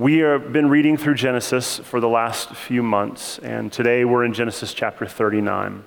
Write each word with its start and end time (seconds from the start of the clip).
We 0.00 0.20
have 0.20 0.50
been 0.50 0.70
reading 0.70 0.96
through 0.96 1.16
Genesis 1.16 1.78
for 1.78 2.00
the 2.00 2.08
last 2.08 2.56
few 2.56 2.82
months, 2.82 3.38
and 3.40 3.70
today 3.70 4.06
we're 4.06 4.24
in 4.24 4.32
Genesis 4.32 4.72
chapter 4.72 5.04
39. 5.04 5.84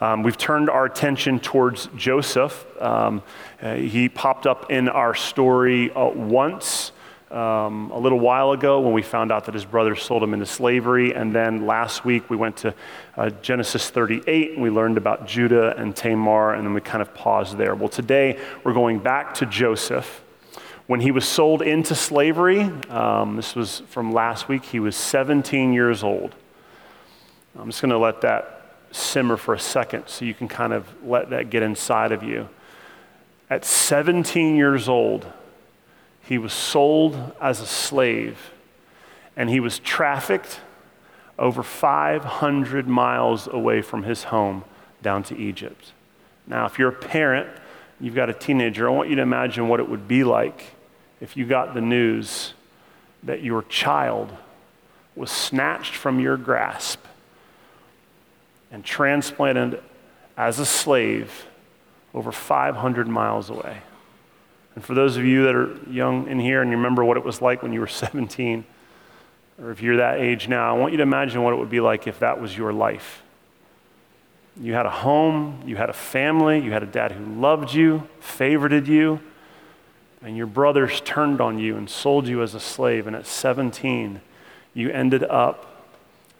Um, 0.00 0.22
we've 0.22 0.36
turned 0.38 0.70
our 0.70 0.84
attention 0.84 1.40
towards 1.40 1.88
Joseph. 1.96 2.64
Um, 2.80 3.24
uh, 3.60 3.74
he 3.74 4.08
popped 4.08 4.46
up 4.46 4.70
in 4.70 4.88
our 4.88 5.16
story 5.16 5.90
uh, 5.90 6.10
once 6.10 6.92
um, 7.32 7.90
a 7.90 7.98
little 7.98 8.20
while 8.20 8.52
ago 8.52 8.78
when 8.78 8.92
we 8.92 9.02
found 9.02 9.32
out 9.32 9.46
that 9.46 9.54
his 9.54 9.64
brothers 9.64 10.00
sold 10.00 10.22
him 10.22 10.32
into 10.32 10.46
slavery, 10.46 11.12
and 11.12 11.34
then 11.34 11.66
last 11.66 12.04
week 12.04 12.30
we 12.30 12.36
went 12.36 12.56
to 12.58 12.72
uh, 13.16 13.30
Genesis 13.42 13.90
38 13.90 14.52
and 14.52 14.62
we 14.62 14.70
learned 14.70 14.96
about 14.96 15.26
Judah 15.26 15.76
and 15.76 15.96
Tamar, 15.96 16.54
and 16.54 16.64
then 16.64 16.72
we 16.72 16.80
kind 16.80 17.02
of 17.02 17.12
paused 17.14 17.56
there. 17.56 17.74
Well, 17.74 17.88
today 17.88 18.38
we're 18.62 18.74
going 18.74 19.00
back 19.00 19.34
to 19.34 19.46
Joseph. 19.46 20.22
When 20.90 20.98
he 20.98 21.12
was 21.12 21.24
sold 21.24 21.62
into 21.62 21.94
slavery, 21.94 22.62
um, 22.88 23.36
this 23.36 23.54
was 23.54 23.78
from 23.90 24.12
last 24.12 24.48
week, 24.48 24.64
he 24.64 24.80
was 24.80 24.96
17 24.96 25.72
years 25.72 26.02
old. 26.02 26.34
I'm 27.56 27.68
just 27.70 27.80
going 27.80 27.92
to 27.92 27.98
let 27.98 28.22
that 28.22 28.74
simmer 28.90 29.36
for 29.36 29.54
a 29.54 29.58
second 29.60 30.08
so 30.08 30.24
you 30.24 30.34
can 30.34 30.48
kind 30.48 30.72
of 30.72 30.88
let 31.06 31.30
that 31.30 31.48
get 31.48 31.62
inside 31.62 32.10
of 32.10 32.24
you. 32.24 32.48
At 33.48 33.64
17 33.64 34.56
years 34.56 34.88
old, 34.88 35.32
he 36.24 36.38
was 36.38 36.52
sold 36.52 37.34
as 37.40 37.60
a 37.60 37.66
slave 37.66 38.50
and 39.36 39.48
he 39.48 39.60
was 39.60 39.78
trafficked 39.78 40.58
over 41.38 41.62
500 41.62 42.88
miles 42.88 43.46
away 43.46 43.80
from 43.80 44.02
his 44.02 44.24
home 44.24 44.64
down 45.02 45.22
to 45.22 45.38
Egypt. 45.38 45.92
Now, 46.48 46.66
if 46.66 46.80
you're 46.80 46.88
a 46.88 46.92
parent, 46.92 47.48
you've 48.00 48.16
got 48.16 48.28
a 48.28 48.34
teenager, 48.34 48.88
I 48.88 48.90
want 48.90 49.08
you 49.08 49.14
to 49.14 49.22
imagine 49.22 49.68
what 49.68 49.78
it 49.78 49.88
would 49.88 50.08
be 50.08 50.24
like 50.24 50.74
if 51.20 51.36
you 51.36 51.46
got 51.46 51.74
the 51.74 51.80
news 51.80 52.54
that 53.22 53.42
your 53.42 53.62
child 53.64 54.32
was 55.14 55.30
snatched 55.30 55.94
from 55.94 56.18
your 56.20 56.36
grasp 56.36 57.04
and 58.70 58.84
transplanted 58.84 59.82
as 60.36 60.58
a 60.58 60.66
slave 60.66 61.46
over 62.14 62.32
500 62.32 63.08
miles 63.08 63.50
away. 63.50 63.82
And 64.74 64.84
for 64.84 64.94
those 64.94 65.16
of 65.16 65.24
you 65.24 65.44
that 65.44 65.54
are 65.54 65.76
young 65.90 66.28
in 66.28 66.38
here 66.38 66.62
and 66.62 66.70
you 66.70 66.76
remember 66.76 67.04
what 67.04 67.16
it 67.16 67.24
was 67.24 67.42
like 67.42 67.62
when 67.62 67.72
you 67.72 67.80
were 67.80 67.86
17, 67.88 68.64
or 69.60 69.70
if 69.70 69.82
you're 69.82 69.98
that 69.98 70.18
age 70.18 70.48
now, 70.48 70.74
I 70.74 70.78
want 70.78 70.92
you 70.92 70.96
to 70.98 71.02
imagine 71.02 71.42
what 71.42 71.52
it 71.52 71.56
would 71.56 71.70
be 71.70 71.80
like 71.80 72.06
if 72.06 72.20
that 72.20 72.40
was 72.40 72.56
your 72.56 72.72
life. 72.72 73.22
You 74.60 74.72
had 74.74 74.86
a 74.86 74.90
home, 74.90 75.62
you 75.66 75.76
had 75.76 75.90
a 75.90 75.94
family, 75.94 76.60
you 76.60 76.72
had 76.72 76.82
a 76.82 76.86
dad 76.86 77.12
who 77.12 77.24
loved 77.24 77.72
you, 77.72 78.08
favorited 78.20 78.86
you, 78.86 79.20
and 80.22 80.36
your 80.36 80.46
brothers 80.46 81.00
turned 81.00 81.40
on 81.40 81.58
you 81.58 81.76
and 81.76 81.88
sold 81.88 82.28
you 82.28 82.42
as 82.42 82.54
a 82.54 82.60
slave, 82.60 83.06
and 83.06 83.16
at 83.16 83.26
17, 83.26 84.20
you 84.74 84.90
ended 84.90 85.24
up 85.24 85.84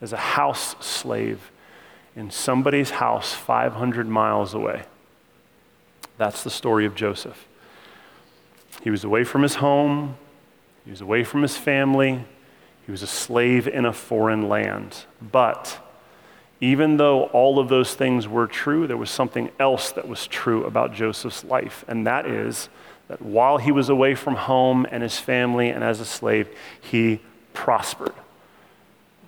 as 0.01 0.13
a 0.13 0.19
house 0.19 0.77
slave 0.81 1.51
in 2.17 2.31
somebody's 2.31 2.91
house 2.91 3.33
500 3.33 4.09
miles 4.09 4.55
away. 4.55 4.85
That's 6.19 6.43
the 6.43 6.51
story 6.51 6.85
of 6.85 6.95
Joseph. 6.95 7.47
He 8.83 8.91
was 8.91 9.05
away 9.05 9.25
from 9.25 9.43
his 9.43 9.57
home, 9.57 10.17
he 10.85 10.91
was 10.91 11.01
away 11.01 11.25
from 11.25 11.43
his 11.43 11.57
family, 11.57 12.25
he 12.85 12.91
was 12.91 13.03
a 13.03 13.07
slave 13.07 13.69
in 13.69 13.85
a 13.85 13.93
foreign 13.93 14.49
land. 14.49 15.05
But 15.21 15.79
even 16.61 16.99
though 16.99 17.25
all 17.27 17.59
of 17.59 17.69
those 17.69 17.95
things 17.95 18.29
were 18.29 18.47
true, 18.47 18.87
there 18.87 18.97
was 18.97 19.11
something 19.11 19.51
else 19.59 19.93
that 19.93 20.09
was 20.09 20.27
true 20.27 20.65
about 20.65 20.93
Joseph's 20.93 21.45
life, 21.45 21.85
and 21.89 22.07
that 22.07 22.27
is 22.27 22.69
that 23.11 23.21
while 23.21 23.59
he 23.59 23.73
was 23.73 23.89
away 23.89 24.15
from 24.15 24.37
home 24.37 24.87
and 24.89 25.03
his 25.03 25.19
family 25.19 25.69
and 25.69 25.83
as 25.83 25.99
a 25.99 26.05
slave, 26.05 26.49
he 26.81 27.21
prospered. 27.53 28.13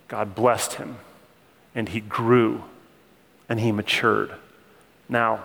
God 0.07 0.33
blessed 0.33 0.75
him, 0.75 0.99
and 1.75 1.89
he 1.89 1.99
grew, 1.99 2.63
and 3.49 3.59
he 3.59 3.73
matured. 3.73 4.31
Now, 5.09 5.43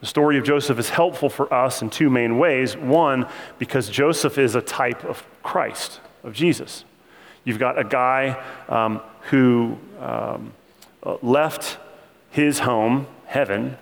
the 0.00 0.06
story 0.06 0.38
of 0.38 0.44
Joseph 0.44 0.76
is 0.76 0.88
helpful 0.88 1.30
for 1.30 1.54
us 1.54 1.82
in 1.82 1.90
two 1.90 2.10
main 2.10 2.36
ways. 2.36 2.76
One, 2.76 3.28
because 3.60 3.88
Joseph 3.88 4.38
is 4.38 4.56
a 4.56 4.60
type 4.60 5.04
of 5.04 5.24
Christ, 5.44 6.00
of 6.24 6.32
Jesus. 6.32 6.84
You've 7.44 7.60
got 7.60 7.78
a 7.78 7.84
guy 7.84 8.42
um, 8.68 9.00
who 9.30 9.78
um, 10.00 10.52
left 11.22 11.78
his 12.32 12.58
home, 12.58 13.06
heaven, 13.26 13.78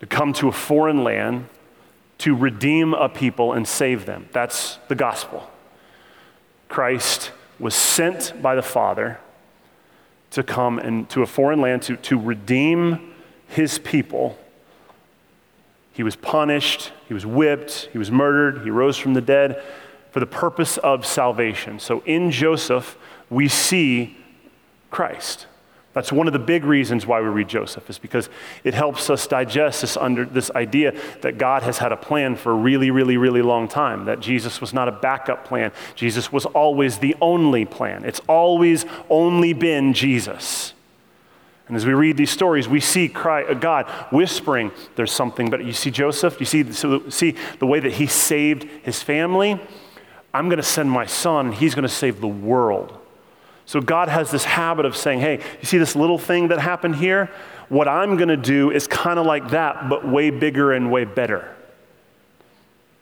to 0.00 0.06
come 0.06 0.32
to 0.32 0.48
a 0.48 0.52
foreign 0.52 1.04
land 1.04 1.46
to 2.18 2.34
redeem 2.34 2.94
a 2.94 3.08
people 3.08 3.52
and 3.52 3.66
save 3.66 4.06
them. 4.06 4.28
That's 4.32 4.78
the 4.88 4.94
gospel. 4.94 5.48
Christ 6.68 7.32
was 7.58 7.74
sent 7.74 8.40
by 8.42 8.54
the 8.54 8.62
Father 8.62 9.18
to 10.32 10.42
come 10.42 10.78
and 10.78 11.08
to 11.10 11.22
a 11.22 11.26
foreign 11.26 11.60
land 11.60 11.82
to, 11.82 11.96
to 11.96 12.18
redeem 12.18 13.14
his 13.48 13.78
people. 13.78 14.38
He 15.92 16.02
was 16.02 16.16
punished, 16.16 16.92
he 17.06 17.14
was 17.14 17.24
whipped, 17.24 17.88
he 17.92 17.98
was 17.98 18.10
murdered, 18.10 18.62
he 18.62 18.70
rose 18.70 18.96
from 18.96 19.14
the 19.14 19.20
dead 19.20 19.62
for 20.10 20.20
the 20.20 20.26
purpose 20.26 20.76
of 20.78 21.06
salvation. 21.06 21.78
So 21.78 22.02
in 22.04 22.30
Joseph, 22.30 22.96
we 23.30 23.48
see 23.48 24.16
Christ. 24.90 25.46
That's 25.94 26.12
one 26.12 26.26
of 26.26 26.32
the 26.32 26.38
big 26.38 26.64
reasons 26.64 27.06
why 27.06 27.20
we 27.20 27.28
read 27.28 27.48
Joseph, 27.48 27.88
is 27.88 27.98
because 27.98 28.28
it 28.62 28.74
helps 28.74 29.08
us 29.10 29.26
digest 29.26 29.80
this, 29.80 29.96
under, 29.96 30.24
this 30.24 30.50
idea 30.50 30.94
that 31.22 31.38
God 31.38 31.62
has 31.62 31.78
had 31.78 31.92
a 31.92 31.96
plan 31.96 32.36
for 32.36 32.52
a 32.52 32.54
really, 32.54 32.90
really, 32.90 33.16
really 33.16 33.42
long 33.42 33.68
time, 33.68 34.04
that 34.04 34.20
Jesus 34.20 34.60
was 34.60 34.74
not 34.74 34.86
a 34.88 34.92
backup 34.92 35.44
plan. 35.44 35.72
Jesus 35.94 36.30
was 36.30 36.44
always 36.46 36.98
the 36.98 37.16
only 37.20 37.64
plan. 37.64 38.04
It's 38.04 38.20
always 38.28 38.84
only 39.08 39.54
been 39.54 39.94
Jesus. 39.94 40.74
And 41.68 41.76
as 41.76 41.84
we 41.84 41.92
read 41.92 42.16
these 42.16 42.30
stories, 42.30 42.66
we 42.66 42.80
see 42.80 43.12
uh, 43.14 43.54
God 43.54 43.86
whispering, 44.10 44.72
there's 44.96 45.12
something, 45.12 45.50
but 45.50 45.64
you 45.64 45.72
see 45.72 45.90
Joseph, 45.90 46.40
you 46.40 46.46
see, 46.46 46.72
so 46.72 47.08
see 47.10 47.34
the 47.58 47.66
way 47.66 47.78
that 47.78 47.92
he 47.92 48.06
saved 48.06 48.64
his 48.82 49.02
family? 49.02 49.60
I'm 50.32 50.48
going 50.48 50.58
to 50.58 50.62
send 50.62 50.90
my 50.90 51.06
son, 51.06 51.52
he's 51.52 51.74
going 51.74 51.82
to 51.82 51.88
save 51.88 52.20
the 52.20 52.28
world. 52.28 52.97
So 53.68 53.82
God 53.82 54.08
has 54.08 54.30
this 54.30 54.44
habit 54.44 54.86
of 54.86 54.96
saying, 54.96 55.20
hey, 55.20 55.42
you 55.60 55.66
see 55.66 55.76
this 55.76 55.94
little 55.94 56.16
thing 56.16 56.48
that 56.48 56.58
happened 56.58 56.96
here? 56.96 57.30
What 57.68 57.86
I'm 57.86 58.16
going 58.16 58.30
to 58.30 58.36
do 58.38 58.70
is 58.70 58.86
kind 58.86 59.18
of 59.18 59.26
like 59.26 59.50
that, 59.50 59.90
but 59.90 60.08
way 60.08 60.30
bigger 60.30 60.72
and 60.72 60.90
way 60.90 61.04
better. 61.04 61.54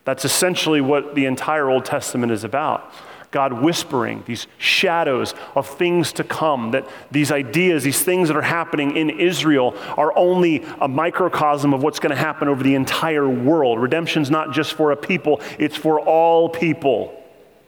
That's 0.05 0.25
essentially 0.25 0.81
what 0.81 1.15
the 1.15 1.27
entire 1.27 1.71
Old 1.71 1.85
Testament 1.85 2.33
is 2.33 2.43
about. 2.43 2.93
God 3.31 3.63
whispering 3.63 4.25
these 4.27 4.49
shadows 4.59 5.35
of 5.55 5.69
things 5.69 6.13
to 6.15 6.25
come, 6.25 6.73
that 6.73 6.85
these 7.13 7.31
ideas, 7.31 7.85
these 7.85 8.03
things 8.03 8.27
that 8.27 8.37
are 8.37 8.43
happening 8.43 8.97
in 8.97 9.09
Israel 9.09 9.73
are 9.97 10.13
only 10.19 10.65
a 10.81 10.89
microcosm 10.89 11.75
of 11.75 11.85
what's 11.85 12.01
going 12.01 12.11
to 12.11 12.17
happen 12.17 12.49
over 12.49 12.65
the 12.65 12.75
entire 12.75 13.29
world. 13.29 13.81
Redemption's 13.81 14.33
not 14.33 14.53
just 14.53 14.73
for 14.73 14.91
a 14.91 14.97
people, 14.97 15.41
it's 15.61 15.77
for 15.77 16.01
all 16.01 16.49
people. 16.49 17.23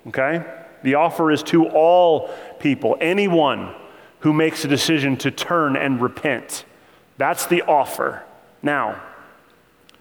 Okay? 0.09 0.45
The 0.83 0.95
offer 0.95 1.31
is 1.31 1.43
to 1.45 1.67
all 1.69 2.31
people, 2.59 2.97
anyone 3.01 3.75
who 4.21 4.33
makes 4.33 4.65
a 4.65 4.69
decision 4.69 5.17
to 5.19 5.31
turn 5.31 5.77
and 5.77 6.01
repent. 6.01 6.65
That's 7.17 7.47
the 7.47 7.63
offer. 7.63 8.25
Now, 8.63 9.03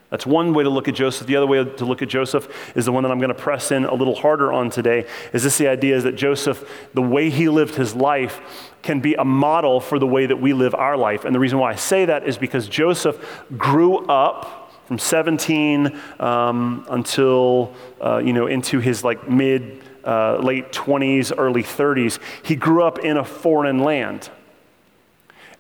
that's 0.10 0.26
one 0.26 0.54
way 0.54 0.64
to 0.64 0.70
look 0.70 0.88
at 0.88 0.96
Joseph. 0.96 1.28
The 1.28 1.36
other 1.36 1.48
way 1.48 1.64
to 1.64 1.86
look 1.86 2.02
at 2.02 2.08
Joseph 2.08 2.48
is 2.76 2.86
the 2.86 2.94
one 2.94 3.04
that 3.04 3.12
I'm 3.12 3.20
going 3.20 3.28
to 3.28 3.36
press 3.36 3.72
in 3.72 3.84
a 3.84 3.94
little 3.94 4.16
harder 4.16 4.54
on 4.54 4.70
today. 4.70 5.06
Is 5.34 5.44
this 5.44 5.58
the 5.58 5.68
idea 5.68 5.98
is 5.98 6.04
that 6.06 6.16
Joseph, 6.16 6.88
the 6.94 7.02
way 7.02 7.30
he 7.30 7.50
lived 7.50 7.76
his 7.76 7.94
life, 7.94 8.74
can 8.82 9.02
be 9.02 9.16
a 9.16 9.26
model 9.26 9.82
for 9.82 10.00
the 10.00 10.08
way 10.08 10.26
that 10.26 10.38
we 10.38 10.54
live 10.54 10.74
our 10.74 10.96
life. 10.96 11.26
And 11.26 11.36
the 11.36 11.40
reason 11.40 11.60
why 11.60 11.74
I 11.74 11.76
say 11.76 12.06
that 12.06 12.26
is 12.26 12.38
because 12.38 12.70
Joseph 12.70 13.46
grew 13.58 13.98
up 13.98 14.72
from 14.86 14.98
17 14.98 16.00
um, 16.22 16.86
until 16.90 17.74
uh, 18.00 18.20
you 18.20 18.32
know 18.32 18.48
into 18.48 18.80
his 18.80 19.04
like 19.04 19.30
mid 19.30 19.84
uh, 20.08 20.38
late 20.38 20.72
20s, 20.72 21.34
early 21.38 21.64
30s, 21.64 22.20
he 22.42 22.56
grew 22.56 22.82
up 22.82 23.00
in 23.00 23.18
a 23.18 23.26
foreign 23.26 23.80
land. 23.80 24.30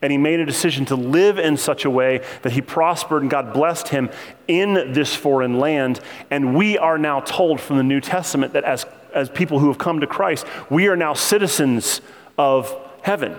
And 0.02 0.12
he 0.12 0.18
made 0.18 0.40
a 0.40 0.46
decision 0.46 0.86
to 0.86 0.96
live 0.96 1.40
in 1.40 1.58
such 1.58 1.84
a 1.84 1.90
way 1.90 2.24
that 2.44 2.54
he 2.54 2.62
prospered 2.62 3.24
and 3.24 3.32
God 3.32 3.52
blessed 3.52 3.90
him 3.90 4.10
in 4.48 4.94
this 4.94 5.14
foreign 5.16 5.60
land. 5.60 6.00
And 6.30 6.56
we 6.56 6.78
are 6.78 6.98
now 6.98 7.20
told 7.20 7.60
from 7.60 7.78
the 7.78 7.84
New 7.84 8.00
Testament 8.00 8.54
that 8.54 8.64
as, 8.64 8.86
as 9.14 9.30
people 9.30 9.60
who 9.60 9.68
have 9.68 9.80
come 9.80 10.00
to 10.00 10.08
Christ, 10.08 10.46
we 10.70 10.88
are 10.88 10.96
now 10.96 11.14
citizens 11.14 12.02
of 12.38 12.74
heaven. 13.02 13.36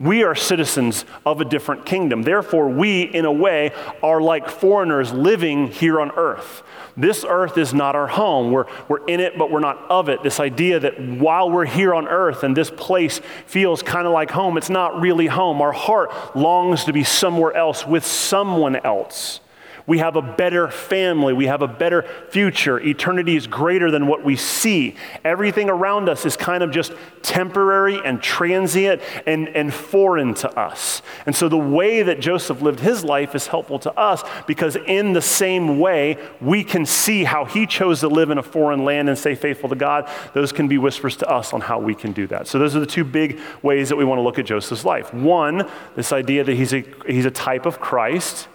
We 0.00 0.22
are 0.22 0.36
citizens 0.36 1.04
of 1.26 1.40
a 1.40 1.44
different 1.44 1.84
kingdom. 1.84 2.22
Therefore, 2.22 2.68
we, 2.68 3.02
in 3.02 3.24
a 3.24 3.32
way, 3.32 3.72
are 4.00 4.20
like 4.20 4.48
foreigners 4.48 5.12
living 5.12 5.68
here 5.68 6.00
on 6.00 6.12
earth. 6.12 6.62
This 6.96 7.24
earth 7.28 7.58
is 7.58 7.74
not 7.74 7.96
our 7.96 8.06
home. 8.06 8.52
We're, 8.52 8.66
we're 8.88 9.04
in 9.06 9.18
it, 9.18 9.36
but 9.36 9.50
we're 9.50 9.58
not 9.58 9.90
of 9.90 10.08
it. 10.08 10.22
This 10.22 10.38
idea 10.38 10.78
that 10.80 11.00
while 11.00 11.50
we're 11.50 11.64
here 11.64 11.94
on 11.94 12.06
earth 12.06 12.44
and 12.44 12.56
this 12.56 12.70
place 12.70 13.20
feels 13.46 13.82
kind 13.82 14.06
of 14.06 14.12
like 14.12 14.30
home, 14.30 14.56
it's 14.56 14.70
not 14.70 15.00
really 15.00 15.26
home. 15.26 15.60
Our 15.60 15.72
heart 15.72 16.36
longs 16.36 16.84
to 16.84 16.92
be 16.92 17.02
somewhere 17.02 17.52
else 17.52 17.84
with 17.84 18.06
someone 18.06 18.76
else. 18.76 19.40
We 19.88 19.98
have 19.98 20.16
a 20.16 20.22
better 20.22 20.68
family. 20.68 21.32
We 21.32 21.46
have 21.46 21.62
a 21.62 21.66
better 21.66 22.02
future. 22.28 22.78
Eternity 22.78 23.36
is 23.36 23.46
greater 23.46 23.90
than 23.90 24.06
what 24.06 24.22
we 24.22 24.36
see. 24.36 24.94
Everything 25.24 25.70
around 25.70 26.10
us 26.10 26.26
is 26.26 26.36
kind 26.36 26.62
of 26.62 26.70
just 26.70 26.92
temporary 27.22 27.98
and 28.04 28.22
transient 28.22 29.00
and, 29.26 29.48
and 29.48 29.72
foreign 29.72 30.34
to 30.34 30.58
us. 30.60 31.00
And 31.24 31.34
so 31.34 31.48
the 31.48 31.56
way 31.56 32.02
that 32.02 32.20
Joseph 32.20 32.60
lived 32.60 32.80
his 32.80 33.02
life 33.02 33.34
is 33.34 33.46
helpful 33.46 33.78
to 33.78 33.98
us 33.98 34.22
because, 34.46 34.76
in 34.76 35.14
the 35.14 35.22
same 35.22 35.78
way, 35.78 36.18
we 36.38 36.64
can 36.64 36.84
see 36.84 37.24
how 37.24 37.46
he 37.46 37.66
chose 37.66 38.00
to 38.00 38.08
live 38.08 38.28
in 38.28 38.36
a 38.36 38.42
foreign 38.42 38.84
land 38.84 39.08
and 39.08 39.16
stay 39.16 39.34
faithful 39.34 39.70
to 39.70 39.74
God. 39.74 40.06
Those 40.34 40.52
can 40.52 40.68
be 40.68 40.76
whispers 40.76 41.16
to 41.16 41.30
us 41.30 41.54
on 41.54 41.62
how 41.62 41.78
we 41.78 41.94
can 41.94 42.12
do 42.12 42.26
that. 42.26 42.46
So, 42.46 42.58
those 42.58 42.76
are 42.76 42.80
the 42.80 42.86
two 42.86 43.04
big 43.04 43.40
ways 43.62 43.88
that 43.88 43.96
we 43.96 44.04
want 44.04 44.18
to 44.18 44.22
look 44.22 44.38
at 44.38 44.44
Joseph's 44.44 44.84
life. 44.84 45.14
One, 45.14 45.66
this 45.96 46.12
idea 46.12 46.44
that 46.44 46.54
he's 46.54 46.74
a, 46.74 46.84
he's 47.06 47.24
a 47.24 47.30
type 47.30 47.64
of 47.64 47.80
Christ. 47.80 48.48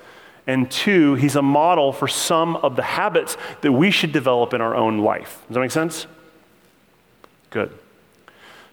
And 0.45 0.69
two, 0.69 1.16
he's 1.16 1.36
a 1.36 1.42
model 1.42 1.94
for 1.94 2.07
some 2.07 2.57
of 2.57 2.75
the 2.75 2.81
habits 2.81 3.38
that 3.62 3.72
we 3.72 3.92
should 3.92 4.12
develop 4.12 4.54
in 4.54 4.62
our 4.62 4.75
own 4.75 5.00
life. 5.00 5.42
Does 5.48 5.56
that 5.56 5.62
make 5.62 5.72
sense? 5.72 6.06
Good. 7.50 7.72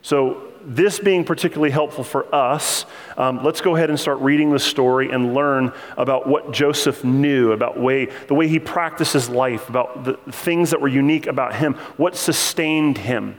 So, 0.03 0.47
this 0.63 0.99
being 0.99 1.25
particularly 1.25 1.71
helpful 1.71 2.05
for 2.05 2.35
us, 2.35 2.85
um, 3.17 3.43
let's 3.43 3.63
go 3.63 3.77
ahead 3.77 3.89
and 3.89 3.99
start 3.99 4.19
reading 4.19 4.51
the 4.51 4.59
story 4.59 5.11
and 5.11 5.33
learn 5.33 5.73
about 5.97 6.27
what 6.27 6.53
Joseph 6.53 7.03
knew, 7.03 7.53
about 7.53 7.81
way, 7.81 8.07
the 8.29 8.35
way 8.35 8.47
he 8.47 8.59
practiced 8.59 9.15
his 9.15 9.31
life, 9.31 9.71
about 9.71 10.05
the 10.05 10.15
things 10.33 10.71
that 10.71 10.81
were 10.81 10.89
unique 10.89 11.27
about 11.27 11.55
him, 11.55 11.75
what 11.97 12.15
sustained 12.15 12.99
him, 12.99 13.39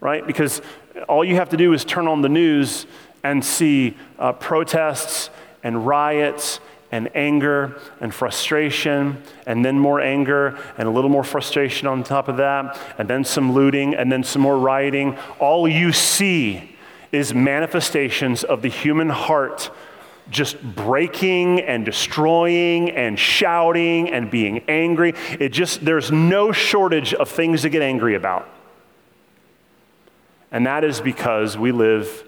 right? 0.00 0.26
Because 0.26 0.60
all 1.08 1.24
you 1.24 1.36
have 1.36 1.48
to 1.50 1.56
do 1.56 1.72
is 1.72 1.84
turn 1.84 2.08
on 2.08 2.20
the 2.20 2.28
news 2.28 2.86
and 3.22 3.42
see 3.42 3.96
uh, 4.18 4.32
protests 4.32 5.30
and 5.62 5.86
riots 5.86 6.60
and 6.94 7.10
anger 7.16 7.76
and 8.00 8.14
frustration, 8.14 9.20
and 9.48 9.64
then 9.64 9.76
more 9.76 10.00
anger 10.00 10.56
and 10.78 10.86
a 10.86 10.90
little 10.92 11.10
more 11.10 11.24
frustration 11.24 11.88
on 11.88 12.04
top 12.04 12.28
of 12.28 12.36
that, 12.36 12.78
and 12.98 13.10
then 13.10 13.24
some 13.24 13.52
looting, 13.52 13.96
and 13.96 14.12
then 14.12 14.22
some 14.22 14.40
more 14.40 14.56
rioting. 14.56 15.18
All 15.40 15.66
you 15.66 15.90
see 15.90 16.76
is 17.10 17.34
manifestations 17.34 18.44
of 18.44 18.62
the 18.62 18.68
human 18.68 19.08
heart 19.08 19.72
just 20.30 20.62
breaking 20.62 21.62
and 21.62 21.84
destroying 21.84 22.92
and 22.92 23.18
shouting 23.18 24.08
and 24.10 24.30
being 24.30 24.62
angry. 24.68 25.14
It 25.40 25.48
just, 25.48 25.84
there's 25.84 26.12
no 26.12 26.52
shortage 26.52 27.12
of 27.12 27.28
things 27.28 27.62
to 27.62 27.70
get 27.70 27.82
angry 27.82 28.14
about. 28.14 28.48
And 30.52 30.64
that 30.66 30.84
is 30.84 31.00
because 31.00 31.58
we 31.58 31.72
live 31.72 32.24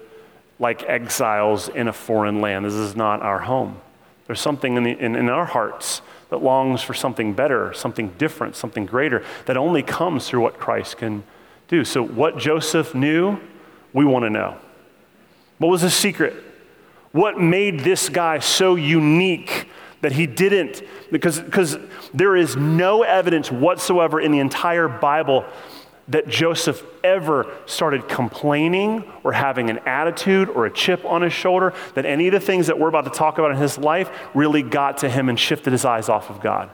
like 0.59 0.83
exiles 0.83 1.69
in 1.69 1.87
a 1.87 1.93
foreign 1.93 2.41
land. 2.41 2.65
This 2.65 2.73
is 2.73 2.97
not 2.97 3.21
our 3.21 3.39
home. 3.39 3.79
There's 4.27 4.41
something 4.41 4.75
in, 4.75 4.83
the, 4.83 4.91
in, 4.91 5.15
in, 5.15 5.29
our 5.29 5.45
hearts 5.45 6.01
that 6.29 6.43
longs 6.43 6.81
for 6.81 6.93
something 6.93 7.33
better, 7.33 7.73
something 7.73 8.09
different, 8.17 8.55
something 8.55 8.85
greater 8.85 9.23
that 9.45 9.55
only 9.55 9.81
comes 9.81 10.27
through 10.27 10.41
what 10.41 10.59
Christ 10.59 10.97
can 10.97 11.23
do. 11.69 11.85
So, 11.85 12.03
what 12.05 12.37
Joseph 12.37 12.93
knew, 12.93 13.39
we 13.93 14.03
want 14.03 14.23
to 14.23 14.29
know. 14.29 14.57
What 15.57 15.69
was 15.69 15.81
his 15.81 15.93
secret? 15.93 16.35
What 17.13 17.39
made 17.39 17.79
this 17.79 18.09
guy 18.09 18.39
so 18.39 18.75
unique 18.75 19.69
that 20.01 20.11
he 20.11 20.27
didn't? 20.27 20.83
Because, 21.09 21.39
because 21.39 21.77
there 22.13 22.35
is 22.35 22.55
no 22.55 23.03
evidence 23.03 23.49
whatsoever 23.49 24.19
in 24.19 24.31
the 24.31 24.39
entire 24.39 24.89
Bible 24.89 25.45
that 26.09 26.27
Joseph 26.27 26.83
ever 27.03 27.53
started 27.65 28.07
complaining 28.07 29.03
or 29.23 29.33
having 29.33 29.69
an 29.69 29.79
attitude 29.79 30.49
or 30.49 30.65
a 30.65 30.71
chip 30.71 31.03
on 31.03 31.21
his 31.21 31.33
shoulder, 31.33 31.73
that 31.95 32.05
any 32.05 32.27
of 32.27 32.33
the 32.33 32.39
things 32.39 32.67
that 32.67 32.79
we're 32.79 32.87
about 32.87 33.03
to 33.05 33.11
talk 33.11 33.37
about 33.37 33.51
in 33.51 33.57
his 33.57 33.77
life 33.77 34.09
really 34.33 34.61
got 34.63 34.99
to 34.99 35.09
him 35.09 35.27
and 35.27 35.39
shifted 35.39 35.73
his 35.73 35.83
eyes 35.83 36.07
off 36.07 36.29
of 36.29 36.39
God. 36.39 36.69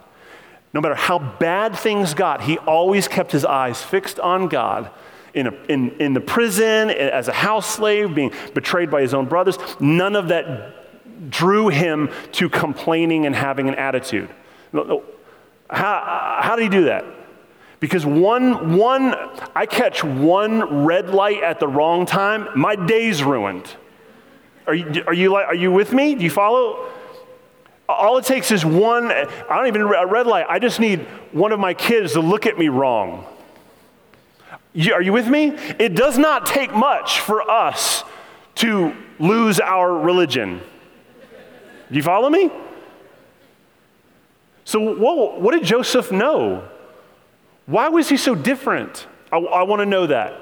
No 0.74 0.82
matter 0.82 0.96
how 0.96 1.20
bad 1.20 1.76
things 1.76 2.14
got, 2.14 2.42
he 2.42 2.58
always 2.60 3.08
kept 3.08 3.32
his 3.32 3.46
eyes 3.46 3.82
fixed 3.82 4.20
on 4.20 4.48
God. 4.48 4.92
In, 5.34 5.48
a, 5.48 5.54
in, 5.68 5.90
in 6.00 6.14
the 6.14 6.22
prison, 6.22 6.92
as 6.92 7.28
a 7.28 7.34
house 7.34 7.68
slave, 7.68 8.14
being 8.14 8.32
betrayed 8.54 8.92
by 8.92 9.02
his 9.02 9.16
own 9.16 9.26
brothers, 9.26 9.58
none 9.80 10.16
of 10.16 10.28
that 10.28 11.32
drew 11.32 11.70
him 11.70 12.12
to 12.34 12.50
complaining 12.50 13.26
and 13.26 13.36
having 13.36 13.68
an 13.68 13.74
attitude. 13.76 14.30
How, 15.70 16.40
how 16.40 16.56
did 16.56 16.64
he 16.64 16.70
do 16.70 16.86
that? 16.86 17.04
Because 17.84 18.06
one, 18.06 18.78
one, 18.78 19.14
I 19.54 19.66
catch 19.66 20.06
one 20.06 20.86
red 20.86 21.10
light 21.10 21.44
at 21.44 21.60
the 21.60 21.68
wrong 21.68 22.06
time, 22.06 22.48
my 22.56 22.78
day's 22.78 23.22
ruined. 23.26 23.70
Are 24.66 24.74
you, 24.74 25.04
are 25.06 25.14
you, 25.14 25.36
are 25.36 25.54
you 25.54 25.70
with 25.70 25.92
me? 25.92 26.16
Do 26.16 26.24
you 26.24 26.30
follow? 26.30 26.88
All 27.90 28.18
it 28.18 28.24
takes 28.24 28.52
is 28.52 28.64
one, 28.64 29.12
I 29.12 29.26
don't 29.50 29.68
even 29.68 29.82
a 29.82 30.06
red 30.08 30.28
light. 30.28 30.46
I 30.48 30.60
just 30.60 30.80
need 30.80 31.02
one 31.34 31.52
of 31.52 31.60
my 31.60 31.74
kids 31.74 32.14
to 32.14 32.22
look 32.22 32.46
at 32.46 32.58
me 32.58 32.70
wrong. 32.70 33.26
You, 34.72 34.94
are 34.94 35.02
you 35.02 35.12
with 35.12 35.28
me? 35.28 35.48
It 35.78 35.94
does 35.94 36.18
not 36.18 36.46
take 36.46 36.74
much 36.74 37.20
for 37.20 37.42
us 37.52 38.06
to 38.56 38.96
lose 39.20 39.60
our 39.60 39.94
religion. 39.94 40.62
Do 41.90 41.96
you 41.98 42.02
follow 42.02 42.30
me? 42.30 42.50
So, 44.64 44.80
what, 44.80 45.42
what 45.42 45.52
did 45.52 45.66
Joseph 45.66 46.14
know? 46.14 46.70
Why 47.66 47.90
was 47.90 48.10
he 48.10 48.18
so 48.18 48.36
different? 48.36 49.08
I, 49.32 49.38
I 49.38 49.64
want 49.64 49.82
to 49.82 49.86
know 49.86 50.08
that. 50.08 50.40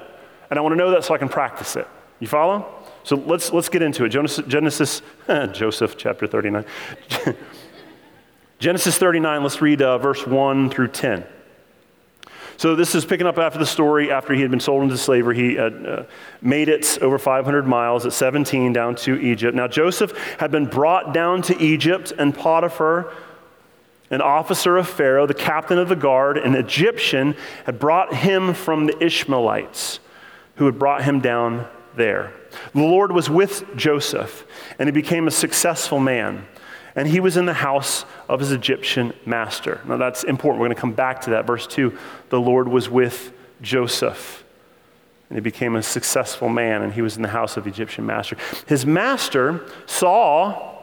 And 0.50 0.58
I 0.58 0.62
want 0.62 0.72
to 0.72 0.76
know 0.76 0.90
that 0.90 1.04
so 1.04 1.14
I 1.14 1.18
can 1.18 1.28
practice 1.28 1.76
it. 1.76 1.88
You 2.20 2.26
follow? 2.26 2.84
So 3.04 3.16
let's, 3.16 3.52
let's 3.52 3.68
get 3.68 3.82
into 3.82 4.04
it. 4.04 4.10
Genesis, 4.10 4.46
Genesis 4.46 5.02
Joseph 5.52 5.96
chapter 5.96 6.26
39. 6.26 6.64
Genesis 8.58 8.96
39, 8.96 9.42
let's 9.42 9.60
read 9.60 9.82
uh, 9.82 9.98
verse 9.98 10.24
1 10.24 10.70
through 10.70 10.88
10. 10.88 11.24
So 12.58 12.76
this 12.76 12.94
is 12.94 13.04
picking 13.04 13.26
up 13.26 13.38
after 13.38 13.58
the 13.58 13.66
story 13.66 14.12
after 14.12 14.34
he 14.34 14.40
had 14.40 14.52
been 14.52 14.60
sold 14.60 14.84
into 14.84 14.96
slavery. 14.96 15.36
He 15.36 15.58
uh, 15.58 15.70
uh, 15.70 16.06
made 16.42 16.68
it 16.68 16.98
over 17.02 17.18
500 17.18 17.66
miles 17.66 18.06
at 18.06 18.12
17 18.12 18.72
down 18.72 18.94
to 18.96 19.20
Egypt. 19.20 19.56
Now 19.56 19.66
Joseph 19.66 20.16
had 20.38 20.52
been 20.52 20.66
brought 20.66 21.12
down 21.12 21.42
to 21.42 21.60
Egypt, 21.60 22.12
and 22.16 22.32
Potiphar, 22.32 23.12
an 24.12 24.20
officer 24.20 24.76
of 24.76 24.86
Pharaoh, 24.86 25.26
the 25.26 25.34
captain 25.34 25.78
of 25.78 25.88
the 25.88 25.96
guard, 25.96 26.36
an 26.36 26.54
Egyptian, 26.54 27.34
had 27.64 27.78
brought 27.78 28.14
him 28.14 28.52
from 28.52 28.86
the 28.86 29.04
Ishmaelites 29.04 30.00
who 30.56 30.66
had 30.66 30.78
brought 30.78 31.02
him 31.02 31.20
down 31.20 31.66
there. 31.96 32.32
The 32.74 32.80
Lord 32.80 33.10
was 33.10 33.30
with 33.30 33.64
Joseph, 33.74 34.46
and 34.78 34.86
he 34.86 34.92
became 34.92 35.26
a 35.26 35.30
successful 35.30 35.98
man. 35.98 36.46
And 36.94 37.08
he 37.08 37.20
was 37.20 37.38
in 37.38 37.46
the 37.46 37.54
house 37.54 38.04
of 38.28 38.40
his 38.40 38.52
Egyptian 38.52 39.14
master. 39.24 39.80
Now 39.86 39.96
that's 39.96 40.24
important. 40.24 40.60
We're 40.60 40.66
going 40.66 40.76
to 40.76 40.80
come 40.80 40.92
back 40.92 41.22
to 41.22 41.30
that. 41.30 41.46
Verse 41.46 41.66
2 41.66 41.96
The 42.28 42.38
Lord 42.38 42.68
was 42.68 42.90
with 42.90 43.32
Joseph, 43.62 44.44
and 45.30 45.38
he 45.38 45.40
became 45.40 45.74
a 45.74 45.82
successful 45.82 46.50
man, 46.50 46.82
and 46.82 46.92
he 46.92 47.00
was 47.00 47.16
in 47.16 47.22
the 47.22 47.28
house 47.28 47.56
of 47.56 47.64
the 47.64 47.70
Egyptian 47.70 48.04
master. 48.04 48.36
His 48.66 48.84
master 48.84 49.66
saw 49.86 50.82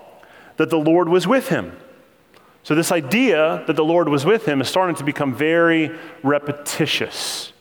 that 0.58 0.72
the 0.72 0.80
Lord 0.80 1.10
was 1.10 1.28
with 1.28 1.50
him 1.50 1.74
so, 2.64 2.76
this 2.76 2.92
idea 2.92 3.64
that 3.68 3.76
the 3.76 3.84
Lord 3.84 4.10
was 4.10 4.26
with 4.26 4.46
him 4.46 4.62
is 4.62 4.68
starting 4.68 4.96
to 4.98 5.04
become 5.04 5.34
very 5.34 5.92
repetitious. 6.24 7.54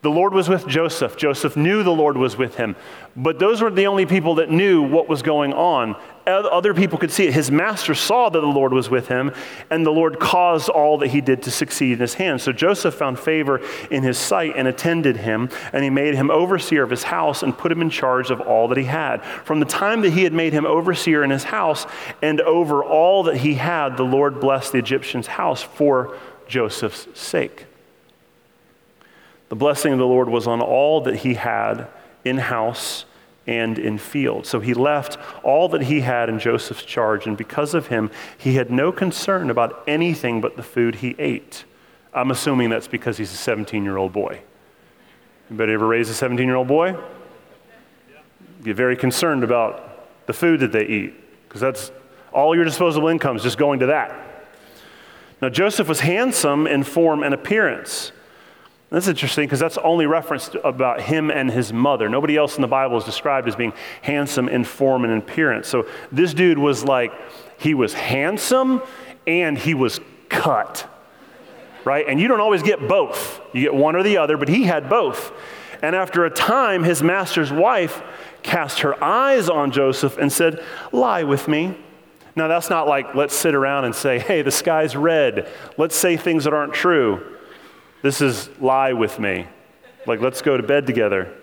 The 0.00 0.10
Lord 0.10 0.32
was 0.32 0.48
with 0.48 0.68
Joseph. 0.68 1.16
Joseph 1.16 1.56
knew 1.56 1.82
the 1.82 1.90
Lord 1.90 2.16
was 2.16 2.36
with 2.36 2.54
him. 2.54 2.76
But 3.16 3.40
those 3.40 3.60
were 3.60 3.70
the 3.70 3.88
only 3.88 4.06
people 4.06 4.36
that 4.36 4.48
knew 4.48 4.80
what 4.80 5.08
was 5.08 5.22
going 5.22 5.52
on. 5.52 5.96
Other 6.24 6.72
people 6.72 6.98
could 6.98 7.10
see 7.10 7.26
it. 7.26 7.34
His 7.34 7.50
master 7.50 7.94
saw 7.94 8.28
that 8.28 8.40
the 8.40 8.46
Lord 8.46 8.72
was 8.72 8.88
with 8.88 9.08
him, 9.08 9.32
and 9.70 9.84
the 9.84 9.90
Lord 9.90 10.20
caused 10.20 10.68
all 10.68 10.98
that 10.98 11.08
he 11.08 11.20
did 11.20 11.42
to 11.44 11.50
succeed 11.50 11.94
in 11.94 11.98
his 11.98 12.14
hands. 12.14 12.44
So 12.44 12.52
Joseph 12.52 12.94
found 12.94 13.18
favor 13.18 13.60
in 13.90 14.04
his 14.04 14.18
sight 14.18 14.52
and 14.54 14.68
attended 14.68 15.16
him, 15.16 15.48
and 15.72 15.82
he 15.82 15.90
made 15.90 16.14
him 16.14 16.30
overseer 16.30 16.84
of 16.84 16.90
his 16.90 17.02
house 17.02 17.42
and 17.42 17.56
put 17.56 17.72
him 17.72 17.82
in 17.82 17.90
charge 17.90 18.30
of 18.30 18.40
all 18.40 18.68
that 18.68 18.78
he 18.78 18.84
had. 18.84 19.24
From 19.24 19.58
the 19.58 19.66
time 19.66 20.02
that 20.02 20.12
he 20.12 20.22
had 20.22 20.32
made 20.32 20.52
him 20.52 20.64
overseer 20.64 21.24
in 21.24 21.30
his 21.30 21.44
house 21.44 21.86
and 22.22 22.40
over 22.42 22.84
all 22.84 23.24
that 23.24 23.38
he 23.38 23.54
had, 23.54 23.96
the 23.96 24.04
Lord 24.04 24.38
blessed 24.38 24.72
the 24.72 24.78
Egyptian's 24.78 25.26
house 25.26 25.62
for 25.62 26.16
Joseph's 26.46 27.08
sake. 27.18 27.64
The 29.48 29.56
blessing 29.56 29.92
of 29.92 29.98
the 29.98 30.06
Lord 30.06 30.28
was 30.28 30.46
on 30.46 30.60
all 30.60 31.00
that 31.02 31.16
he 31.16 31.34
had 31.34 31.88
in 32.24 32.38
house 32.38 33.04
and 33.46 33.78
in 33.78 33.96
field. 33.96 34.46
So 34.46 34.60
he 34.60 34.74
left 34.74 35.16
all 35.42 35.68
that 35.70 35.82
he 35.82 36.00
had 36.00 36.28
in 36.28 36.38
Joseph's 36.38 36.82
charge, 36.82 37.26
and 37.26 37.36
because 37.36 37.72
of 37.72 37.86
him, 37.86 38.10
he 38.36 38.56
had 38.56 38.70
no 38.70 38.92
concern 38.92 39.48
about 39.48 39.82
anything 39.86 40.40
but 40.40 40.56
the 40.56 40.62
food 40.62 40.96
he 40.96 41.16
ate. 41.18 41.64
I'm 42.12 42.30
assuming 42.30 42.68
that's 42.68 42.88
because 42.88 43.16
he's 43.16 43.32
a 43.32 43.36
17 43.36 43.84
year 43.84 43.96
old 43.96 44.12
boy. 44.12 44.40
Anybody 45.48 45.72
ever 45.72 45.86
raised 45.86 46.10
a 46.10 46.14
17 46.14 46.46
year 46.46 46.56
old 46.56 46.68
boy? 46.68 46.96
get 48.64 48.76
very 48.76 48.96
concerned 48.96 49.44
about 49.44 50.26
the 50.26 50.32
food 50.32 50.60
that 50.60 50.72
they 50.72 50.84
eat, 50.84 51.14
because 51.48 51.60
that's 51.60 51.90
all 52.32 52.54
your 52.54 52.64
disposable 52.64 53.08
income 53.08 53.36
is 53.36 53.42
just 53.42 53.58
going 53.58 53.80
to 53.80 53.86
that. 53.86 54.14
Now, 55.40 55.48
Joseph 55.48 55.88
was 55.88 56.00
handsome 56.00 56.66
in 56.66 56.82
form 56.82 57.22
and 57.22 57.32
appearance. 57.32 58.12
That's 58.90 59.06
interesting 59.06 59.44
because 59.44 59.60
that's 59.60 59.76
only 59.78 60.06
referenced 60.06 60.56
about 60.64 61.02
him 61.02 61.30
and 61.30 61.50
his 61.50 61.72
mother. 61.72 62.08
Nobody 62.08 62.36
else 62.36 62.56
in 62.56 62.62
the 62.62 62.68
Bible 62.68 62.96
is 62.96 63.04
described 63.04 63.46
as 63.46 63.54
being 63.54 63.74
handsome 64.00 64.48
in 64.48 64.64
form 64.64 65.04
and 65.04 65.12
appearance. 65.12 65.68
So 65.68 65.86
this 66.10 66.32
dude 66.32 66.58
was 66.58 66.84
like, 66.84 67.12
he 67.58 67.74
was 67.74 67.92
handsome 67.92 68.80
and 69.26 69.58
he 69.58 69.74
was 69.74 70.00
cut, 70.30 70.88
right? 71.84 72.06
And 72.08 72.18
you 72.18 72.28
don't 72.28 72.40
always 72.40 72.62
get 72.62 72.88
both. 72.88 73.42
You 73.52 73.60
get 73.60 73.74
one 73.74 73.94
or 73.94 74.02
the 74.02 74.16
other, 74.16 74.38
but 74.38 74.48
he 74.48 74.64
had 74.64 74.88
both. 74.88 75.32
And 75.82 75.94
after 75.94 76.24
a 76.24 76.30
time, 76.30 76.82
his 76.82 77.02
master's 77.02 77.52
wife 77.52 78.02
cast 78.42 78.80
her 78.80 79.02
eyes 79.04 79.50
on 79.50 79.70
Joseph 79.70 80.16
and 80.16 80.32
said, 80.32 80.64
Lie 80.92 81.24
with 81.24 81.46
me. 81.46 81.76
Now, 82.34 82.48
that's 82.48 82.70
not 82.70 82.86
like, 82.86 83.14
let's 83.14 83.34
sit 83.34 83.54
around 83.54 83.84
and 83.84 83.94
say, 83.94 84.20
hey, 84.20 84.42
the 84.42 84.52
sky's 84.52 84.94
red. 84.94 85.50
Let's 85.76 85.96
say 85.96 86.16
things 86.16 86.44
that 86.44 86.54
aren't 86.54 86.72
true. 86.72 87.37
This 88.02 88.20
is 88.20 88.48
lie 88.60 88.92
with 88.92 89.18
me. 89.18 89.46
Like, 90.06 90.20
let's 90.20 90.42
go 90.42 90.56
to 90.56 90.62
bed 90.62 90.86
together. 90.86 91.34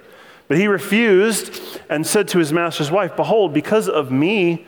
But 0.47 0.57
he 0.57 0.67
refused 0.67 1.79
and 1.89 2.05
said 2.05 2.27
to 2.29 2.39
his 2.39 2.53
master's 2.53 2.91
wife, 2.91 3.15
Behold, 3.15 3.53
because 3.53 3.89
of 3.89 4.11
me, 4.11 4.65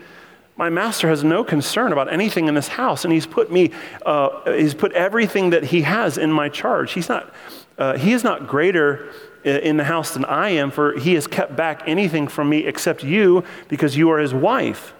my 0.55 0.69
master 0.69 1.07
has 1.07 1.23
no 1.23 1.43
concern 1.43 1.93
about 1.93 2.11
anything 2.11 2.47
in 2.47 2.55
this 2.55 2.67
house, 2.67 3.03
and 3.05 3.13
he's 3.13 3.27
put 3.27 3.51
me, 3.51 3.71
uh, 4.05 4.51
he's 4.51 4.73
put 4.73 4.91
everything 4.93 5.51
that 5.51 5.65
he 5.65 5.83
has 5.83 6.17
in 6.17 6.31
my 6.31 6.49
charge. 6.49 6.93
He's 6.93 7.09
not, 7.09 7.33
uh, 7.77 7.95
he 7.97 8.11
is 8.11 8.23
not 8.23 8.47
greater 8.47 9.11
in 9.43 9.77
the 9.77 9.83
house 9.83 10.15
than 10.15 10.25
I 10.25 10.49
am, 10.49 10.71
for 10.71 10.97
he 10.97 11.13
has 11.13 11.27
kept 11.27 11.55
back 11.55 11.83
anything 11.85 12.27
from 12.27 12.49
me 12.49 12.65
except 12.65 13.03
you, 13.03 13.43
because 13.69 13.95
you 13.95 14.09
are 14.09 14.17
his 14.17 14.33
wife. 14.33 14.93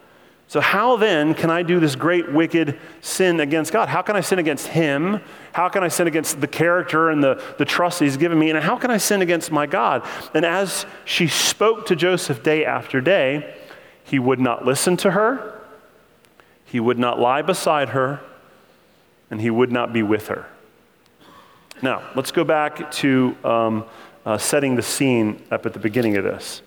So, 0.50 0.62
how 0.62 0.96
then 0.96 1.34
can 1.34 1.50
I 1.50 1.62
do 1.62 1.80
this 1.80 1.96
great 1.96 2.32
wicked 2.32 2.80
sin 3.02 3.42
against 3.42 3.74
God? 3.74 3.90
How 3.90 4.02
can 4.02 4.16
I 4.16 4.22
sin 4.22 4.40
against 4.40 4.68
Him? 4.68 5.20
How 5.52 5.68
can 5.68 5.84
I 5.84 5.90
sin 5.90 6.08
against 6.08 6.40
the 6.40 6.48
character 6.48 7.10
and 7.10 7.22
the, 7.22 7.44
the 7.58 7.66
trust 7.66 8.00
He's 8.00 8.16
given 8.16 8.40
me? 8.40 8.50
And 8.50 8.60
how 8.60 8.78
can 8.78 8.90
I 8.90 8.98
sin 8.98 9.22
against 9.22 9.52
my 9.52 9.66
God? 9.66 10.08
And 10.34 10.46
as 10.46 10.86
she 11.04 11.28
spoke 11.28 11.86
to 11.88 11.98
Joseph 11.98 12.44
day 12.44 12.64
after 12.64 13.02
day, 13.02 13.56
he 14.06 14.20
would 14.20 14.40
not 14.40 14.64
listen 14.64 14.96
to 14.98 15.12
her, 15.12 15.60
he 16.64 16.80
would 16.80 16.98
not 16.98 17.20
lie 17.20 17.42
beside 17.42 17.90
her, 17.90 18.22
and 19.30 19.42
he 19.42 19.50
would 19.50 19.72
not 19.72 19.92
be 19.92 20.02
with 20.02 20.30
her. 20.30 20.46
Now, 21.82 22.04
let's 22.16 22.32
go 22.32 22.46
back 22.46 22.90
to 22.92 23.36
um, 23.44 23.86
uh, 24.26 24.38
setting 24.38 24.78
the 24.78 24.82
scene 24.82 25.44
up 25.52 25.66
at 25.66 25.74
the 25.74 25.80
beginning 25.80 26.16
of 26.16 26.24
this. 26.24 26.62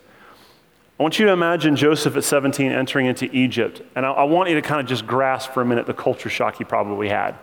I 1.01 1.03
want 1.03 1.19
you 1.19 1.25
to 1.25 1.33
imagine 1.33 1.77
Joseph 1.77 2.15
at 2.17 2.25
17 2.25 2.73
entering 2.73 3.07
into 3.07 3.25
Egypt. 3.35 3.81
And 3.97 4.05
I, 4.05 4.11
I 4.11 4.25
want 4.25 4.51
you 4.51 4.57
to 4.57 4.61
kind 4.61 4.83
of 4.83 4.87
just 4.87 5.07
grasp 5.07 5.53
for 5.53 5.63
a 5.63 5.65
minute 5.65 5.87
the 5.87 5.95
culture 5.95 6.29
shock 6.29 6.57
he 6.57 6.65
probably 6.65 7.09
had. 7.09 7.37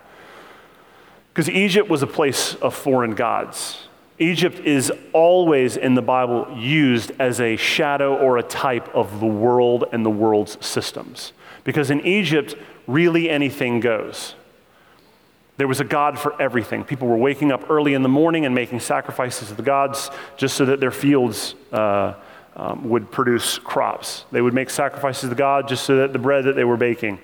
Because 1.34 1.50
Egypt 1.50 1.90
was 1.90 2.04
a 2.04 2.08
place 2.08 2.54
of 2.54 2.76
foreign 2.76 3.16
gods. 3.16 3.88
Egypt 4.20 4.60
is 4.60 4.94
always 5.12 5.76
in 5.76 5.96
the 5.96 6.04
Bible 6.04 6.56
used 6.56 7.12
as 7.18 7.42
a 7.42 7.56
shadow 7.56 8.16
or 8.16 8.38
a 8.38 8.44
type 8.44 8.94
of 8.94 9.20
the 9.20 9.26
world 9.26 9.86
and 9.92 10.06
the 10.06 10.12
world's 10.12 10.64
systems. 10.64 11.34
Because 11.64 11.90
in 11.90 12.02
Egypt, 12.02 12.54
really 12.86 13.28
anything 13.28 13.80
goes. 13.80 14.36
There 15.58 15.68
was 15.68 15.80
a 15.80 15.84
God 15.84 16.20
for 16.20 16.40
everything. 16.40 16.84
People 16.84 17.08
were 17.08 17.18
waking 17.18 17.52
up 17.52 17.72
early 17.72 17.96
in 17.96 18.04
the 18.04 18.10
morning 18.10 18.46
and 18.46 18.54
making 18.54 18.82
sacrifices 18.82 19.48
to 19.48 19.56
the 19.56 19.64
gods 19.64 20.12
just 20.38 20.56
so 20.56 20.66
that 20.66 20.80
their 20.80 20.92
fields 20.92 21.56
uh, 21.72 22.14
um, 22.58 22.90
would 22.90 23.12
produce 23.12 23.60
crops. 23.60 24.26
They 24.32 24.42
would 24.42 24.54
make 24.54 24.70
sacrifices 24.70 25.30
to 25.30 25.36
God 25.36 25.68
just 25.68 25.86
so 25.86 25.96
that 25.98 26.12
the 26.12 26.20
bread 26.20 26.46
that 26.46 26.56
they 26.56 26.64
were 26.64 26.76
baking 26.76 27.20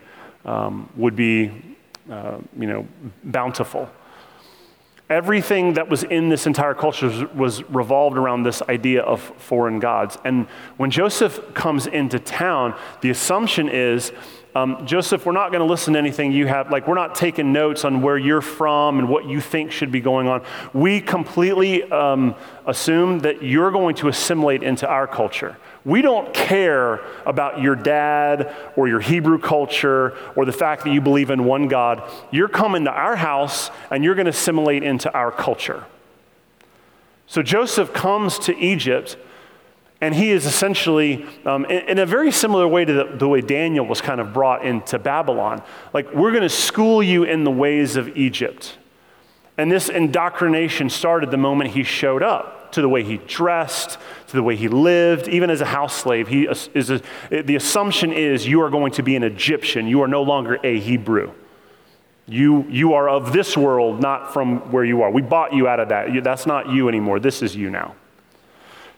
um, 0.46 0.90
would 0.96 1.16
be, 1.16 1.52
uh, 2.10 2.38
you 2.58 2.68
know, 2.68 2.88
bountiful. 3.24 3.90
Everything 5.10 5.74
that 5.74 5.90
was 5.90 6.04
in 6.04 6.30
this 6.30 6.48
entire 6.48 6.74
culture 6.74 7.08
was, 7.08 7.24
was 7.34 7.70
revolved 7.70 8.18
around 8.18 8.44
this 8.44 8.62
idea 8.63 9.02
of 9.02 9.22
foreign 9.22 9.80
gods. 9.80 10.18
And 10.24 10.48
when 10.78 10.92
Joseph 10.92 11.54
comes 11.54 11.88
into 11.88 12.20
town, 12.20 12.75
the 13.02 13.10
assumption 13.10 13.70
is 13.70 14.12
um, 14.55 14.86
Joseph, 14.86 15.25
we're 15.25 15.31
not 15.31 15.51
going 15.51 15.62
to 15.62 15.69
listen 15.69 15.93
to 15.93 16.00
anything 16.00 16.31
you 16.31 16.45
have. 16.45 16.69
Like, 16.69 16.88
we're 16.88 16.93
not 16.93 17.15
taking 17.15 17.51
notes 17.51 17.83
on 17.86 18.03
where 18.03 18.17
you're 18.17 18.41
from 18.41 19.00
and 19.00 19.10
what 19.10 19.25
you 19.25 19.41
think 19.41 19.72
should 19.72 19.91
be 19.91 20.00
going 20.00 20.27
on. 20.27 20.43
We 20.74 21.01
completely 21.01 21.83
um, 21.91 22.36
assume 22.67 23.19
that 23.19 23.41
you're 23.41 23.72
going 23.72 23.95
to 23.95 24.10
assimilate 24.10 24.62
into 24.62 24.88
our 24.88 25.07
culture. 25.07 25.57
We 25.86 26.03
don't 26.03 26.33
care 26.33 27.01
about 27.25 27.62
your 27.62 27.75
dad 27.75 28.55
or 28.75 28.88
your 28.88 29.00
Hebrew 29.00 29.39
culture 29.39 30.15
or 30.36 30.45
the 30.45 30.53
fact 30.53 30.83
that 30.83 30.91
you 30.91 31.01
believe 31.01 31.31
in 31.31 31.45
one 31.45 31.67
God. 31.67 32.10
You're 32.31 32.48
coming 32.48 32.86
to 32.86 32.91
our 32.91 33.15
house 33.15 33.72
and 33.89 34.03
you're 34.03 34.15
going 34.15 34.25
to 34.25 34.31
assimilate 34.31 34.83
into 34.83 35.12
our 35.13 35.31
culture. 35.31 35.83
So 37.25 37.41
Joseph 37.41 37.91
comes 37.91 38.38
to 38.39 38.55
Egypt 38.57 39.17
and 40.03 40.13
he 40.13 40.31
is 40.31 40.45
essentially, 40.45 41.25
um, 41.45 41.63
in, 41.63 41.91
in, 41.91 41.98
a 41.98 42.05
very 42.05 42.29
similar 42.29 42.67
way 42.67 42.83
to 42.83 42.91
the, 42.91 43.05
the, 43.15 43.25
way 43.25 43.39
Daniel 43.39 43.86
was 43.86 44.01
kind 44.01 44.19
of 44.19 44.33
brought 44.33 44.65
into 44.65 45.00
Babylon. 45.00 45.63
Like, 45.93 46.13
we're 46.13 46.31
going 46.31 46.43
to 46.43 46.50
school 46.50 47.01
you 47.01 47.24
in 47.24 47.45
the 47.45 47.51
ways 47.51 47.95
of 47.95 48.17
Egypt. 48.17 48.77
And 49.57 49.72
this 49.72 49.88
indoctrination 49.88 50.89
started 50.89 51.31
the 51.31 51.38
moment 51.38 51.69
he 51.69 51.83
showed 51.83 52.22
up 52.22 52.74
to 52.74 52.81
the 52.81 52.89
way 52.89 53.01
he 53.03 53.15
dressed, 53.15 53.98
to 54.27 54.36
the 54.36 54.43
way 54.43 54.57
he 54.57 54.67
lived, 54.67 55.29
even 55.29 55.50
as 55.50 55.62
a 55.62 55.65
house 55.65 55.95
slave. 55.95 56.27
He 56.27 56.50
is 56.74 56.89
a, 56.89 57.01
the 57.29 57.55
assumption 57.55 58.12
is 58.12 58.45
you 58.45 58.60
are 58.60 58.69
going 58.69 58.91
to 58.93 59.03
be 59.03 59.15
an 59.15 59.24
Egyptian. 59.24 59.88
You 59.88 60.01
are 60.01 60.10
no 60.10 60.24
longer 60.24 60.60
a 60.65 60.81
Hebrew. 60.81 61.31
You, 62.27 62.65
you 62.67 62.95
are 62.95 63.07
of 63.07 63.31
this 63.31 63.55
world, 63.55 64.01
not 64.01 64.33
from 64.33 64.69
where 64.69 64.83
you 64.83 65.01
are. 65.03 65.10
We 65.10 65.22
bought 65.22 65.53
you 65.53 65.69
out 65.69 65.79
of 65.79 65.88
that. 65.89 66.10
That's 66.25 66.45
not 66.45 66.67
you 66.67 66.89
anymore. 66.89 67.22
This 67.22 67.41
is 67.41 67.55
you 67.55 67.69
now. 67.69 67.95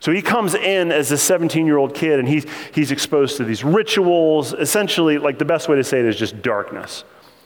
So 0.05 0.11
he 0.11 0.21
comes 0.21 0.53
in 0.53 0.91
as 0.91 1.11
a 1.11 1.17
17 1.17 1.65
year 1.65 1.77
old 1.77 1.95
kid 1.95 2.19
and 2.19 2.27
he's, 2.27 2.45
he's 2.75 2.91
exposed 2.91 3.37
to 3.37 3.43
these 3.43 3.63
rituals. 3.63 4.53
Essentially, 4.53 5.17
like 5.17 5.39
the 5.39 5.45
best 5.45 5.67
way 5.67 5.77
to 5.77 5.83
say 5.83 5.99
it 5.99 6.05
is 6.05 6.15
just 6.15 6.43
darkness. 6.43 7.03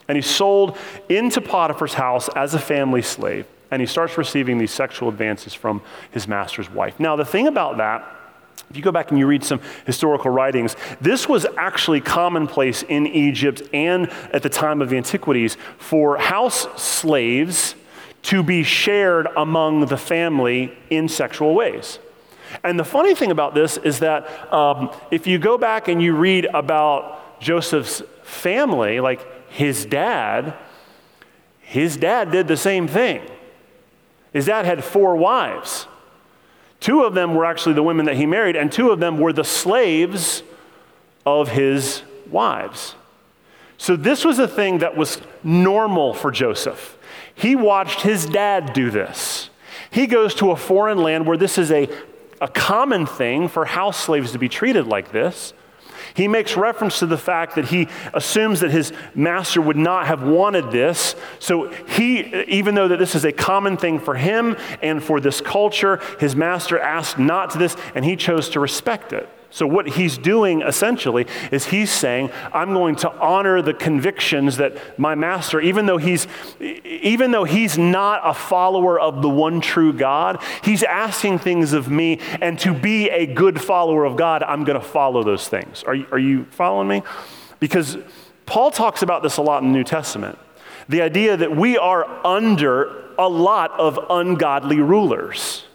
And 0.09 0.17
he's 0.17 0.29
sold 0.29 0.77
into 1.07 1.39
Potiphar's 1.39 1.93
house 1.93 2.27
as 2.35 2.55
a 2.55 2.59
family 2.59 3.01
slave. 3.01 3.45
And 3.71 3.81
he 3.81 3.85
starts 3.85 4.17
receiving 4.17 4.57
these 4.57 4.71
sexual 4.71 5.07
advances 5.07 5.53
from 5.53 5.81
his 6.11 6.27
master's 6.27 6.69
wife. 6.69 6.99
Now, 6.99 7.15
the 7.15 7.23
thing 7.23 7.47
about 7.47 7.77
that, 7.77 8.05
if 8.69 8.75
you 8.75 8.83
go 8.83 8.91
back 8.91 9.11
and 9.11 9.17
you 9.17 9.25
read 9.25 9.45
some 9.45 9.61
historical 9.85 10.29
writings, 10.29 10.75
this 10.99 11.29
was 11.29 11.45
actually 11.55 12.01
commonplace 12.01 12.83
in 12.83 13.07
Egypt 13.07 13.61
and 13.71 14.11
at 14.33 14.43
the 14.43 14.49
time 14.49 14.81
of 14.81 14.89
the 14.89 14.97
Antiquities 14.97 15.55
for 15.77 16.17
house 16.17 16.67
slaves 16.75 17.75
to 18.23 18.43
be 18.43 18.63
shared 18.63 19.29
among 19.37 19.85
the 19.85 19.95
family 19.95 20.77
in 20.89 21.07
sexual 21.07 21.55
ways. 21.55 21.99
And 22.63 22.79
the 22.79 22.83
funny 22.83 23.15
thing 23.15 23.31
about 23.31 23.53
this 23.53 23.77
is 23.77 23.99
that 23.99 24.53
um, 24.53 24.91
if 25.11 25.27
you 25.27 25.39
go 25.39 25.57
back 25.57 25.87
and 25.87 26.01
you 26.01 26.15
read 26.15 26.45
about 26.53 27.39
Joseph's 27.39 28.01
family, 28.23 28.99
like 28.99 29.51
his 29.51 29.85
dad, 29.85 30.55
his 31.61 31.97
dad 31.97 32.31
did 32.31 32.47
the 32.47 32.57
same 32.57 32.87
thing. 32.87 33.21
His 34.33 34.45
dad 34.45 34.65
had 34.65 34.83
four 34.83 35.15
wives. 35.15 35.87
Two 36.79 37.03
of 37.03 37.13
them 37.13 37.35
were 37.35 37.45
actually 37.45 37.73
the 37.73 37.83
women 37.83 38.05
that 38.05 38.15
he 38.15 38.25
married, 38.25 38.55
and 38.55 38.71
two 38.71 38.91
of 38.91 38.99
them 38.99 39.19
were 39.19 39.33
the 39.33 39.43
slaves 39.43 40.43
of 41.25 41.49
his 41.49 42.03
wives. 42.29 42.95
So 43.77 43.95
this 43.95 44.25
was 44.25 44.39
a 44.39 44.47
thing 44.47 44.79
that 44.79 44.95
was 44.95 45.21
normal 45.43 46.13
for 46.13 46.31
Joseph. 46.31 46.97
He 47.33 47.55
watched 47.55 48.01
his 48.01 48.25
dad 48.25 48.73
do 48.73 48.91
this. 48.91 49.49
He 49.91 50.05
goes 50.05 50.35
to 50.35 50.51
a 50.51 50.55
foreign 50.55 50.99
land 50.99 51.25
where 51.25 51.37
this 51.37 51.57
is 51.57 51.71
a 51.71 51.89
a 52.41 52.47
common 52.47 53.05
thing 53.05 53.47
for 53.47 53.65
house 53.65 53.99
slaves 53.99 54.31
to 54.31 54.39
be 54.39 54.49
treated 54.49 54.87
like 54.87 55.11
this. 55.11 55.53
He 56.13 56.27
makes 56.27 56.57
reference 56.57 56.99
to 56.99 57.05
the 57.05 57.17
fact 57.17 57.55
that 57.55 57.65
he 57.65 57.87
assumes 58.13 58.61
that 58.61 58.71
his 58.71 58.91
master 59.13 59.61
would 59.61 59.77
not 59.77 60.07
have 60.07 60.23
wanted 60.23 60.71
this. 60.71 61.15
So 61.39 61.69
he, 61.69 62.19
even 62.45 62.75
though 62.75 62.87
that 62.87 62.97
this 62.97 63.15
is 63.15 63.25
a 63.25 63.31
common 63.31 63.77
thing 63.77 63.99
for 63.99 64.15
him 64.15 64.57
and 64.81 65.03
for 65.03 65.19
this 65.19 65.39
culture, 65.39 66.01
his 66.19 66.35
master 66.35 66.79
asked 66.79 67.19
not 67.19 67.51
to 67.51 67.57
this, 67.57 67.75
and 67.95 68.03
he 68.03 68.15
chose 68.15 68.49
to 68.49 68.59
respect 68.59 69.13
it. 69.13 69.29
So, 69.51 69.65
what 69.65 69.87
he's 69.87 70.17
doing 70.17 70.61
essentially 70.61 71.25
is 71.51 71.65
he's 71.65 71.91
saying, 71.91 72.29
I'm 72.53 72.73
going 72.73 72.95
to 72.97 73.11
honor 73.19 73.63
the 73.63 73.73
convictions 73.73 74.57
that 74.57 74.99
my 74.99 75.15
master, 75.15 75.59
even 75.59 75.87
though 75.87 75.97
he's, 75.97 76.27
even 76.59 77.31
though 77.31 77.45
he's 77.45 77.75
not 77.75 78.21
a 78.23 78.33
follower 78.33 78.99
of 78.99 79.23
the 79.23 79.29
one 79.29 79.59
true 79.59 79.91
God, 79.91 80.41
he's 80.63 80.83
asking 80.83 81.39
things 81.39 81.73
of 81.73 81.89
me, 81.89 82.19
and 82.41 82.59
to 82.59 82.75
be 82.75 83.09
a 83.09 83.25
good 83.25 83.59
follower 83.59 84.05
of 84.05 84.15
God, 84.15 84.43
I'm 84.43 84.65
going 84.65 84.79
to 84.79 84.85
follow 84.85 85.23
those 85.23 85.47
things. 85.47 85.83
Are 85.83 85.95
you, 85.95 86.05
are 86.11 86.19
you 86.19 86.45
following 86.51 86.87
me? 86.87 87.03
Because 87.59 87.97
Paul 88.45 88.69
talks 88.69 89.01
about 89.01 89.23
this 89.23 89.37
a 89.37 89.41
lot 89.41 89.63
in 89.63 89.71
the 89.71 89.77
New 89.77 89.83
Testament. 89.83 90.37
The 90.89 91.01
idea 91.01 91.37
that 91.37 91.55
we 91.55 91.77
are 91.77 92.05
under 92.25 93.15
a 93.17 93.27
lot 93.27 93.71
of 93.79 93.99
ungodly 94.09 94.79
rulers. 94.79 95.65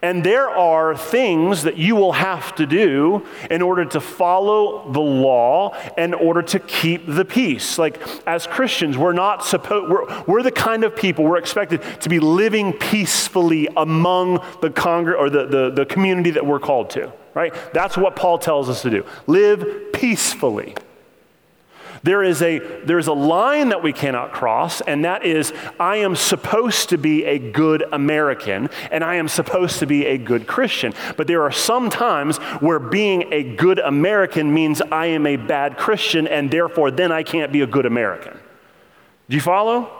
And 0.00 0.22
there 0.22 0.48
are 0.48 0.96
things 0.96 1.64
that 1.64 1.76
you 1.76 1.96
will 1.96 2.12
have 2.12 2.54
to 2.54 2.66
do 2.66 3.26
in 3.50 3.62
order 3.62 3.84
to 3.86 4.00
follow 4.00 4.92
the 4.92 5.00
law, 5.00 5.76
in 5.96 6.14
order 6.14 6.40
to 6.42 6.60
keep 6.60 7.04
the 7.06 7.24
peace. 7.24 7.78
Like, 7.78 8.00
as 8.24 8.46
Christians, 8.46 8.96
we're 8.96 9.12
not 9.12 9.44
supposed, 9.44 9.90
we're, 9.90 10.22
we're 10.28 10.42
the 10.44 10.52
kind 10.52 10.84
of 10.84 10.94
people 10.94 11.24
we're 11.24 11.38
expected 11.38 11.82
to 12.00 12.08
be 12.08 12.20
living 12.20 12.72
peacefully 12.74 13.68
among 13.76 14.34
the 14.60 14.70
congr- 14.70 15.18
or 15.18 15.30
the, 15.30 15.46
the, 15.46 15.70
the 15.70 15.86
community 15.86 16.30
that 16.30 16.46
we're 16.46 16.60
called 16.60 16.90
to, 16.90 17.12
right? 17.34 17.52
That's 17.74 17.96
what 17.96 18.14
Paul 18.14 18.38
tells 18.38 18.68
us 18.68 18.82
to 18.82 18.90
do. 18.90 19.04
Live 19.26 19.92
peacefully. 19.92 20.76
There 22.02 22.22
is, 22.22 22.42
a, 22.42 22.58
there 22.84 22.98
is 22.98 23.06
a 23.06 23.12
line 23.12 23.70
that 23.70 23.82
we 23.82 23.92
cannot 23.92 24.32
cross, 24.32 24.80
and 24.80 25.04
that 25.04 25.24
is 25.24 25.52
I 25.78 25.96
am 25.96 26.16
supposed 26.16 26.88
to 26.90 26.98
be 26.98 27.24
a 27.24 27.38
good 27.38 27.84
American 27.92 28.68
and 28.90 29.04
I 29.04 29.16
am 29.16 29.28
supposed 29.28 29.78
to 29.80 29.86
be 29.86 30.06
a 30.06 30.18
good 30.18 30.46
Christian. 30.46 30.94
But 31.16 31.26
there 31.26 31.42
are 31.42 31.52
some 31.52 31.90
times 31.90 32.38
where 32.60 32.78
being 32.78 33.32
a 33.32 33.42
good 33.42 33.78
American 33.78 34.52
means 34.52 34.80
I 34.80 35.06
am 35.06 35.26
a 35.26 35.36
bad 35.36 35.76
Christian, 35.76 36.26
and 36.26 36.50
therefore 36.50 36.90
then 36.90 37.12
I 37.12 37.22
can't 37.22 37.52
be 37.52 37.62
a 37.62 37.66
good 37.66 37.86
American. 37.86 38.38
Do 39.28 39.36
you 39.36 39.42
follow? 39.42 39.97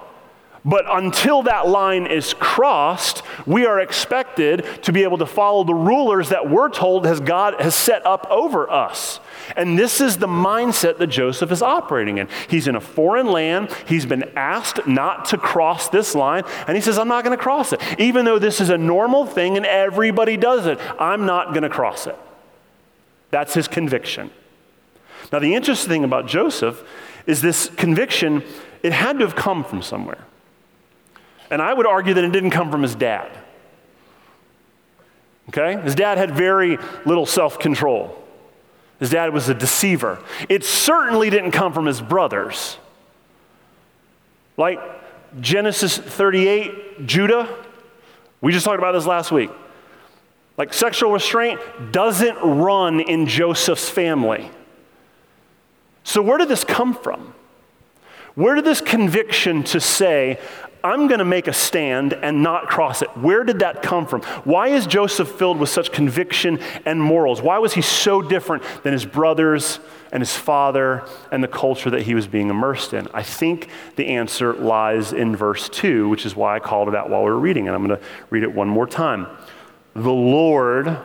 But 0.68 0.84
until 0.86 1.44
that 1.44 1.66
line 1.66 2.06
is 2.06 2.34
crossed, 2.34 3.22
we 3.46 3.64
are 3.64 3.80
expected 3.80 4.66
to 4.82 4.92
be 4.92 5.02
able 5.02 5.16
to 5.16 5.24
follow 5.24 5.64
the 5.64 5.74
rulers 5.74 6.28
that 6.28 6.50
we're 6.50 6.68
told 6.68 7.06
has 7.06 7.20
God 7.20 7.58
has 7.58 7.74
set 7.74 8.04
up 8.04 8.26
over 8.28 8.70
us. 8.70 9.18
And 9.56 9.78
this 9.78 10.02
is 10.02 10.18
the 10.18 10.26
mindset 10.26 10.98
that 10.98 11.06
Joseph 11.06 11.50
is 11.50 11.62
operating 11.62 12.18
in. 12.18 12.28
He's 12.48 12.68
in 12.68 12.76
a 12.76 12.82
foreign 12.82 13.28
land. 13.28 13.72
He's 13.86 14.04
been 14.04 14.24
asked 14.36 14.86
not 14.86 15.24
to 15.26 15.38
cross 15.38 15.88
this 15.88 16.14
line, 16.14 16.44
and 16.66 16.76
he 16.76 16.82
says, 16.82 16.98
I'm 16.98 17.08
not 17.08 17.24
going 17.24 17.34
to 17.34 17.42
cross 17.42 17.72
it. 17.72 17.80
Even 17.98 18.26
though 18.26 18.38
this 18.38 18.60
is 18.60 18.68
a 18.68 18.76
normal 18.76 19.24
thing 19.24 19.56
and 19.56 19.64
everybody 19.64 20.36
does 20.36 20.66
it, 20.66 20.78
I'm 21.00 21.24
not 21.24 21.54
going 21.54 21.62
to 21.62 21.70
cross 21.70 22.06
it. 22.06 22.18
That's 23.30 23.54
his 23.54 23.68
conviction. 23.68 24.30
Now, 25.32 25.38
the 25.38 25.54
interesting 25.54 25.88
thing 25.88 26.04
about 26.04 26.26
Joseph 26.26 26.86
is 27.26 27.40
this 27.40 27.70
conviction, 27.70 28.42
it 28.82 28.92
had 28.92 29.18
to 29.18 29.24
have 29.24 29.34
come 29.34 29.64
from 29.64 29.80
somewhere. 29.80 30.26
And 31.50 31.62
I 31.62 31.72
would 31.72 31.86
argue 31.86 32.14
that 32.14 32.24
it 32.24 32.32
didn't 32.32 32.50
come 32.50 32.70
from 32.70 32.82
his 32.82 32.94
dad. 32.94 33.30
Okay? 35.48 35.80
His 35.80 35.94
dad 35.94 36.18
had 36.18 36.32
very 36.32 36.78
little 37.06 37.26
self 37.26 37.58
control. 37.58 38.14
His 39.00 39.10
dad 39.10 39.32
was 39.32 39.48
a 39.48 39.54
deceiver. 39.54 40.18
It 40.48 40.64
certainly 40.64 41.30
didn't 41.30 41.52
come 41.52 41.72
from 41.72 41.86
his 41.86 42.00
brothers. 42.00 42.76
Like 44.56 44.80
Genesis 45.40 45.96
38, 45.96 47.06
Judah, 47.06 47.48
we 48.40 48.52
just 48.52 48.64
talked 48.64 48.78
about 48.78 48.92
this 48.92 49.06
last 49.06 49.30
week. 49.30 49.50
Like 50.56 50.74
sexual 50.74 51.12
restraint 51.12 51.60
doesn't 51.92 52.36
run 52.38 52.98
in 53.00 53.26
Joseph's 53.26 53.88
family. 53.88 54.50
So, 56.02 56.20
where 56.20 56.38
did 56.38 56.48
this 56.48 56.64
come 56.64 56.94
from? 56.94 57.34
Where 58.34 58.54
did 58.54 58.64
this 58.64 58.80
conviction 58.80 59.62
to 59.64 59.80
say, 59.80 60.40
I'm 60.82 61.08
going 61.08 61.18
to 61.18 61.24
make 61.24 61.48
a 61.48 61.52
stand 61.52 62.12
and 62.12 62.42
not 62.42 62.68
cross 62.68 63.02
it. 63.02 63.08
Where 63.16 63.44
did 63.44 63.60
that 63.60 63.82
come 63.82 64.06
from? 64.06 64.22
Why 64.44 64.68
is 64.68 64.86
Joseph 64.86 65.28
filled 65.28 65.58
with 65.58 65.68
such 65.68 65.92
conviction 65.92 66.60
and 66.84 67.02
morals? 67.02 67.42
Why 67.42 67.58
was 67.58 67.74
he 67.74 67.82
so 67.82 68.22
different 68.22 68.62
than 68.82 68.92
his 68.92 69.04
brothers 69.04 69.80
and 70.12 70.20
his 70.20 70.34
father 70.34 71.04
and 71.32 71.42
the 71.42 71.48
culture 71.48 71.90
that 71.90 72.02
he 72.02 72.14
was 72.14 72.26
being 72.26 72.50
immersed 72.50 72.92
in? 72.92 73.08
I 73.12 73.22
think 73.22 73.68
the 73.96 74.06
answer 74.06 74.52
lies 74.52 75.12
in 75.12 75.34
verse 75.34 75.68
2, 75.68 76.08
which 76.08 76.24
is 76.24 76.36
why 76.36 76.56
I 76.56 76.58
called 76.58 76.88
it 76.88 76.94
out 76.94 77.10
while 77.10 77.24
we 77.24 77.30
were 77.30 77.38
reading, 77.38 77.66
and 77.66 77.74
I'm 77.74 77.86
going 77.86 77.98
to 77.98 78.06
read 78.30 78.42
it 78.42 78.54
one 78.54 78.68
more 78.68 78.86
time. 78.86 79.26
The 79.94 80.12
Lord 80.12 80.96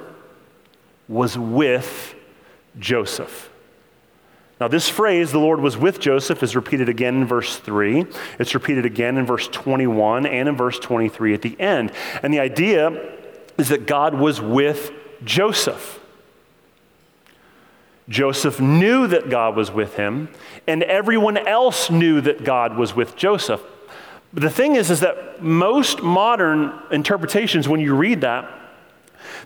was 1.08 1.38
with 1.38 2.16
Joseph. 2.80 3.50
Now, 4.60 4.68
this 4.68 4.88
phrase, 4.88 5.32
the 5.32 5.40
Lord 5.40 5.60
was 5.60 5.78
with 5.78 6.00
Joseph, 6.00 6.44
is 6.44 6.56
repeated 6.56 6.88
again 6.88 7.16
in 7.16 7.26
verse 7.26 7.58
3. 7.58 8.06
It's 8.40 8.54
repeated 8.54 8.86
again 8.86 9.18
in 9.18 9.26
verse 9.26 9.48
21 9.48 10.26
and 10.26 10.48
in 10.48 10.56
verse 10.56 10.80
23 10.80 11.34
at 11.34 11.42
the 11.42 11.60
end. 11.60 11.92
And 12.22 12.34
the 12.34 12.40
idea 12.40 13.18
is 13.58 13.70
that 13.70 13.88
God 13.88 14.14
was 14.14 14.40
with 14.40 14.92
Joseph. 15.24 16.00
Joseph 18.10 18.60
knew 18.60 19.08
that 19.08 19.30
God 19.30 19.56
was 19.56 19.72
with 19.72 19.96
him, 19.96 20.30
and 20.68 20.84
everyone 20.84 21.38
else 21.38 21.90
knew 21.90 22.22
that 22.22 22.44
God 22.44 22.78
was 22.78 22.96
with 22.96 23.16
Joseph. 23.16 23.62
But 24.34 24.44
the 24.44 24.50
thing 24.50 24.76
is, 24.76 24.90
is 24.90 25.00
that 25.02 25.42
most 25.42 26.02
modern 26.02 26.74
interpretations, 26.92 27.68
when 27.68 27.80
you 27.80 27.96
read 27.96 28.22
that, 28.22 28.50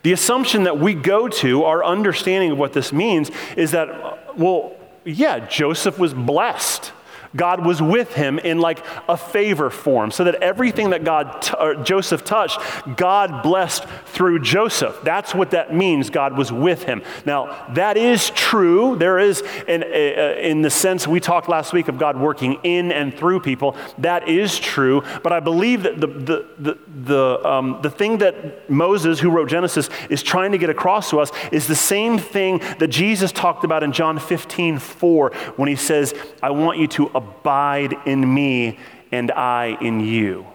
the 0.04 0.12
assumption 0.12 0.64
that 0.64 0.80
we 0.80 0.94
go 0.94 1.28
to, 1.28 1.66
our 1.66 1.84
understanding 1.84 2.52
of 2.52 2.58
what 2.58 2.74
this 2.74 2.92
means, 2.94 3.30
is 3.56 3.72
that, 3.72 4.38
well, 4.38 4.77
yeah, 5.08 5.40
Joseph 5.40 5.98
was 5.98 6.14
blessed. 6.14 6.92
God 7.36 7.66
was 7.66 7.82
with 7.82 8.14
him 8.14 8.40
in 8.40 8.60
like 8.60 8.84
a 9.08 9.18
favor 9.18 9.70
form, 9.70 10.12
so 10.12 10.24
that 10.24 10.36
everything 10.36 10.92
that 10.92 11.04
God 11.04 11.42
t- 11.42 11.54
Joseph 11.84 12.24
touched, 12.24 12.60
God 12.96 13.44
blessed 13.44 13.86
through 14.06 14.40
Joseph. 14.40 15.00
That's 15.04 15.36
what 15.36 15.52
that 15.52 15.74
means. 15.74 16.10
God 16.10 16.38
was 16.38 16.52
with 16.52 16.84
him. 16.84 17.02
Now 17.26 17.68
that 17.74 17.98
is 17.98 18.30
true. 18.32 18.96
There 18.96 19.20
is, 19.20 19.44
in, 19.68 19.84
in 19.84 20.62
the 20.62 20.70
sense 20.70 21.08
we 21.08 21.20
talked 21.20 21.50
last 21.50 21.74
week 21.74 21.88
of 21.88 21.98
God 21.98 22.18
working 22.18 22.60
in 22.64 22.92
and 22.92 23.14
through 23.14 23.42
people. 23.42 23.76
That 23.98 24.28
is 24.28 24.58
true. 24.60 25.04
But 25.24 25.32
I 25.32 25.40
believe 25.40 25.84
that 25.84 26.00
the 26.00 26.08
the 26.08 26.48
the 26.60 26.78
the, 27.08 27.48
um, 27.48 27.80
the 27.82 27.90
thing 27.90 28.18
that 28.20 28.70
Moses, 28.70 29.20
who 29.20 29.30
wrote 29.30 29.50
Genesis, 29.50 29.90
is 30.10 30.24
trying 30.24 30.52
to 30.52 30.58
get 30.58 30.70
across 30.70 31.10
to 31.12 31.20
us 31.20 31.32
is 31.52 31.68
the 31.68 31.76
same 31.76 32.18
thing 32.18 32.60
that 32.80 32.88
Jesus 32.88 33.32
talked 33.32 33.64
about 33.64 33.84
in 33.84 33.92
John 33.92 34.20
15, 34.20 34.80
4, 34.80 35.32
when 35.56 35.70
he 35.70 35.76
says, 35.76 36.14
"I 36.42 36.52
want 36.52 36.80
you 36.80 36.88
to." 36.88 37.12
Abide 37.18 37.96
in 38.06 38.32
me 38.32 38.78
and 39.12 39.32
I 39.32 39.78
in 39.82 40.00
you. 40.00 40.46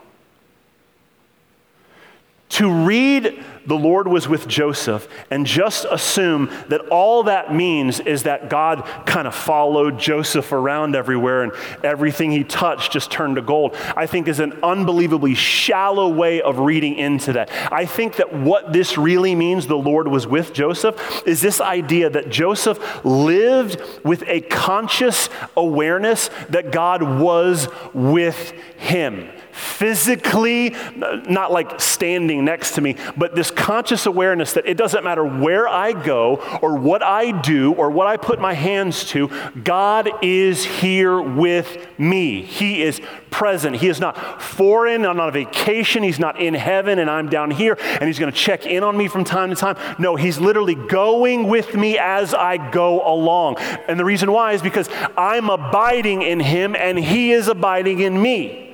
To 2.53 2.71
read 2.71 3.43
the 3.65 3.75
Lord 3.75 4.07
was 4.07 4.27
with 4.27 4.47
Joseph 4.47 5.07
and 5.31 5.43
just 5.43 5.85
assume 5.89 6.51
that 6.67 6.81
all 6.89 7.23
that 7.23 7.51
means 7.51 7.99
is 7.99 8.23
that 8.23 8.47
God 8.47 8.85
kind 9.07 9.27
of 9.27 9.33
followed 9.33 9.97
Joseph 9.97 10.51
around 10.51 10.95
everywhere 10.95 11.41
and 11.41 11.51
everything 11.83 12.29
he 12.29 12.43
touched 12.43 12.91
just 12.91 13.09
turned 13.09 13.37
to 13.37 13.41
gold, 13.41 13.75
I 13.95 14.05
think 14.05 14.27
is 14.27 14.39
an 14.39 14.59
unbelievably 14.61 15.33
shallow 15.33 16.09
way 16.09 16.43
of 16.43 16.59
reading 16.59 16.95
into 16.95 17.33
that. 17.33 17.49
I 17.71 17.87
think 17.87 18.17
that 18.17 18.31
what 18.31 18.71
this 18.71 18.99
really 18.99 19.33
means, 19.33 19.65
the 19.65 19.75
Lord 19.75 20.07
was 20.07 20.27
with 20.27 20.53
Joseph, 20.53 21.23
is 21.25 21.41
this 21.41 21.59
idea 21.59 22.11
that 22.11 22.29
Joseph 22.29 23.03
lived 23.03 23.81
with 24.03 24.23
a 24.27 24.41
conscious 24.41 25.27
awareness 25.57 26.29
that 26.49 26.71
God 26.71 27.01
was 27.01 27.67
with 27.95 28.51
him 28.77 29.29
physically, 29.53 30.75
not 30.95 31.51
like 31.51 31.79
standing 31.79 32.43
next 32.43 32.75
to 32.75 32.81
me, 32.81 32.95
but 33.15 33.35
this 33.35 33.51
conscious 33.51 34.05
awareness 34.05 34.53
that 34.53 34.65
it 34.65 34.75
doesn't 34.75 35.03
matter 35.03 35.23
where 35.23 35.67
I 35.67 35.93
go 35.93 36.35
or 36.61 36.75
what 36.75 37.03
I 37.03 37.31
do 37.41 37.73
or 37.73 37.89
what 37.89 38.07
I 38.07 38.17
put 38.17 38.39
my 38.39 38.53
hands 38.53 39.05
to, 39.05 39.29
God 39.63 40.09
is 40.23 40.65
here 40.65 41.21
with 41.21 41.87
me. 41.97 42.41
He 42.41 42.81
is 42.81 42.99
present. 43.29 43.75
He 43.77 43.87
is 43.87 43.99
not 43.99 44.41
foreign, 44.41 45.05
I'm 45.05 45.17
not 45.17 45.27
on 45.27 45.33
vacation, 45.33 46.03
He's 46.03 46.19
not 46.19 46.39
in 46.39 46.53
heaven 46.53 46.99
and 46.99 47.09
I'm 47.09 47.29
down 47.29 47.51
here 47.51 47.77
and 47.79 48.03
He's 48.03 48.19
going 48.19 48.31
to 48.31 48.37
check 48.37 48.65
in 48.65 48.83
on 48.83 48.97
me 48.97 49.07
from 49.07 49.23
time 49.23 49.49
to 49.49 49.55
time. 49.55 49.77
No, 49.99 50.15
He's 50.15 50.39
literally 50.39 50.75
going 50.75 51.47
with 51.47 51.75
me 51.75 51.97
as 51.97 52.33
I 52.33 52.71
go 52.71 53.07
along. 53.07 53.57
And 53.87 53.99
the 53.99 54.05
reason 54.05 54.31
why 54.31 54.53
is 54.53 54.61
because 54.61 54.89
I'm 55.17 55.49
abiding 55.49 56.21
in 56.21 56.39
Him 56.39 56.75
and 56.75 56.97
He 56.97 57.31
is 57.31 57.47
abiding 57.47 57.99
in 57.99 58.19
me. 58.19 58.72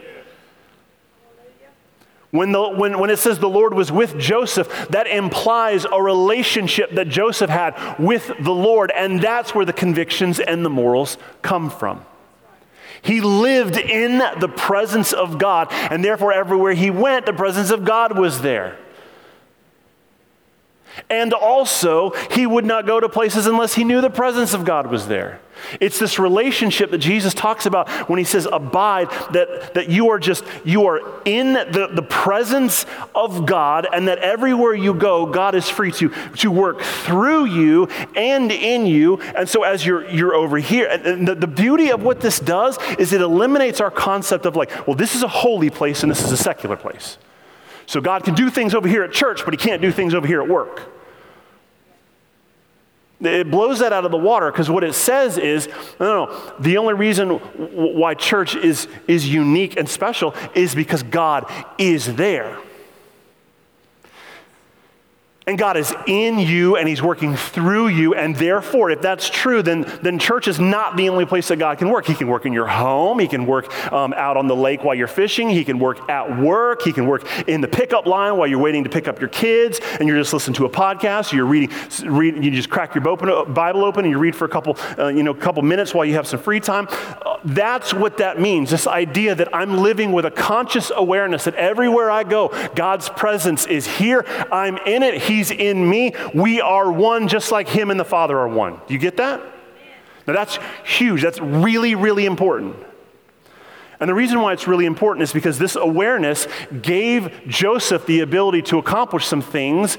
When, 2.32 2.52
the, 2.52 2.70
when, 2.70 3.00
when 3.00 3.10
it 3.10 3.18
says 3.18 3.40
the 3.40 3.50
Lord 3.50 3.74
was 3.74 3.92
with 3.92 4.20
Joseph, 4.20 4.88
that 4.90 5.08
implies 5.08 5.86
a 5.86 6.02
relationship 6.02 6.92
that 6.92 7.10
Joseph 7.10 7.50
had 7.50 7.98
with 7.98 8.32
the 8.40 8.54
Lord, 8.54 8.92
and 8.92 9.20
that's 9.20 9.56
where 9.56 9.66
the 9.66 9.74
convictions 9.74 10.40
and 10.40 10.64
the 10.64 10.70
morals 10.70 11.18
come 11.42 11.72
from. 11.72 12.06
He 13.02 13.22
lived 13.22 13.78
in 13.78 14.20
the 14.40 14.50
presence 14.50 15.12
of 15.14 15.40
God, 15.40 15.70
and 15.72 16.04
therefore, 16.04 16.34
everywhere 16.34 16.74
he 16.74 16.92
went, 16.92 17.26
the 17.26 17.34
presence 17.34 17.72
of 17.72 17.86
God 17.86 18.18
was 18.18 18.42
there. 18.42 18.78
And 21.10 21.34
also, 21.34 22.12
he 22.32 22.46
would 22.46 22.66
not 22.66 22.86
go 22.86 23.00
to 23.00 23.10
places 23.10 23.48
unless 23.48 23.76
he 23.76 23.84
knew 23.84 24.02
the 24.02 24.10
presence 24.10 24.54
of 24.54 24.66
God 24.66 24.88
was 24.88 25.08
there. 25.08 25.40
It's 25.80 26.00
this 26.00 26.20
relationship 26.20 26.92
that 26.92 27.00
Jesus 27.00 27.34
talks 27.34 27.66
about 27.66 27.90
when 28.10 28.18
he 28.18 28.24
says 28.24 28.48
abide, 28.52 29.10
that, 29.32 29.74
that 29.74 29.90
you 29.90 30.10
are 30.10 30.20
just, 30.20 30.44
you 30.64 30.86
are 30.86 31.02
in 31.26 31.54
the, 31.54 31.90
the 31.94 32.02
presence 32.02 32.86
of 33.14 33.46
God, 33.46 33.88
and 33.92 34.08
that 34.08 34.20
everywhere 34.20 34.74
you 34.74 34.94
go, 34.94 35.26
God 35.26 35.56
is 35.56 35.70
free 35.70 35.92
to, 35.94 36.10
to 36.38 36.52
work 36.52 36.82
through 36.82 37.46
you 37.46 37.88
and 38.16 38.52
in 38.52 38.86
you. 38.86 39.20
And 39.20 39.48
so 39.48 39.64
as 39.64 39.86
you're, 39.86 40.10
you're 40.10 40.34
over 40.34 40.58
here, 40.58 40.88
and 40.88 41.28
the, 41.28 41.36
the 41.36 41.48
beauty 41.48 41.90
of 41.92 42.04
what 42.04 42.22
this 42.22 42.40
does 42.40 42.78
is 42.98 43.14
it 43.14 43.22
eliminates 43.22 43.82
our 43.82 43.92
concept 43.92 44.46
of 44.46 44.56
like, 44.56 44.88
well, 44.88 44.96
this 44.96 45.16
is 45.16 45.24
a 45.24 45.28
holy 45.28 45.70
place 45.70 46.04
and 46.04 46.12
this 46.12 46.24
is 46.24 46.32
a 46.32 46.38
secular 46.38 46.76
place. 46.76 47.18
So 47.90 48.00
God 48.00 48.24
can 48.24 48.36
do 48.36 48.52
things 48.52 48.76
over 48.76 48.88
here 48.88 49.02
at 49.02 49.12
church, 49.12 49.44
but 49.44 49.52
he 49.52 49.58
can't 49.58 49.82
do 49.82 49.92
things 49.92 50.14
over 50.14 50.28
here 50.28 50.44
at 50.44 50.48
work. 50.48 50.92
It 53.20 53.50
blows 53.50 53.80
that 53.80 53.92
out 53.92 54.06
of 54.06 54.12
the 54.12 54.18
water 54.18 54.52
because 54.52 54.70
what 54.70 54.84
it 54.84 54.94
says 54.94 55.40
is 55.40 55.68
no, 56.00 56.26
no, 56.26 56.54
the 56.60 56.78
only 56.78 56.94
reason 56.94 57.30
why 57.32 58.14
church 58.14 58.56
is, 58.56 58.88
is 59.08 59.28
unique 59.28 59.76
and 59.76 59.90
special 59.90 60.36
is 60.54 60.76
because 60.76 61.02
God 61.02 61.52
is 61.80 62.14
there. 62.14 62.60
And 65.50 65.58
God 65.58 65.78
is 65.78 65.96
in 66.06 66.38
you 66.38 66.76
and 66.76 66.88
He's 66.88 67.02
working 67.02 67.36
through 67.36 67.88
you. 67.88 68.14
And 68.14 68.36
therefore, 68.36 68.92
if 68.92 69.02
that's 69.02 69.32
true, 69.32 69.64
then, 69.64 69.82
then 70.04 70.20
church 70.20 70.48
is 70.48 70.60
not 70.60 70.96
the 70.96 71.10
only 71.10 71.26
place 71.26 71.48
that 71.48 71.58
God 71.58 71.80
can 71.80 71.90
work. 71.90 72.06
He 72.06 72.14
can 72.14 72.28
work 72.28 72.46
in 72.46 72.54
your 72.54 72.68
home. 72.68 73.18
He 73.18 73.28
can 73.28 73.48
work 73.48 73.92
um, 73.92 74.14
out 74.14 74.38
on 74.38 74.46
the 74.46 74.56
lake 74.56 74.84
while 74.84 74.94
you're 74.94 75.08
fishing. 75.08 75.50
He 75.50 75.66
can 75.66 75.80
work 75.80 76.08
at 76.08 76.40
work. 76.40 76.84
He 76.84 76.94
can 76.94 77.08
work 77.08 77.26
in 77.48 77.62
the 77.62 77.68
pickup 77.68 78.06
line 78.06 78.38
while 78.38 78.46
you're 78.46 78.60
waiting 78.60 78.84
to 78.84 78.92
pick 78.92 79.08
up 79.08 79.20
your 79.20 79.30
kids 79.30 79.80
and 80.00 80.08
you're 80.08 80.20
just 80.20 80.34
listening 80.34 80.54
to 80.58 80.66
a 80.66 80.70
podcast. 80.70 81.34
You're 81.34 81.48
reading, 81.48 81.76
read, 82.04 82.44
you 82.44 82.52
just 82.52 82.70
crack 82.70 82.94
your 82.94 83.02
Bible 83.02 83.84
open 83.84 84.06
and 84.06 84.12
you 84.12 84.20
read 84.20 84.36
for 84.36 84.46
a 84.46 84.50
couple, 84.50 84.78
uh, 85.00 85.08
you 85.08 85.24
know, 85.24 85.34
couple 85.34 85.64
minutes 85.64 85.96
while 85.96 86.06
you 86.06 86.14
have 86.14 86.28
some 86.28 86.40
free 86.40 86.60
time. 86.60 86.88
Uh, 86.92 87.38
that's 87.44 87.92
what 87.92 88.18
that 88.18 88.40
means. 88.40 88.70
This 88.70 88.86
idea 88.86 89.34
that 89.34 89.50
I'm 89.56 89.78
living 89.80 90.12
with 90.12 90.26
a 90.26 90.32
conscious 90.32 90.92
awareness 90.96 91.46
that 91.46 91.56
everywhere 91.56 92.12
I 92.12 92.24
go, 92.24 92.50
God's 92.76 93.10
presence 93.10 93.66
is 93.66 93.88
here. 93.88 94.24
I'm 94.52 94.78
in 94.86 95.02
it. 95.02 95.24
He 95.24 95.39
He's 95.40 95.52
in 95.52 95.90
me. 95.90 96.14
We 96.34 96.60
are 96.60 96.92
one 96.92 97.30
just 97.30 97.50
like 97.50 97.70
Him 97.70 97.92
and 97.92 98.00
the 98.00 98.04
Father 98.04 98.38
are 98.38 98.48
one. 98.50 98.82
You 98.90 98.98
get 98.98 99.16
that? 99.18 99.42
Now 100.28 100.34
that's 100.34 100.60
huge. 100.84 101.22
That's 101.22 101.40
really, 101.40 101.96
really 101.96 102.26
important. 102.26 102.76
And 104.02 104.10
the 104.10 104.14
reason 104.14 104.42
why 104.42 104.52
it's 104.52 104.68
really 104.68 104.86
important 104.86 105.24
is 105.24 105.32
because 105.32 105.58
this 105.58 105.78
awareness 105.78 106.46
gave 106.82 107.48
Joseph 107.48 108.06
the 108.06 108.20
ability 108.20 108.64
to 108.64 108.80
accomplish 108.80 109.28
some 109.28 109.42
things 109.42 109.98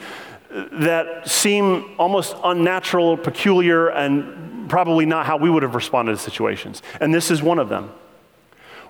that 0.50 1.26
seem 1.26 1.94
almost 1.98 2.36
unnatural, 2.44 3.16
peculiar, 3.16 3.88
and 3.88 4.68
probably 4.68 5.06
not 5.06 5.24
how 5.24 5.38
we 5.38 5.48
would 5.48 5.62
have 5.62 5.74
responded 5.74 6.12
to 6.12 6.18
situations. 6.18 6.82
And 7.00 7.14
this 7.14 7.30
is 7.30 7.42
one 7.42 7.58
of 7.58 7.70
them. 7.70 7.90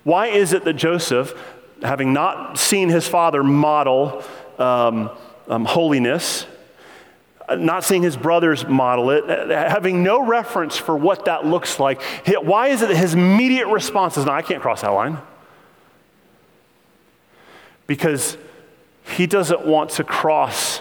Why 0.02 0.26
is 0.26 0.52
it 0.52 0.64
that 0.64 0.74
Joseph, 0.74 1.32
having 1.80 2.12
not 2.12 2.58
seen 2.58 2.88
his 2.88 3.06
father 3.06 3.44
model 3.44 4.24
um, 4.58 5.10
um, 5.50 5.64
holiness, 5.64 6.46
not 7.50 7.82
seeing 7.82 8.02
his 8.02 8.16
brothers 8.16 8.64
model 8.66 9.10
it, 9.10 9.50
having 9.50 10.02
no 10.02 10.24
reference 10.24 10.76
for 10.76 10.96
what 10.96 11.24
that 11.24 11.44
looks 11.44 11.80
like. 11.80 12.00
Why 12.26 12.68
is 12.68 12.82
it 12.82 12.88
that 12.88 12.96
his 12.96 13.14
immediate 13.14 13.66
response 13.66 14.16
is, 14.16 14.24
No, 14.24 14.32
I 14.32 14.42
can't 14.42 14.62
cross 14.62 14.82
that 14.82 14.90
line? 14.90 15.18
Because 17.88 18.38
he 19.02 19.26
doesn't 19.26 19.66
want 19.66 19.90
to 19.90 20.04
cross 20.04 20.80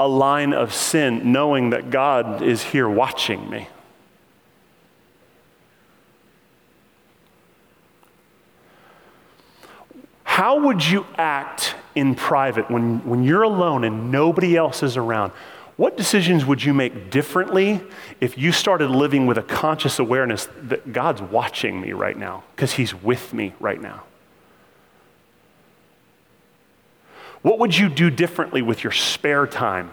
a 0.00 0.08
line 0.08 0.52
of 0.52 0.74
sin 0.74 1.30
knowing 1.30 1.70
that 1.70 1.90
God 1.90 2.42
is 2.42 2.62
here 2.62 2.88
watching 2.88 3.48
me. 3.48 3.68
How 10.40 10.58
would 10.58 10.88
you 10.88 11.06
act 11.18 11.74
in 11.94 12.14
private 12.14 12.70
when, 12.70 13.00
when 13.06 13.24
you're 13.24 13.42
alone 13.42 13.84
and 13.84 14.10
nobody 14.10 14.56
else 14.56 14.82
is 14.82 14.96
around? 14.96 15.32
What 15.76 15.98
decisions 15.98 16.46
would 16.46 16.64
you 16.64 16.72
make 16.72 17.10
differently 17.10 17.82
if 18.22 18.38
you 18.38 18.50
started 18.50 18.88
living 18.88 19.26
with 19.26 19.36
a 19.36 19.42
conscious 19.42 19.98
awareness 19.98 20.48
that 20.62 20.94
God's 20.94 21.20
watching 21.20 21.78
me 21.78 21.92
right 21.92 22.16
now 22.16 22.42
because 22.56 22.72
He's 22.72 22.94
with 22.94 23.34
me 23.34 23.52
right 23.60 23.82
now? 23.82 24.04
What 27.42 27.58
would 27.58 27.76
you 27.76 27.90
do 27.90 28.08
differently 28.08 28.62
with 28.62 28.82
your 28.82 28.94
spare 28.94 29.46
time? 29.46 29.90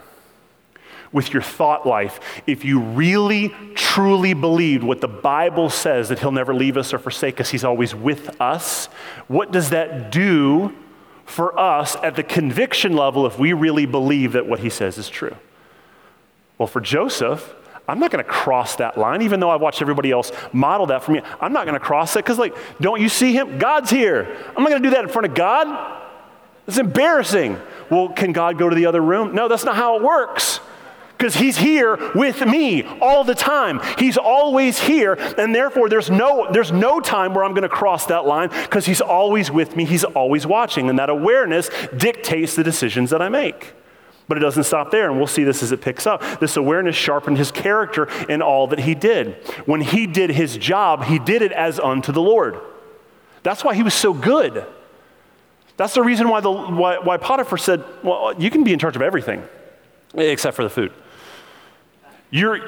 With 1.11 1.33
your 1.33 1.41
thought 1.41 1.85
life 1.85 2.19
if 2.45 2.65
you 2.65 2.79
really, 2.79 3.49
truly 3.75 4.33
believed 4.33 4.83
what 4.83 5.01
the 5.01 5.07
Bible 5.07 5.69
says 5.69 6.09
that 6.09 6.19
He'll 6.19 6.31
never 6.31 6.53
leave 6.53 6.77
us 6.77 6.93
or 6.93 6.99
forsake 6.99 7.39
us, 7.39 7.49
He's 7.49 7.63
always 7.63 7.95
with 7.95 8.39
us. 8.41 8.87
What 9.27 9.51
does 9.51 9.69
that 9.69 10.11
do 10.11 10.75
for 11.25 11.57
us 11.59 11.95
at 11.97 12.15
the 12.15 12.23
conviction 12.23 12.95
level 12.95 13.25
if 13.25 13.37
we 13.37 13.53
really 13.53 13.85
believe 13.85 14.33
that 14.33 14.47
what 14.47 14.59
He 14.59 14.69
says 14.69 14.97
is 14.97 15.09
true? 15.09 15.35
Well, 16.57 16.67
for 16.67 16.81
Joseph, 16.81 17.53
I'm 17.87 17.99
not 17.99 18.11
going 18.11 18.23
to 18.23 18.29
cross 18.29 18.75
that 18.77 18.97
line, 18.97 19.21
even 19.21 19.39
though 19.39 19.49
I've 19.49 19.61
watched 19.61 19.81
everybody 19.81 20.11
else 20.11 20.31
model 20.51 20.87
that 20.87 21.03
for 21.03 21.13
me. 21.13 21.21
I'm 21.39 21.53
not 21.53 21.65
going 21.65 21.79
to 21.79 21.85
cross 21.85 22.15
it 22.15 22.19
because, 22.19 22.37
like, 22.37 22.55
don't 22.81 22.99
you 22.99 23.07
see 23.07 23.31
him? 23.31 23.59
God's 23.59 23.89
here. 23.89 24.23
I'm 24.55 24.63
not 24.63 24.69
going 24.69 24.83
to 24.83 24.89
do 24.89 24.95
that 24.95 25.03
in 25.03 25.09
front 25.09 25.27
of 25.27 25.35
God. 25.35 26.03
It's 26.67 26.77
embarrassing. 26.77 27.57
Well, 27.89 28.09
can 28.09 28.33
God 28.33 28.57
go 28.57 28.67
to 28.67 28.75
the 28.75 28.87
other 28.87 29.01
room? 29.01 29.33
No, 29.33 29.47
that's 29.47 29.63
not 29.63 29.77
how 29.77 29.95
it 29.95 30.03
works 30.03 30.59
because 31.17 31.35
he's 31.35 31.57
here 31.57 31.97
with 32.13 32.45
me 32.45 32.83
all 33.01 33.23
the 33.23 33.33
time. 33.33 33.81
He's 33.97 34.17
always 34.17 34.79
here, 34.79 35.13
and 35.37 35.53
therefore 35.53 35.89
there's 35.89 36.11
no, 36.11 36.47
there's 36.51 36.71
no 36.71 36.99
time 36.99 37.33
where 37.33 37.43
I'm 37.43 37.53
going 37.53 37.63
to 37.63 37.69
cross 37.69 38.05
that 38.07 38.25
line 38.25 38.49
because 38.49 38.85
he's 38.85 39.01
always 39.01 39.49
with 39.49 39.75
me. 39.75 39.85
He's 39.85 40.03
always 40.03 40.45
watching, 40.45 40.89
and 40.89 40.99
that 40.99 41.09
awareness 41.09 41.69
dictates 41.95 42.55
the 42.55 42.63
decisions 42.63 43.09
that 43.09 43.21
I 43.21 43.29
make. 43.29 43.73
But 44.27 44.37
it 44.37 44.41
doesn't 44.41 44.65
stop 44.65 44.91
there, 44.91 45.09
and 45.09 45.17
we'll 45.17 45.27
see 45.27 45.43
this 45.43 45.63
as 45.63 45.71
it 45.71 45.81
picks 45.81 46.05
up. 46.05 46.21
This 46.39 46.57
awareness 46.57 46.95
sharpened 46.95 47.37
his 47.37 47.51
character 47.51 48.09
in 48.29 48.41
all 48.41 48.67
that 48.67 48.79
he 48.79 48.93
did. 48.93 49.35
When 49.65 49.81
he 49.81 50.05
did 50.05 50.31
his 50.31 50.57
job, 50.57 51.05
he 51.05 51.17
did 51.17 51.41
it 51.41 51.53
as 51.53 51.79
unto 51.79 52.11
the 52.11 52.21
Lord. 52.21 52.59
That's 53.43 53.63
why 53.63 53.73
he 53.73 53.83
was 53.83 53.93
so 53.93 54.13
good. 54.13 54.65
That's 55.77 55.93
the 55.93 56.03
reason 56.03 56.27
why, 56.27 56.41
the, 56.41 56.51
why, 56.51 56.97
why 56.97 57.17
Potiphar 57.17 57.57
said, 57.57 57.83
Well, 58.03 58.33
you 58.37 58.49
can 58.49 58.63
be 58.63 58.73
in 58.73 58.79
charge 58.79 58.95
of 58.95 59.01
everything 59.01 59.47
except 60.15 60.55
for 60.55 60.63
the 60.63 60.69
food. 60.69 60.91
You're, 62.29 62.59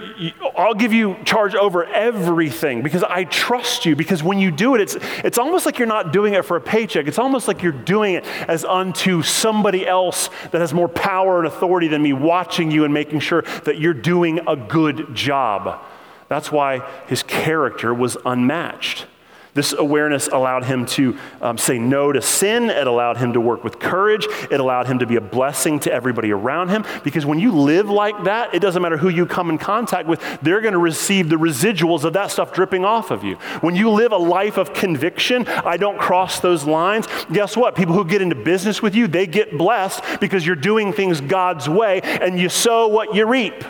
I'll 0.58 0.74
give 0.74 0.94
you 0.94 1.18
charge 1.26 1.54
over 1.54 1.84
everything 1.86 2.82
because 2.82 3.04
I 3.04 3.26
trust 3.26 3.86
you. 3.86 3.94
Because 3.94 4.24
when 4.24 4.40
you 4.40 4.52
do 4.52 4.76
it, 4.76 4.82
it's, 4.82 4.96
it's 5.24 5.38
almost 5.38 5.66
like 5.66 5.78
you're 5.78 5.88
not 5.88 6.14
doing 6.14 6.34
it 6.34 6.46
for 6.46 6.56
a 6.56 6.62
paycheck. 6.62 7.08
It's 7.08 7.20
almost 7.20 7.48
like 7.48 7.62
you're 7.62 7.74
doing 7.74 8.16
it 8.16 8.26
as 8.48 8.64
unto 8.64 9.22
somebody 9.22 9.86
else 9.86 10.30
that 10.52 10.62
has 10.62 10.74
more 10.74 10.88
power 10.88 11.40
and 11.40 11.48
authority 11.48 11.90
than 11.90 12.02
me 12.02 12.14
watching 12.14 12.72
you 12.72 12.86
and 12.86 12.94
making 12.94 13.20
sure 13.20 13.42
that 13.66 13.80
you're 13.80 13.94
doing 13.94 14.40
a 14.48 14.56
good 14.56 15.14
job. 15.14 15.82
That's 16.30 16.52
why 16.52 16.88
his 17.08 17.22
character 17.22 17.94
was 17.94 18.16
unmatched. 18.26 19.08
This 19.60 19.74
awareness 19.74 20.30
allowed 20.30 20.64
him 20.64 20.86
to 20.86 21.18
um, 21.42 21.58
say 21.58 21.78
no 21.80 22.14
to 22.14 22.22
sin. 22.22 22.70
It 22.70 22.88
allowed 22.88 23.18
him 23.18 23.34
to 23.34 23.42
work 23.42 23.62
with 23.62 23.78
courage. 23.78 24.26
It 24.50 24.58
allowed 24.62 24.88
him 24.88 25.00
to 25.00 25.06
be 25.06 25.18
a 25.18 25.22
blessing 25.22 25.82
to 25.82 25.92
everybody 25.92 26.32
around 26.32 26.70
him. 26.70 26.86
Because 27.04 27.26
when 27.26 27.40
you 27.40 27.52
live 27.52 27.90
like 27.90 28.24
that, 28.24 28.56
it 28.56 28.60
doesn't 28.60 28.82
matter 28.82 28.96
who 28.96 29.10
you 29.10 29.26
come 29.26 29.50
in 29.50 29.58
contact 29.58 30.08
with, 30.08 30.22
they're 30.42 30.62
going 30.62 30.76
to 30.76 30.80
receive 30.80 31.28
the 31.28 31.36
residuals 31.36 32.06
of 32.06 32.14
that 32.14 32.32
stuff 32.32 32.54
dripping 32.54 32.86
off 32.86 33.12
of 33.12 33.26
you. 33.26 33.36
When 33.60 33.76
you 33.76 33.90
live 33.90 34.14
a 34.14 34.18
life 34.18 34.56
of 34.56 34.74
conviction, 34.74 35.46
I 35.46 35.76
don't 35.76 36.00
cross 36.00 36.40
those 36.40 36.64
lines. 36.64 37.10
Guess 37.30 37.58
what? 37.58 37.76
People 37.76 37.96
who 37.96 38.06
get 38.06 38.22
into 38.22 38.36
business 38.36 38.82
with 38.82 38.96
you, 38.96 39.10
they 39.10 39.28
get 39.28 39.58
blessed 39.58 40.02
because 40.22 40.46
you're 40.46 40.56
doing 40.56 40.94
things 40.94 41.20
God's 41.20 41.68
way 41.68 42.00
and 42.02 42.40
you 42.40 42.48
sow 42.48 42.88
what 42.88 43.14
you 43.14 43.28
reap. 43.28 43.66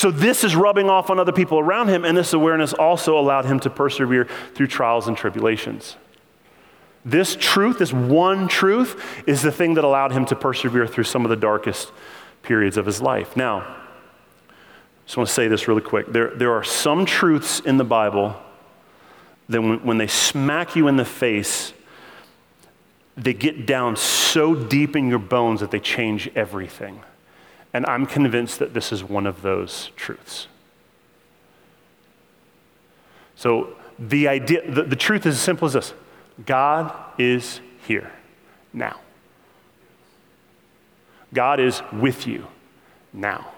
So, 0.00 0.10
this 0.10 0.44
is 0.44 0.56
rubbing 0.56 0.88
off 0.88 1.10
on 1.10 1.18
other 1.18 1.30
people 1.30 1.58
around 1.58 1.88
him, 1.88 2.06
and 2.06 2.16
this 2.16 2.32
awareness 2.32 2.72
also 2.72 3.18
allowed 3.18 3.44
him 3.44 3.60
to 3.60 3.68
persevere 3.68 4.26
through 4.54 4.68
trials 4.68 5.08
and 5.08 5.14
tribulations. 5.14 5.98
This 7.04 7.36
truth, 7.38 7.80
this 7.80 7.92
one 7.92 8.48
truth, 8.48 9.22
is 9.26 9.42
the 9.42 9.52
thing 9.52 9.74
that 9.74 9.84
allowed 9.84 10.12
him 10.12 10.24
to 10.24 10.34
persevere 10.34 10.86
through 10.86 11.04
some 11.04 11.26
of 11.26 11.28
the 11.28 11.36
darkest 11.36 11.92
periods 12.42 12.78
of 12.78 12.86
his 12.86 13.02
life. 13.02 13.36
Now, 13.36 13.58
I 13.58 14.54
just 15.04 15.18
want 15.18 15.28
to 15.28 15.34
say 15.34 15.48
this 15.48 15.68
really 15.68 15.82
quick. 15.82 16.10
There, 16.10 16.30
there 16.30 16.52
are 16.54 16.64
some 16.64 17.04
truths 17.04 17.60
in 17.60 17.76
the 17.76 17.84
Bible 17.84 18.40
that 19.50 19.60
when, 19.60 19.84
when 19.84 19.98
they 19.98 20.06
smack 20.06 20.76
you 20.76 20.88
in 20.88 20.96
the 20.96 21.04
face, 21.04 21.74
they 23.18 23.34
get 23.34 23.66
down 23.66 23.96
so 23.96 24.54
deep 24.54 24.96
in 24.96 25.10
your 25.10 25.18
bones 25.18 25.60
that 25.60 25.70
they 25.70 25.78
change 25.78 26.30
everything. 26.34 27.02
And 27.72 27.86
I'm 27.86 28.06
convinced 28.06 28.58
that 28.58 28.74
this 28.74 28.92
is 28.92 29.04
one 29.04 29.26
of 29.26 29.42
those 29.42 29.90
truths. 29.96 30.48
So 33.36 33.76
the 33.98 34.28
idea, 34.28 34.70
the, 34.70 34.82
the 34.82 34.96
truth 34.96 35.24
is 35.26 35.36
as 35.36 35.40
simple 35.40 35.66
as 35.66 35.74
this 35.74 35.94
God 36.44 36.92
is 37.18 37.60
here 37.86 38.10
now. 38.72 39.00
God 41.32 41.60
is 41.60 41.80
with 41.92 42.26
you 42.26 42.46
now. 43.12 43.52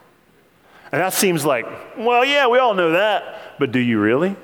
And 0.91 1.01
that 1.01 1.15
seems 1.15 1.45
like, 1.45 1.67
well, 1.97 2.25
yeah, 2.25 2.47
we 2.49 2.59
all 2.59 2.75
know 2.75 2.93
that, 2.93 3.59
but 3.59 3.73
do 3.73 3.79
you 3.79 3.99
really? 3.99 4.37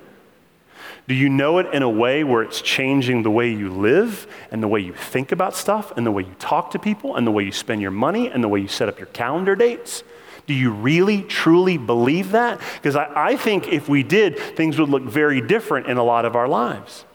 Do 1.09 1.15
you 1.15 1.31
know 1.31 1.57
it 1.57 1.73
in 1.73 1.83
a 1.83 1.89
way 1.89 2.23
where 2.23 2.43
it's 2.43 2.61
changing 2.61 3.23
the 3.23 3.31
way 3.31 3.51
you 3.51 3.71
live 3.71 4.27
and 4.51 4.63
the 4.63 4.69
way 4.69 4.81
you 4.81 4.93
think 4.93 5.33
about 5.33 5.57
stuff 5.57 5.91
and 5.97 6.05
the 6.05 6.11
way 6.11 6.25
you 6.25 6.35
talk 6.39 6.73
to 6.73 6.79
people 6.79 7.17
and 7.17 7.27
the 7.27 7.31
way 7.31 7.45
you 7.45 7.51
spend 7.51 7.81
your 7.81 7.91
money 7.91 8.29
and 8.29 8.45
the 8.45 8.49
way 8.49 8.61
you 8.61 8.69
set 8.69 8.91
up 8.91 8.99
your 8.99 9.07
calendar 9.07 9.57
dates? 9.57 10.05
Do 10.47 10.53
you 10.53 10.71
really, 10.71 11.23
truly 11.23 11.79
believe 11.79 12.33
that? 12.33 12.61
Because 12.75 12.95
I, 12.95 13.11
I, 13.15 13.37
think 13.37 13.69
if 13.69 13.89
we 13.89 14.03
did, 14.03 14.39
things 14.39 14.79
would 14.79 14.91
look 14.91 15.03
very 15.03 15.41
different 15.41 15.87
in 15.87 15.97
a 15.97 16.05
lot 16.05 16.27
of 16.27 16.37
our 16.37 16.47
lives. 16.47 17.07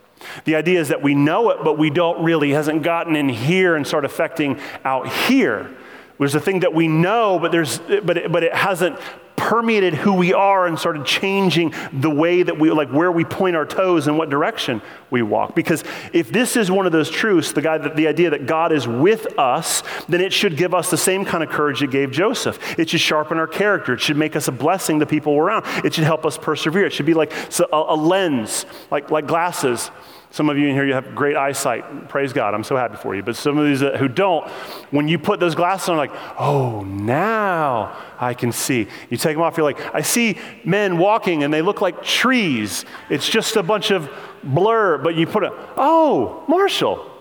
The 0.46 0.56
idea 0.56 0.80
is 0.80 0.88
that 0.88 1.04
we 1.04 1.14
know 1.14 1.52
it, 1.52 1.60
but 1.64 1.78
we 1.78 1.92
don't 1.92 2.24
really, 2.24 2.50
hasn't 2.50 2.82
gotten 2.82 3.16
in 3.16 3.30
here 3.30 3.76
and 3.76 3.86
start 3.86 4.06
affecting 4.06 4.60
out 4.84 5.08
here. 5.08 5.70
There's 6.18 6.34
a 6.34 6.40
thing 6.40 6.62
that 6.62 6.74
we 6.74 6.88
know, 6.88 7.38
but, 7.38 7.52
there's, 7.52 7.78
but, 7.78 8.18
it, 8.18 8.32
but 8.32 8.44
it 8.44 8.56
hasn't 8.56 8.98
permeated 9.36 9.94
who 9.94 10.14
we 10.14 10.34
are 10.34 10.68
and 10.68 10.78
started 10.78 11.06
changing 11.06 11.74
the 11.92 12.10
way 12.10 12.44
that 12.44 12.58
we, 12.58 12.72
like 12.72 12.90
where 12.90 13.12
we 13.12 13.24
point 13.26 13.56
our 13.56 13.66
toes 13.66 14.08
and 14.08 14.18
what 14.18 14.30
direction 14.30 14.82
we 15.10 15.22
walk. 15.22 15.56
Because 15.56 15.84
if 16.12 16.32
this 16.32 16.56
is 16.56 16.72
one 16.72 16.86
of 16.86 16.92
those 16.92 17.10
truths, 17.10 17.52
the, 17.52 17.62
guy 17.62 17.78
that, 17.78 17.96
the 17.96 18.08
idea 18.08 18.30
that 18.30 18.46
God 18.46 18.72
is 18.72 18.88
with 18.88 19.38
us, 19.38 19.84
then 20.08 20.22
it 20.22 20.34
should 20.34 20.58
give 20.58 20.74
us 20.74 20.90
the 20.90 20.98
same 20.98 21.26
kind 21.26 21.44
of 21.44 21.50
courage 21.50 21.82
it 21.84 21.92
gave 21.92 22.12
Joseph. 22.12 22.80
It 22.80 22.90
should 22.90 23.02
sharpen 23.02 23.38
our 23.38 23.48
character. 23.48 23.94
It 23.94 24.02
should 24.02 24.18
make 24.18 24.36
us 24.36 24.48
a 24.48 24.52
blessing 24.52 25.00
to 25.00 25.06
people 25.06 25.38
around. 25.38 25.66
It 25.86 25.94
should 25.94 26.04
help 26.04 26.26
us 26.26 26.38
persevere. 26.38 26.86
It 26.86 26.94
should 26.94 27.06
be 27.06 27.14
like 27.14 27.34
a, 27.60 27.66
a 27.72 27.96
lens, 27.96 28.66
like, 28.92 29.12
like 29.12 29.28
glasses 29.28 29.92
some 30.34 30.50
of 30.50 30.58
you 30.58 30.68
in 30.68 30.74
here, 30.74 30.84
you 30.84 30.96
have 30.96 31.14
great 31.14 31.36
eyesight. 31.36 32.10
Praise 32.10 32.34
God. 32.34 32.56
I'm 32.56 32.64
so 32.64 32.76
happy 32.76 32.98
for 32.98 33.14
you. 33.14 33.22
But 33.22 33.36
some 33.36 33.60
of 33.60 33.68
these 33.68 33.82
who 33.82 34.08
don't, 34.08 34.50
when 34.90 35.08
you 35.08 35.20
put 35.20 35.40
those 35.40 35.54
glasses 35.54 35.90
on, 35.90 35.98
like, 35.98 36.12
oh, 36.40 36.82
now 36.82 37.96
I 38.20 38.34
can 38.34 38.52
see. 38.52 38.88
You 39.12 39.18
take 39.18 39.36
them 39.36 39.44
off, 39.44 39.58
you're 39.58 39.64
like, 39.64 39.94
I 39.94 40.02
see 40.02 40.40
men 40.66 40.98
walking 40.98 41.44
and 41.44 41.54
they 41.54 41.62
look 41.62 41.82
like 41.82 42.02
trees. 42.02 42.84
It's 43.12 43.30
just 43.30 43.58
a 43.58 43.62
bunch 43.62 43.92
of 43.92 44.10
blur, 44.44 44.98
but 44.98 45.14
you 45.14 45.28
put 45.28 45.44
a, 45.44 45.52
oh, 45.78 46.44
Marshall. 46.48 47.12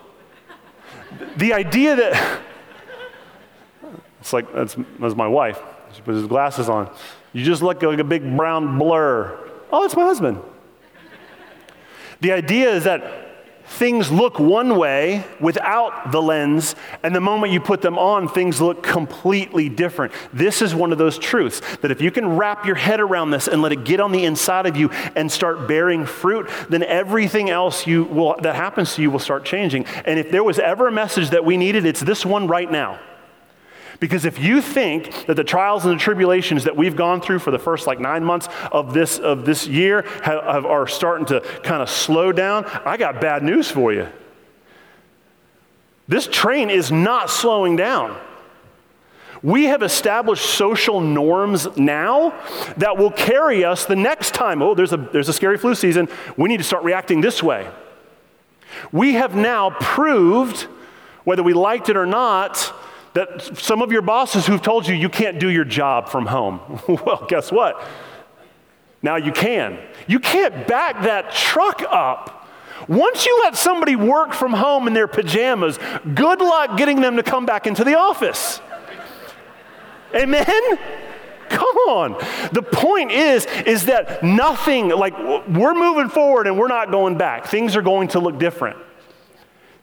The 1.37 1.53
idea 1.53 1.97
that, 1.97 2.41
it's 4.23 4.33
like, 4.33 4.51
that's, 4.55 4.75
that's 4.99 5.15
my 5.15 5.29
wife. 5.29 5.61
She 5.93 6.01
puts 6.01 6.17
his 6.17 6.27
glasses 6.27 6.71
on. 6.71 6.91
You 7.35 7.45
just 7.45 7.61
look 7.61 7.83
like 7.83 7.99
a 7.99 8.05
big 8.05 8.23
brown 8.39 8.79
blur. 8.79 9.39
Oh, 9.71 9.85
it's 9.85 9.97
my 9.97 10.05
husband. 10.05 10.43
The 12.23 12.31
idea 12.31 12.71
is 12.71 12.85
that 12.85 13.03
things 13.65 14.13
look 14.13 14.39
one 14.39 14.79
way 14.79 15.25
without 15.41 16.13
the 16.13 16.23
lens, 16.23 16.77
and 17.03 17.13
the 17.13 17.21
moment 17.21 17.53
you 17.53 17.59
put 17.59 17.83
them 17.83 17.99
on, 17.99 18.29
things 18.29 18.61
look 18.61 18.81
completely 18.81 19.69
different. 19.69 20.13
This 20.33 20.63
is 20.63 20.73
one 20.73 20.93
of 20.93 20.99
those 20.99 21.19
truths 21.19 21.61
that 21.79 21.91
if 21.91 22.01
you 22.01 22.13
can 22.13 22.37
wrap 22.37 22.65
your 22.65 22.77
head 22.77 23.01
around 23.01 23.33
this 23.33 23.49
and 23.49 23.61
let 23.61 23.73
it 23.73 23.83
get 23.83 23.99
on 23.99 24.13
the 24.13 24.25
inside 24.25 24.67
of 24.67 24.77
you 24.77 24.91
and 25.17 25.33
start 25.33 25.67
bearing 25.67 26.07
fruit, 26.07 26.49
then 26.69 26.85
everything 26.85 27.51
else 27.51 27.89
you 27.89 28.05
will, 28.05 28.37
that 28.41 28.55
happens 28.55 28.95
to 28.95 29.03
you 29.03 29.11
will 29.11 29.19
start 29.19 29.45
changing. 29.45 29.85
And 30.05 30.21
if 30.21 30.31
there 30.31 30.45
was 30.45 30.61
ever 30.61 30.87
a 30.87 30.93
message 30.93 31.31
that 31.31 31.45
we 31.45 31.57
needed, 31.57 31.85
it's 31.85 32.01
this 32.01 32.25
one 32.25 32.47
right 32.47 32.71
now. 32.71 33.01
Because 34.03 34.25
if 34.25 34.41
you 34.41 34.61
think 34.61 35.27
that 35.27 35.37
the 35.37 35.45
trials 35.45 35.85
and 35.85 35.95
the 35.95 36.03
tribulations 36.03 36.65
that 36.65 36.77
we've 36.77 36.97
gone 36.97 37.21
through 37.21 37.39
for 37.39 37.53
the 37.53 37.59
first 37.61 37.87
like 37.87 38.01
nine 38.01 38.25
months 38.25 38.49
of 38.73 38.93
this, 38.93 39.21
of 39.21 39.45
this 39.45 39.69
year 39.69 40.03
have, 40.25 40.43
have, 40.43 40.67
are 40.67 40.89
starting 40.89 41.25
to 41.27 41.41
kind 41.63 41.81
of 41.81 41.89
slow 41.89 42.33
down, 42.33 42.65
I 42.85 42.97
got 42.97 43.21
bad 43.21 43.45
news 43.45 43.71
for 43.71 43.93
you. 43.93 44.09
This 46.09 46.27
train 46.27 46.69
is 46.69 46.91
not 46.91 47.31
slowing 47.31 47.77
down. 47.77 48.19
We 49.41 49.67
have 49.67 49.85
established 49.85 50.47
social 50.47 51.01
norms 51.01 51.69
now 51.77 52.31
that 52.79 52.97
will 52.97 53.13
carry 53.13 53.65
us 53.65 53.87
the 53.87 53.95
next 53.95 54.35
time. 54.35 54.63
Oh, 54.63 54.75
there's 54.75 54.93
a, 54.93 54.97
there's 54.97 55.29
a 55.29 55.33
scary 55.33 55.59
flu 55.59 55.77
season. 55.77 56.09
We 56.37 56.49
need 56.49 56.59
to 56.59 56.65
start 56.65 56.83
reacting 56.83 57.21
this 57.21 57.41
way. 57.41 57.71
We 58.91 59.13
have 59.13 59.37
now 59.37 59.71
proved, 59.71 60.63
whether 61.23 61.45
we 61.45 61.53
liked 61.53 61.89
it 61.89 61.97
or 61.97 62.05
not, 62.05 62.75
that 63.15 63.59
some 63.59 63.83
of 63.83 63.93
your 63.93 64.03
bosses 64.03 64.47
who've 64.47 64.63
told 64.63 64.87
you 64.87 64.95
you 64.95 65.09
can't 65.09 65.39
do 65.39 65.51
your 65.51 65.65
job 65.65 66.09
from 66.09 66.27
home. 66.27 66.81
well, 66.89 67.27
guess 67.29 67.53
what? 67.53 67.83
Now 69.03 69.17
you 69.17 69.33
can. 69.33 69.79
You 70.07 70.21
can't 70.21 70.67
back 70.67 71.03
that 71.03 71.33
truck 71.33 71.83
up. 71.91 72.49
Once 72.89 73.27
you 73.27 73.41
let 73.45 73.57
somebody 73.57 73.97
work 73.97 74.33
from 74.33 74.53
home 74.53 74.87
in 74.87 74.95
their 74.95 75.07
pajamas, 75.07 75.79
good 76.15 76.41
luck 76.41 76.77
getting 76.77 77.01
them 77.01 77.17
to 77.17 77.23
come 77.23 77.47
back 77.47 77.67
into 77.67 77.85
the 77.85 77.97
office. 77.97 78.61
Amen? 80.15 80.79
Come 81.49 81.77
on. 81.89 82.13
The 82.53 82.63
point 82.63 83.13
is, 83.13 83.47
is 83.67 83.87
that 83.87 84.23
nothing, 84.23 84.89
like, 84.89 85.17
we're 85.19 85.75
moving 85.75 86.09
forward 86.09 86.47
and 86.47 86.59
we're 86.59 86.69
not 86.69 86.91
going 86.91 87.19
back. 87.19 87.47
Things 87.47 87.77
are 87.77 87.83
going 87.83 88.09
to 88.09 88.21
look 88.21 88.39
different. 88.39 88.79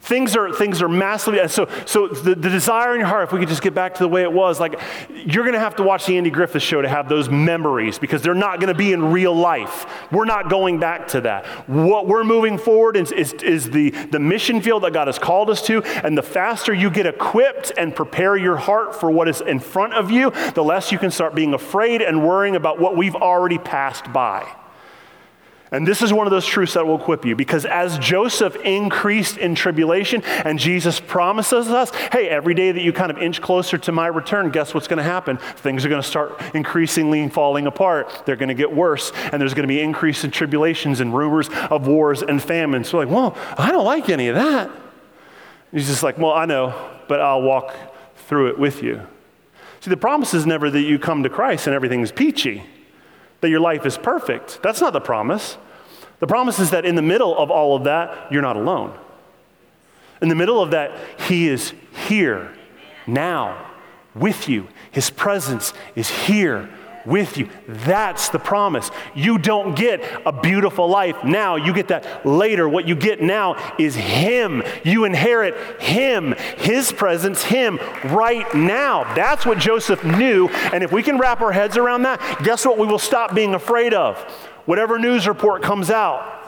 Things 0.01 0.35
are, 0.35 0.53
things 0.53 0.81
are 0.81 0.87
massively, 0.87 1.45
so, 1.49 1.67
so 1.85 2.07
the, 2.07 2.33
the 2.33 2.49
desire 2.49 2.93
in 2.93 2.99
your 2.99 3.07
heart, 3.07 3.25
if 3.25 3.33
we 3.33 3.39
could 3.39 3.49
just 3.49 3.61
get 3.61 3.75
back 3.75 3.95
to 3.95 4.03
the 4.03 4.07
way 4.07 4.23
it 4.23 4.31
was, 4.31 4.59
like 4.59 4.79
you're 5.13 5.45
gonna 5.45 5.59
have 5.59 5.75
to 5.75 5.83
watch 5.83 6.05
the 6.05 6.17
Andy 6.17 6.29
Griffith 6.29 6.63
show 6.63 6.81
to 6.81 6.87
have 6.87 7.09
those 7.09 7.29
memories 7.29 7.99
because 7.99 8.21
they're 8.21 8.33
not 8.33 8.61
gonna 8.61 8.73
be 8.73 8.93
in 8.93 9.11
real 9.11 9.35
life. 9.35 9.85
We're 10.09 10.25
not 10.25 10.49
going 10.49 10.79
back 10.79 11.09
to 11.09 11.21
that. 11.21 11.45
What 11.67 12.07
we're 12.07 12.23
moving 12.23 12.57
forward 12.57 12.95
is, 12.95 13.11
is, 13.11 13.33
is 13.33 13.69
the, 13.71 13.89
the 13.89 14.19
mission 14.19 14.61
field 14.61 14.83
that 14.83 14.93
God 14.93 15.07
has 15.07 15.19
called 15.19 15.49
us 15.49 15.61
to, 15.67 15.83
and 15.83 16.17
the 16.17 16.23
faster 16.23 16.73
you 16.73 16.89
get 16.89 17.05
equipped 17.05 17.73
and 17.77 17.93
prepare 17.93 18.37
your 18.37 18.55
heart 18.55 18.95
for 18.95 19.11
what 19.11 19.27
is 19.27 19.41
in 19.41 19.59
front 19.59 19.93
of 19.93 20.09
you, 20.09 20.31
the 20.53 20.63
less 20.63 20.93
you 20.93 20.97
can 20.97 21.11
start 21.11 21.35
being 21.35 21.53
afraid 21.53 22.01
and 22.01 22.25
worrying 22.25 22.55
about 22.55 22.79
what 22.79 22.95
we've 22.95 23.15
already 23.15 23.57
passed 23.57 24.11
by. 24.13 24.47
And 25.71 25.87
this 25.87 26.01
is 26.01 26.11
one 26.11 26.25
of 26.25 26.31
those 26.31 26.47
truths 26.47 26.73
that 26.73 26.87
will 26.87 26.99
equip 26.99 27.25
you 27.25 27.35
because 27.35 27.63
as 27.65 27.99
Joseph 27.99 28.55
increased 28.57 29.37
in 29.37 29.53
tribulation 29.53 30.23
and 30.23 30.57
Jesus 30.57 30.99
promises 30.99 31.67
us, 31.67 31.91
hey, 32.11 32.27
every 32.27 32.55
day 32.55 32.71
that 32.71 32.81
you 32.81 32.91
kind 32.91 33.11
of 33.11 33.19
inch 33.19 33.39
closer 33.39 33.77
to 33.77 33.91
my 33.91 34.07
return, 34.07 34.49
guess 34.49 34.73
what's 34.73 34.87
going 34.87 34.97
to 34.97 35.03
happen? 35.03 35.37
Things 35.37 35.85
are 35.85 35.89
going 35.89 36.01
to 36.01 36.07
start 36.07 36.41
increasingly 36.55 37.29
falling 37.29 37.67
apart. 37.67 38.23
They're 38.25 38.35
going 38.35 38.49
to 38.49 38.55
get 38.55 38.73
worse, 38.73 39.11
and 39.31 39.39
there's 39.39 39.53
going 39.53 39.63
to 39.63 39.67
be 39.67 39.79
increase 39.79 40.23
in 40.23 40.31
tribulations 40.31 41.01
and 41.01 41.15
rumors 41.15 41.49
of 41.69 41.85
wars 41.85 42.23
and 42.23 42.41
famines. 42.41 42.89
So, 42.89 42.97
like, 42.97 43.09
well, 43.09 43.37
I 43.57 43.71
don't 43.71 43.85
like 43.85 44.09
any 44.09 44.27
of 44.27 44.35
that. 44.35 44.71
He's 45.71 45.87
just 45.87 46.01
like, 46.01 46.17
well, 46.17 46.33
I 46.33 46.45
know, 46.45 46.89
but 47.07 47.21
I'll 47.21 47.43
walk 47.43 47.75
through 48.15 48.49
it 48.49 48.57
with 48.57 48.81
you. 48.81 49.05
See, 49.81 49.91
the 49.91 49.97
promise 49.97 50.33
is 50.33 50.47
never 50.47 50.71
that 50.71 50.81
you 50.81 50.97
come 50.97 51.21
to 51.21 51.29
Christ 51.29 51.67
and 51.67 51.75
everything's 51.75 52.11
peachy 52.11 52.63
that 53.41 53.49
your 53.49 53.59
life 53.59 53.85
is 53.85 53.97
perfect. 53.97 54.59
That's 54.61 54.81
not 54.81 54.93
the 54.93 55.01
promise. 55.01 55.57
The 56.19 56.27
promise 56.27 56.59
is 56.59 56.71
that 56.71 56.85
in 56.85 56.95
the 56.95 57.01
middle 57.01 57.37
of 57.37 57.49
all 57.49 57.75
of 57.75 57.85
that, 57.85 58.31
you're 58.31 58.41
not 58.41 58.57
alone. 58.57 58.97
In 60.21 60.27
the 60.27 60.35
middle 60.35 60.61
of 60.61 60.71
that, 60.71 60.91
He 61.27 61.47
is 61.47 61.73
here, 62.07 62.53
now, 63.07 63.71
with 64.13 64.49
you. 64.49 64.67
His 64.91 65.09
presence 65.09 65.73
is 65.95 66.09
here 66.09 66.69
with 67.05 67.37
you. 67.37 67.49
That's 67.67 68.29
the 68.29 68.39
promise. 68.39 68.91
You 69.15 69.37
don't 69.37 69.75
get 69.75 70.01
a 70.25 70.31
beautiful 70.31 70.87
life 70.87 71.23
now, 71.23 71.55
you 71.55 71.73
get 71.73 71.89
that 71.89 72.25
later. 72.25 72.67
What 72.67 72.87
you 72.87 72.95
get 72.95 73.21
now 73.21 73.75
is 73.77 73.95
Him. 73.95 74.63
You 74.83 75.05
inherit 75.05 75.81
Him, 75.81 76.33
His 76.57 76.91
presence, 76.91 77.43
Him 77.43 77.77
right 78.05 78.53
now. 78.55 79.13
That's 79.15 79.45
what 79.45 79.59
Joseph 79.59 80.03
knew. 80.03 80.47
And 80.47 80.83
if 80.83 80.91
we 80.91 81.03
can 81.03 81.17
wrap 81.17 81.41
our 81.41 81.51
heads 81.51 81.77
around 81.77 82.03
that, 82.03 82.41
guess 82.43 82.65
what 82.65 82.77
we 82.77 82.87
will 82.87 82.99
stop 82.99 83.35
being 83.35 83.53
afraid 83.53 83.93
of? 83.93 84.17
Whatever 84.65 84.99
news 84.99 85.27
report 85.27 85.63
comes 85.63 85.89
out 85.89 86.38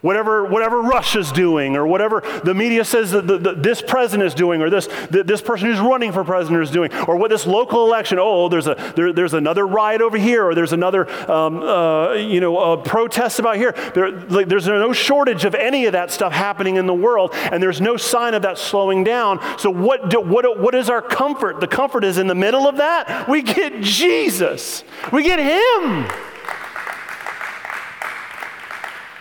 Whatever, 0.00 0.46
whatever 0.46 0.80
Russia's 0.80 1.30
doing, 1.30 1.76
or 1.76 1.86
whatever 1.86 2.22
the 2.44 2.54
media 2.54 2.84
says 2.84 3.10
that 3.10 3.26
the, 3.26 3.36
the, 3.36 3.54
this 3.54 3.82
president 3.82 4.26
is 4.26 4.34
doing, 4.34 4.62
or 4.62 4.70
this, 4.70 4.86
the, 5.10 5.22
this 5.22 5.42
person 5.42 5.68
who's 5.68 5.78
running 5.78 6.10
for 6.12 6.24
president 6.24 6.62
is 6.62 6.70
doing, 6.70 6.92
or 7.06 7.16
what 7.16 7.30
this 7.30 7.46
local 7.46 7.84
election, 7.84 8.18
oh, 8.18 8.48
there's, 8.48 8.66
a, 8.66 8.92
there, 8.96 9.12
there's 9.12 9.34
another 9.34 9.66
riot 9.66 10.00
over 10.00 10.16
here, 10.16 10.46
or 10.46 10.54
there's 10.54 10.72
another 10.72 11.08
um, 11.30 11.62
uh, 11.62 12.14
you 12.14 12.40
know, 12.40 12.56
uh, 12.56 12.76
protest 12.76 13.38
about 13.38 13.56
here. 13.56 13.72
There, 13.94 14.10
like, 14.10 14.48
there's 14.48 14.66
no 14.66 14.92
shortage 14.92 15.44
of 15.44 15.54
any 15.54 15.84
of 15.84 15.92
that 15.92 16.10
stuff 16.10 16.32
happening 16.32 16.76
in 16.76 16.86
the 16.86 16.94
world, 16.94 17.32
and 17.34 17.62
there's 17.62 17.80
no 17.80 17.98
sign 17.98 18.32
of 18.32 18.42
that 18.42 18.56
slowing 18.56 19.04
down. 19.04 19.40
So, 19.58 19.70
what, 19.70 20.08
do, 20.08 20.20
what, 20.20 20.58
what 20.58 20.74
is 20.74 20.88
our 20.88 21.02
comfort? 21.02 21.60
The 21.60 21.68
comfort 21.68 22.04
is 22.04 22.16
in 22.16 22.26
the 22.26 22.34
middle 22.34 22.66
of 22.66 22.78
that. 22.78 23.28
We 23.28 23.42
get 23.42 23.82
Jesus, 23.82 24.82
we 25.12 25.22
get 25.22 25.38
Him. 25.38 26.29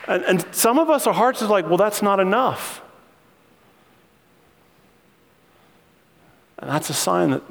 And, 0.09 0.23
and 0.25 0.45
some 0.55 0.79
of 0.79 0.89
us, 0.89 1.05
our 1.05 1.13
hearts 1.13 1.43
is 1.43 1.49
like, 1.49 1.67
well, 1.67 1.77
that's 1.77 2.01
not 2.01 2.19
enough. 2.19 2.81
And 6.57 6.69
that's 6.69 6.89
a 6.89 6.95
sign 6.95 7.29
that 7.29 7.43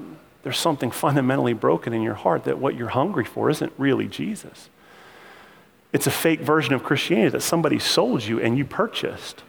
there's 0.42 0.58
something 0.58 0.90
fundamentally 0.90 1.52
broken 1.52 1.92
in 1.92 2.02
your 2.02 2.14
heart, 2.14 2.44
that 2.44 2.58
what 2.58 2.74
you're 2.74 2.88
hungry 2.88 3.24
for 3.24 3.48
isn't 3.48 3.72
really 3.78 4.08
Jesus. 4.08 4.70
It's 5.92 6.08
a 6.08 6.10
fake 6.10 6.40
version 6.40 6.74
of 6.74 6.82
Christianity 6.82 7.30
that 7.30 7.42
somebody 7.42 7.78
sold 7.78 8.24
you 8.24 8.40
and 8.40 8.58
you 8.58 8.64
purchased. 8.64 9.44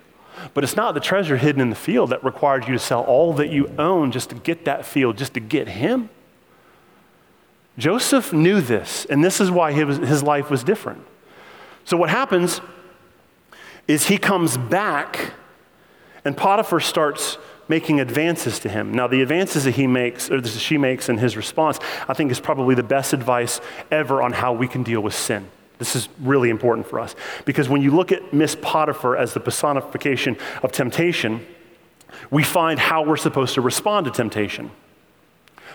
But 0.53 0.63
it's 0.63 0.75
not 0.75 0.93
the 0.93 0.99
treasure 0.99 1.37
hidden 1.37 1.61
in 1.61 1.71
the 1.71 1.75
field 1.75 2.11
that 2.11 2.23
required 2.23 2.67
you 2.67 2.73
to 2.73 2.79
sell 2.79 3.01
all 3.01 3.33
that 3.33 3.49
you 3.49 3.73
own 3.79 4.11
just 4.11 4.29
to 4.29 4.35
get 4.35 4.65
that 4.65 4.85
field, 4.85 5.17
just 5.17 5.33
to 5.33 5.39
get 5.39 5.67
him. 5.67 6.09
Joseph 7.77 8.31
knew 8.31 8.61
this, 8.61 9.05
and 9.05 9.23
this 9.23 9.41
is 9.41 9.49
why 9.49 9.71
his, 9.71 9.97
his 9.97 10.21
life 10.21 10.51
was 10.51 10.63
different. 10.63 11.05
So, 11.85 11.97
what 11.97 12.09
happens 12.09 12.61
is 13.89 14.05
he 14.05 14.19
comes 14.19 14.55
back 14.55 15.33
and 16.23 16.37
Potiphar 16.37 16.79
starts 16.79 17.39
making 17.67 17.99
advances 17.99 18.59
to 18.59 18.69
him. 18.69 18.93
Now, 18.93 19.07
the 19.07 19.21
advances 19.21 19.63
that 19.63 19.71
he 19.71 19.87
makes, 19.87 20.29
or 20.29 20.39
that 20.39 20.49
she 20.49 20.77
makes 20.77 21.09
in 21.09 21.17
his 21.17 21.35
response, 21.35 21.79
I 22.07 22.13
think 22.13 22.31
is 22.31 22.39
probably 22.39 22.75
the 22.75 22.83
best 22.83 23.13
advice 23.13 23.59
ever 23.89 24.21
on 24.21 24.31
how 24.31 24.53
we 24.53 24.67
can 24.67 24.83
deal 24.83 25.01
with 25.01 25.15
sin. 25.15 25.49
This 25.79 25.95
is 25.95 26.07
really 26.19 26.51
important 26.51 26.85
for 26.87 26.99
us 26.99 27.15
because 27.45 27.67
when 27.67 27.81
you 27.81 27.89
look 27.89 28.11
at 28.11 28.31
Miss 28.31 28.55
Potiphar 28.61 29.17
as 29.17 29.33
the 29.33 29.39
personification 29.39 30.37
of 30.61 30.71
temptation, 30.71 31.45
we 32.29 32.43
find 32.43 32.79
how 32.79 33.03
we're 33.03 33.17
supposed 33.17 33.55
to 33.55 33.61
respond 33.61 34.05
to 34.05 34.11
temptation. 34.11 34.69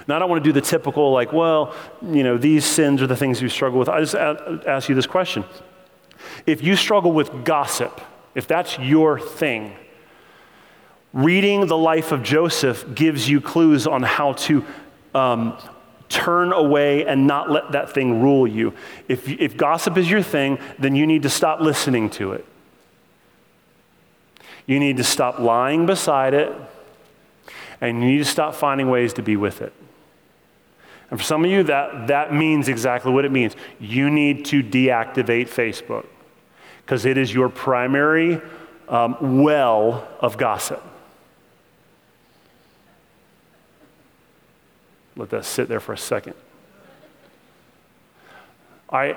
Now, 0.07 0.17
I 0.17 0.19
don't 0.21 0.31
want 0.31 0.45
to 0.45 0.49
do 0.49 0.53
the 0.53 0.61
typical, 0.61 1.11
like, 1.11 1.33
well, 1.33 1.75
you 2.03 2.23
know, 2.23 2.37
these 2.39 2.65
sins 2.65 3.03
are 3.03 3.09
the 3.09 3.17
things 3.17 3.43
you 3.43 3.49
struggle 3.49 3.79
with. 3.79 3.89
I 3.89 4.01
just 4.01 4.15
ask 4.15 4.89
you 4.89 4.95
this 4.95 5.07
question. 5.07 5.45
If 6.47 6.63
you 6.63 6.77
struggle 6.77 7.13
with 7.13 7.45
gossip, 7.45 8.01
if 8.35 8.47
that's 8.47 8.79
your 8.79 9.19
thing, 9.19 9.75
reading 11.13 11.67
the 11.67 11.77
life 11.77 12.13
of 12.13 12.23
Joseph 12.23 12.95
gives 12.95 13.29
you 13.29 13.41
clues 13.41 13.87
on 13.87 14.03
how 14.03 14.33
to 14.33 14.65
um, 15.15 15.57
turn 16.09 16.53
away 16.53 17.07
and 17.07 17.27
not 17.27 17.51
let 17.51 17.73
that 17.73 17.93
thing 17.93 18.21
rule 18.21 18.47
you. 18.47 18.75
If, 19.09 19.29
if 19.29 19.57
gossip 19.57 19.97
is 19.97 20.11
your 20.11 20.23
thing, 20.23 20.59
then 20.79 20.97
you 20.97 21.07
need 21.07 21.23
to 21.23 21.31
stop 21.31 21.61
listening 21.61 22.11
to 22.11 22.33
it. 22.33 22.45
You 24.67 24.81
need 24.81 24.97
to 24.97 25.05
stop 25.05 25.39
lying 25.39 25.87
beside 25.87 26.35
it, 26.35 26.53
and 27.81 28.03
you 28.03 28.09
need 28.11 28.19
to 28.19 28.25
stop 28.25 28.55
finding 28.55 28.91
ways 28.91 29.13
to 29.15 29.23
be 29.23 29.37
with 29.37 29.61
it. 29.63 29.73
And 31.11 31.21
for 31.21 31.25
some 31.25 31.45
of 31.45 31.51
you, 31.51 31.63
that, 31.65 32.09
that 32.09 32.33
means 32.33 32.69
exactly 32.69 33.13
what 33.13 33.25
it 33.25 33.31
means. 33.31 33.55
You 33.79 34.11
need 34.11 34.47
to 34.47 34.63
deactivate 34.63 35.49
Facebook 35.49 36.07
because 36.85 37.05
it 37.05 37.17
is 37.17 37.33
your 37.33 37.49
primary 37.49 38.41
um, 38.89 39.43
well 39.43 40.07
of 40.21 40.37
gossip. 40.37 40.83
Let 45.17 45.31
that 45.31 45.45
sit 45.45 45.69
there 45.69 45.81
for 45.81 45.93
a 45.93 45.99
second. 45.99 46.35
I, 48.91 49.17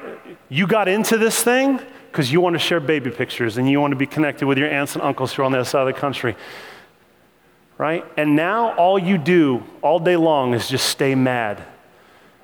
you 0.49 0.65
got 0.65 0.87
into 0.87 1.17
this 1.17 1.43
thing 1.43 1.79
because 2.11 2.31
you 2.31 2.39
want 2.41 2.53
to 2.53 2.59
share 2.59 2.79
baby 2.79 3.11
pictures 3.11 3.57
and 3.57 3.69
you 3.69 3.81
want 3.81 3.91
to 3.91 3.97
be 3.97 4.07
connected 4.07 4.47
with 4.47 4.57
your 4.57 4.69
aunts 4.69 4.95
and 4.95 5.03
uncles 5.03 5.33
who 5.33 5.41
are 5.41 5.45
on 5.45 5.51
the 5.51 5.59
other 5.59 5.69
side 5.69 5.87
of 5.87 5.93
the 5.93 5.99
country. 5.99 6.35
Right? 7.77 8.03
And 8.15 8.35
now 8.35 8.73
all 8.75 8.97
you 8.97 9.17
do 9.17 9.63
all 9.83 9.99
day 9.99 10.15
long 10.15 10.53
is 10.53 10.67
just 10.67 10.87
stay 10.87 11.13
mad 11.13 11.63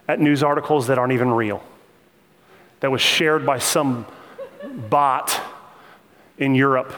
at 0.07 0.19
news 0.19 0.43
articles 0.43 0.88
that 0.88 0.99
aren't 0.99 1.13
even 1.13 1.31
real, 1.31 1.63
that 2.81 2.91
was 2.91 3.01
shared 3.01 3.45
by 3.45 3.57
some 3.57 4.05
bot 4.89 5.39
in 6.38 6.56
Europe, 6.56 6.93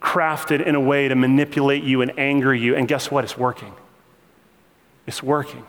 crafted 0.00 0.64
in 0.64 0.74
a 0.74 0.80
way 0.80 1.08
to 1.08 1.14
manipulate 1.14 1.82
you 1.82 2.02
and 2.02 2.18
anger 2.18 2.54
you. 2.54 2.74
And 2.74 2.88
guess 2.88 3.10
what? 3.10 3.24
It's 3.24 3.36
working. 3.36 3.72
It's 5.06 5.22
working. 5.22 5.66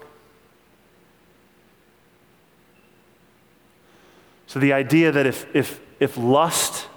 So 4.47 4.59
the 4.59 4.73
idea 4.73 5.11
that 5.11 5.25
if, 5.25 5.45
if, 5.55 5.79
if 5.99 6.17
lust 6.17 6.87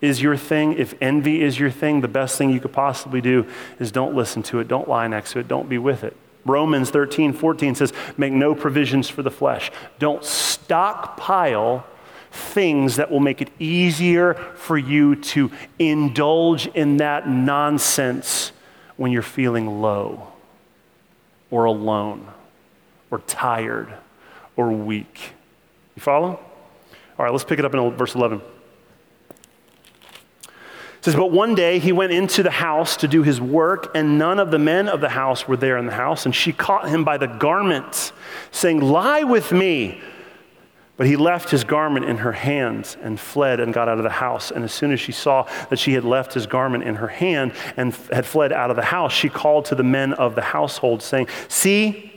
is 0.00 0.22
your 0.22 0.36
thing, 0.36 0.72
if 0.74 0.94
envy 1.00 1.42
is 1.42 1.58
your 1.58 1.70
thing, 1.70 2.00
the 2.00 2.08
best 2.08 2.38
thing 2.38 2.50
you 2.50 2.60
could 2.60 2.72
possibly 2.72 3.20
do 3.20 3.46
is 3.78 3.92
don't 3.92 4.14
listen 4.14 4.42
to 4.44 4.60
it, 4.60 4.68
don't 4.68 4.88
lie 4.88 5.06
next 5.06 5.32
to 5.32 5.38
it, 5.38 5.48
don't 5.48 5.68
be 5.68 5.78
with 5.78 6.04
it. 6.04 6.16
Romans 6.46 6.90
13, 6.90 7.32
14 7.32 7.74
says, 7.74 7.92
make 8.16 8.32
no 8.32 8.54
provisions 8.54 9.08
for 9.08 9.22
the 9.22 9.30
flesh. 9.30 9.70
Don't 9.98 10.24
stockpile 10.24 11.86
things 12.34 12.96
that 12.96 13.10
will 13.10 13.20
make 13.20 13.40
it 13.40 13.50
easier 13.58 14.34
for 14.56 14.76
you 14.76 15.16
to 15.16 15.50
indulge 15.78 16.66
in 16.68 16.98
that 16.98 17.28
nonsense 17.28 18.52
when 18.96 19.12
you're 19.12 19.22
feeling 19.22 19.80
low 19.80 20.28
or 21.50 21.64
alone 21.64 22.26
or 23.10 23.20
tired 23.20 23.92
or 24.56 24.72
weak. 24.72 25.32
You 25.94 26.02
follow? 26.02 26.40
All 27.18 27.24
right, 27.24 27.30
let's 27.30 27.44
pick 27.44 27.60
it 27.60 27.64
up 27.64 27.74
in 27.74 27.90
verse 27.92 28.16
11. 28.16 28.40
It 28.40 28.44
says, 31.00 31.14
But 31.14 31.30
one 31.30 31.54
day 31.54 31.78
he 31.78 31.92
went 31.92 32.12
into 32.12 32.42
the 32.42 32.50
house 32.50 32.96
to 32.98 33.08
do 33.08 33.22
his 33.22 33.40
work, 33.40 33.92
and 33.94 34.18
none 34.18 34.40
of 34.40 34.50
the 34.50 34.58
men 34.58 34.88
of 34.88 35.00
the 35.00 35.10
house 35.10 35.46
were 35.46 35.56
there 35.56 35.76
in 35.76 35.86
the 35.86 35.92
house. 35.92 36.26
And 36.26 36.34
she 36.34 36.52
caught 36.52 36.88
him 36.88 37.04
by 37.04 37.18
the 37.18 37.28
garment, 37.28 38.12
saying, 38.50 38.80
Lie 38.80 39.22
with 39.22 39.52
me. 39.52 40.02
But 40.96 41.08
he 41.08 41.16
left 41.16 41.50
his 41.50 41.64
garment 41.64 42.06
in 42.06 42.18
her 42.18 42.32
hands 42.32 42.96
and 43.02 43.18
fled 43.18 43.58
and 43.58 43.74
got 43.74 43.88
out 43.88 43.98
of 43.98 44.04
the 44.04 44.10
house. 44.10 44.52
And 44.52 44.62
as 44.62 44.72
soon 44.72 44.92
as 44.92 45.00
she 45.00 45.10
saw 45.10 45.48
that 45.68 45.78
she 45.78 45.94
had 45.94 46.04
left 46.04 46.34
his 46.34 46.46
garment 46.46 46.84
in 46.84 46.96
her 46.96 47.08
hand 47.08 47.52
and 47.76 47.92
had 48.12 48.24
fled 48.24 48.52
out 48.52 48.70
of 48.70 48.76
the 48.76 48.84
house, 48.84 49.12
she 49.12 49.28
called 49.28 49.64
to 49.66 49.74
the 49.74 49.82
men 49.82 50.12
of 50.12 50.36
the 50.36 50.42
household, 50.42 51.02
saying, 51.02 51.26
See, 51.48 52.13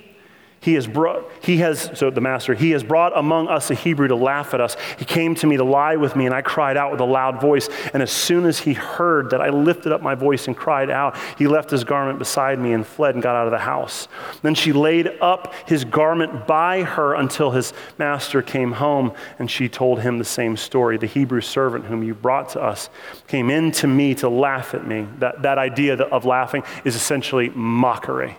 he 0.59 0.73
has 0.73 0.87
brought, 0.87 1.29
he 1.41 1.57
has, 1.57 1.91
so 1.93 2.09
the 2.09 2.21
master, 2.21 2.55
he 2.55 2.71
has 2.71 2.83
brought 2.83 3.15
among 3.17 3.47
us 3.47 3.69
a 3.69 3.75
Hebrew 3.75 4.07
to 4.07 4.15
laugh 4.15 4.53
at 4.53 4.61
us. 4.61 4.75
He 4.97 5.05
came 5.05 5.35
to 5.35 5.47
me 5.47 5.57
to 5.57 5.63
lie 5.63 5.95
with 5.95 6.15
me, 6.15 6.25
and 6.25 6.33
I 6.33 6.41
cried 6.41 6.77
out 6.77 6.91
with 6.91 6.99
a 6.99 7.05
loud 7.05 7.39
voice. 7.39 7.69
And 7.93 8.01
as 8.01 8.11
soon 8.11 8.45
as 8.45 8.59
he 8.59 8.73
heard 8.73 9.29
that 9.29 9.41
I 9.41 9.49
lifted 9.49 9.91
up 9.91 10.01
my 10.01 10.15
voice 10.15 10.47
and 10.47 10.57
cried 10.57 10.89
out, 10.89 11.15
he 11.37 11.47
left 11.47 11.69
his 11.69 11.83
garment 11.83 12.17
beside 12.17 12.59
me 12.59 12.73
and 12.73 12.85
fled 12.85 13.13
and 13.13 13.21
got 13.21 13.35
out 13.35 13.45
of 13.45 13.51
the 13.51 13.59
house. 13.59 14.07
Then 14.41 14.55
she 14.55 14.73
laid 14.73 15.07
up 15.21 15.53
his 15.67 15.85
garment 15.85 16.47
by 16.47 16.83
her 16.83 17.13
until 17.13 17.51
his 17.51 17.71
master 17.99 18.41
came 18.41 18.73
home, 18.73 19.13
and 19.37 19.49
she 19.49 19.69
told 19.69 20.01
him 20.01 20.17
the 20.17 20.25
same 20.25 20.57
story. 20.57 20.97
The 20.97 21.05
Hebrew 21.05 21.41
servant 21.41 21.85
whom 21.85 22.03
you 22.03 22.15
brought 22.15 22.49
to 22.49 22.61
us 22.61 22.89
came 23.27 23.51
in 23.51 23.71
to 23.73 23.87
me 23.87 24.15
to 24.15 24.27
laugh 24.27 24.73
at 24.73 24.87
me. 24.87 25.07
That, 25.19 25.43
that 25.43 25.59
idea 25.59 25.97
of 25.97 26.25
laughing 26.25 26.63
is 26.83 26.95
essentially 26.95 27.49
mockery 27.49 28.37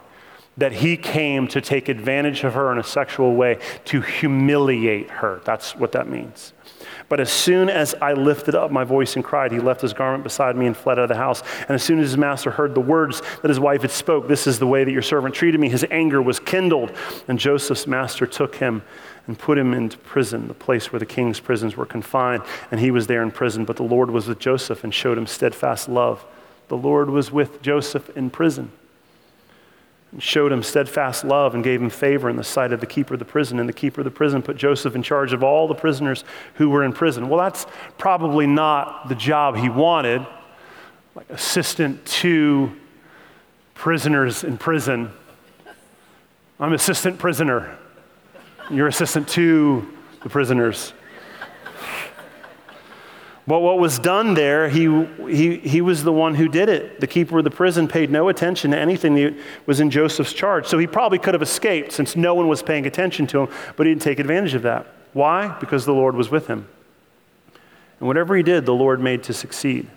that 0.59 0.73
he 0.73 0.97
came 0.97 1.47
to 1.49 1.61
take 1.61 1.88
advantage 1.88 2.44
of 2.44 2.55
her 2.55 2.71
in 2.73 2.79
a 2.79 2.85
sexual 2.85 3.35
way, 3.35 3.59
to 3.87 4.01
humiliate 4.01 5.09
her. 5.09 5.40
That's 5.44 5.77
what 5.77 5.92
that 5.92 6.09
means. 6.09 6.53
But 7.09 7.21
as 7.21 7.31
soon 7.31 7.71
as 7.71 7.94
I 8.03 8.12
lifted 8.12 8.55
up 8.55 8.71
my 8.71 8.85
voice 8.85 9.14
and 9.14 9.25
cried, 9.25 9.53
he 9.53 9.61
left 9.61 9.81
his 9.81 9.92
garment 9.92 10.25
beside 10.25 10.57
me 10.57 10.66
and 10.66 10.77
fled 10.77 10.99
out 10.99 11.05
of 11.05 11.09
the 11.09 11.14
house. 11.14 11.42
And 11.61 11.71
as 11.71 11.83
soon 11.83 12.01
as 12.01 12.09
his 12.11 12.18
master 12.18 12.51
heard 12.51 12.75
the 12.75 12.81
words 12.81 13.23
that 13.40 13.49
his 13.49 13.61
wife 13.61 13.83
had 13.83 13.90
spoke, 13.92 14.29
this 14.29 14.47
is 14.47 14.59
the 14.59 14.66
way 14.66 14.85
that 14.85 14.90
your 14.90 15.03
servant 15.03 15.35
treated 15.35 15.61
me, 15.61 15.68
his 15.68 15.87
anger 15.90 16.21
was 16.21 16.40
kindled. 16.40 16.92
And 17.29 17.38
Joseph's 17.38 17.87
master 17.87 18.27
took 18.27 18.57
him 18.57 18.83
and 19.27 19.38
put 19.38 19.59
him 19.59 19.73
into 19.75 19.97
prison, 19.99 20.49
the 20.49 20.55
place 20.55 20.92
where 20.92 21.01
the 21.01 21.07
king's 21.07 21.38
prisons 21.38 21.77
were 21.77 21.87
confined. 21.87 22.42
And 22.71 22.81
he 22.81 22.90
was 22.90 23.07
there 23.07 23.23
in 23.23 23.31
prison. 23.31 23.64
But 23.64 23.77
the 23.77 23.85
Lord 23.85 24.11
was 24.11 24.27
with 24.27 24.38
Joseph 24.40 24.83
and 24.83 24.92
showed 24.92 25.18
him 25.18 25.27
steadfast 25.27 25.88
love. 25.88 26.25
The 26.66 26.77
Lord 26.77 27.11
was 27.11 27.31
with 27.31 27.62
Joseph 27.62 28.14
in 28.16 28.29
prison 28.29 28.73
and 30.12 30.23
showed 30.23 30.53
him 30.53 30.62
steadfast 30.62 31.25
love 31.25 31.55
and 31.55 31.62
gave 31.62 31.83
him 31.83 31.90
favor 31.90 32.31
in 32.31 32.37
the 32.37 32.44
sight 32.44 32.73
of 32.73 32.81
the 32.81 32.87
keeper 32.87 33.14
of 33.14 33.18
the 33.18 33.27
prison. 33.27 33.59
And 33.59 33.68
the 33.68 33.75
keeper 33.75 34.01
of 34.01 34.05
the 34.05 34.11
prison 34.11 34.42
put 34.42 34.57
Joseph 34.57 34.94
in 34.94 35.03
charge 35.03 35.33
of 35.33 35.42
all 35.42 35.68
the 35.68 35.75
prisoners 35.75 36.25
who 36.55 36.71
were 36.71 36.83
in 36.83 36.92
prison. 36.92 37.29
Well, 37.29 37.38
that's 37.38 37.66
probably 37.99 38.47
not 38.47 39.09
the 39.09 39.14
job 39.14 39.57
he 39.57 39.68
wanted, 39.68 40.27
like 41.14 41.29
assistant 41.31 42.05
to 42.07 42.73
prisoners 43.75 44.44
in 44.44 44.57
prison. 44.57 45.11
I'm 46.59 46.73
assistant 46.73 47.18
prisoner. 47.18 47.77
You're 48.71 48.88
assistant 48.88 49.29
to 49.29 49.87
the 50.23 50.29
prisoners. 50.29 50.92
But 53.48 53.61
what 53.61 53.78
was 53.78 53.98
done 53.98 54.34
there, 54.34 54.68
he, 54.68 55.06
he, 55.26 55.56
he 55.56 55.80
was 55.80 56.04
the 56.04 56.12
one 56.12 56.34
who 56.34 56.48
did 56.48 56.68
it. 56.68 57.00
The 57.00 57.06
keeper 57.06 57.38
of 57.38 57.44
the 57.44 57.50
prison 57.50 57.88
paid 57.88 58.11
no 58.11 58.28
attention 58.28 58.72
to 58.72 58.78
anything 58.78 59.14
that 59.14 59.34
was 59.64 59.80
in 59.80 59.88
Joseph's 59.88 60.34
charge. 60.34 60.66
So 60.66 60.76
he 60.76 60.87
probably 60.87 61.18
could 61.18 61.32
have 61.32 61.40
escaped 61.40 61.92
since 61.92 62.14
no 62.14 62.34
one 62.34 62.46
was 62.46 62.62
paying 62.62 62.84
attention 62.84 63.26
to 63.28 63.44
him, 63.44 63.54
but 63.74 63.87
he 63.87 63.94
didn't 63.94 64.02
take 64.02 64.18
advantage 64.18 64.52
of 64.52 64.61
that. 64.64 64.87
Why? 65.14 65.56
Because 65.61 65.87
the 65.87 65.94
Lord 65.94 66.14
was 66.14 66.30
with 66.30 66.46
him. 66.46 66.68
And 68.00 68.06
whatever 68.06 68.37
he 68.37 68.42
did, 68.42 68.66
the 68.66 68.74
Lord 68.74 69.00
made 69.00 69.22
to 69.22 69.32
succeed. 69.32 69.88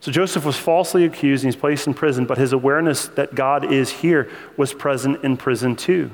So 0.00 0.12
Joseph 0.12 0.44
was 0.44 0.58
falsely 0.58 1.06
accused 1.06 1.44
and 1.44 1.54
he's 1.54 1.58
placed 1.58 1.86
in 1.86 1.94
prison, 1.94 2.26
but 2.26 2.36
his 2.36 2.52
awareness 2.52 3.06
that 3.08 3.34
God 3.34 3.72
is 3.72 3.88
here 3.88 4.30
was 4.58 4.74
present 4.74 5.24
in 5.24 5.38
prison 5.38 5.74
too. 5.74 6.10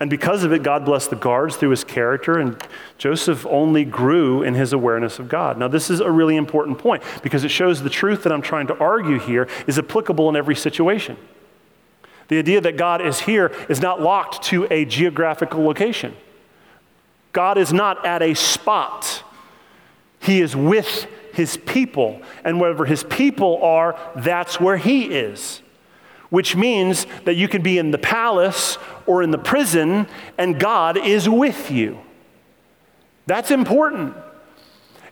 And 0.00 0.08
because 0.08 0.44
of 0.44 0.52
it, 0.52 0.62
God 0.62 0.84
blessed 0.84 1.10
the 1.10 1.16
guards 1.16 1.56
through 1.56 1.70
his 1.70 1.82
character, 1.82 2.38
and 2.38 2.56
Joseph 2.98 3.44
only 3.46 3.84
grew 3.84 4.42
in 4.42 4.54
his 4.54 4.72
awareness 4.72 5.18
of 5.18 5.28
God. 5.28 5.58
Now, 5.58 5.66
this 5.66 5.90
is 5.90 5.98
a 6.00 6.10
really 6.10 6.36
important 6.36 6.78
point 6.78 7.02
because 7.22 7.42
it 7.42 7.48
shows 7.48 7.82
the 7.82 7.90
truth 7.90 8.22
that 8.22 8.32
I'm 8.32 8.42
trying 8.42 8.68
to 8.68 8.78
argue 8.78 9.18
here 9.18 9.48
is 9.66 9.76
applicable 9.78 10.28
in 10.28 10.36
every 10.36 10.54
situation. 10.54 11.16
The 12.28 12.38
idea 12.38 12.60
that 12.60 12.76
God 12.76 13.04
is 13.04 13.20
here 13.20 13.50
is 13.68 13.80
not 13.80 14.00
locked 14.00 14.42
to 14.44 14.68
a 14.70 14.84
geographical 14.84 15.64
location. 15.64 16.14
God 17.32 17.58
is 17.58 17.72
not 17.72 18.06
at 18.06 18.22
a 18.22 18.34
spot, 18.34 19.24
He 20.20 20.40
is 20.40 20.54
with 20.54 21.08
His 21.32 21.56
people. 21.56 22.22
And 22.44 22.60
wherever 22.60 22.84
His 22.84 23.02
people 23.02 23.60
are, 23.64 23.98
that's 24.14 24.60
where 24.60 24.76
He 24.76 25.06
is 25.06 25.60
which 26.30 26.56
means 26.56 27.06
that 27.24 27.34
you 27.34 27.48
can 27.48 27.62
be 27.62 27.78
in 27.78 27.90
the 27.90 27.98
palace 27.98 28.78
or 29.06 29.22
in 29.22 29.30
the 29.30 29.38
prison 29.38 30.06
and 30.36 30.60
God 30.60 30.96
is 30.96 31.28
with 31.28 31.70
you. 31.70 31.98
That's 33.26 33.50
important. 33.50 34.14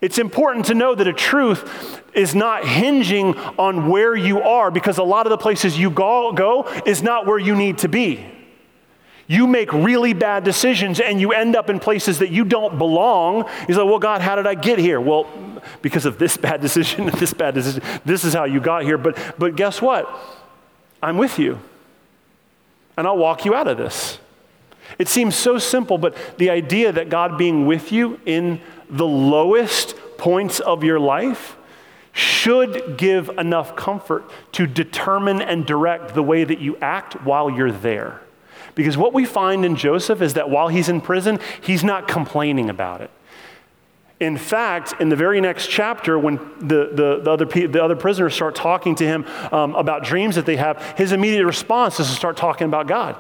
It's 0.01 0.19
important 0.19 0.67
to 0.67 0.75
know 0.75 0.95
that 0.95 1.07
a 1.07 1.13
truth 1.13 2.03
is 2.15 2.35
not 2.35 2.67
hinging 2.67 3.37
on 3.59 3.89
where 3.89 4.15
you 4.15 4.43
are 4.43 4.71
because 4.71 4.99
a 4.99 5.03
lot 5.03 5.27
of 5.27 5.31
the 5.31 5.39
places 5.39 5.79
you 5.79 5.91
go, 5.91 6.33
go 6.33 6.65
is 6.85 7.03
not 7.03 7.27
where 7.27 7.39
you 7.39 7.55
need 7.55 7.79
to 7.79 7.89
be. 7.89 8.25
You 9.27 9.47
make 9.47 9.73
really 9.73 10.13
bad 10.13 10.45
decisions 10.45 11.01
and 11.01 11.21
you 11.21 11.33
end 11.33 11.57
up 11.57 11.69
in 11.69 11.81
places 11.81 12.21
that 12.21 12.31
you 12.31 12.45
don't 12.45 12.79
belong. 12.79 13.49
He's 13.67 13.77
like, 13.77 13.87
well, 13.87 13.99
God, 13.99 14.21
how 14.21 14.37
did 14.37 14.47
I 14.47 14.55
get 14.55 14.79
here? 14.79 15.01
Well, 15.01 15.27
because 15.83 16.07
of 16.07 16.19
this 16.19 16.37
bad 16.37 16.61
decision 16.63 17.07
this 17.07 17.33
bad 17.33 17.55
decision. 17.55 17.83
This 18.05 18.25
is 18.25 18.35
how 18.35 18.45
you 18.45 18.61
got 18.61 18.83
here. 18.83 18.99
But, 18.99 19.19
but 19.39 19.57
guess 19.57 19.83
what? 19.83 20.09
I'm 21.03 21.19
with 21.19 21.39
you. 21.39 21.61
And 22.97 23.07
I'll 23.07 23.19
walk 23.19 23.45
you 23.45 23.55
out 23.55 23.69
of 23.69 23.77
this. 23.77 24.19
It 24.99 25.09
seems 25.09 25.35
so 25.35 25.59
simple, 25.59 25.99
but 25.99 26.17
the 26.39 26.51
idea 26.51 26.93
that 26.93 27.09
God 27.09 27.37
being 27.37 27.67
with 27.67 27.93
you 27.93 28.21
in 28.25 28.61
the 28.89 29.07
lowest 29.07 29.97
points 30.17 30.61
of 30.61 30.85
your 30.85 31.01
life 31.01 31.57
should 32.13 32.97
give 32.97 33.29
enough 33.31 33.77
comfort 33.77 34.25
to 34.53 34.67
determine 34.67 35.43
and 35.43 35.67
direct 35.67 36.15
the 36.15 36.23
way 36.23 36.45
that 36.45 36.61
you 36.61 36.79
act 36.79 37.23
while 37.25 37.51
you're 37.51 37.73
there. 37.73 38.23
Because 38.75 38.97
what 38.97 39.13
we 39.13 39.27
find 39.27 39.65
in 39.65 39.77
Joseph 39.77 40.23
is 40.23 40.35
that 40.35 40.49
while 40.49 40.69
he's 40.69 40.89
in 40.89 41.01
prison, 41.01 41.41
he's 41.61 41.85
not 41.85 42.09
complaining 42.09 42.71
about 42.71 43.01
it. 43.03 43.11
In 44.19 44.39
fact, 44.39 44.95
in 44.99 45.11
the 45.11 45.17
very 45.17 45.41
next 45.43 45.69
chapter, 45.69 46.19
when 46.19 46.37
the, 46.59 46.91
the, 46.93 47.21
the, 47.23 47.31
other, 47.31 47.45
the 47.45 47.83
other 47.83 47.97
prisoners 47.97 48.35
start 48.35 48.55
talking 48.55 48.95
to 48.95 49.05
him 49.05 49.27
um, 49.53 49.75
about 49.75 50.05
dreams 50.05 50.37
that 50.37 50.47
they 50.47 50.57
have, 50.57 50.81
his 50.97 51.13
immediate 51.13 51.45
response 51.45 52.01
is 52.01 52.09
to 52.09 52.15
start 52.15 52.37
talking 52.37 52.67
about 52.67 52.87
God. 52.87 53.17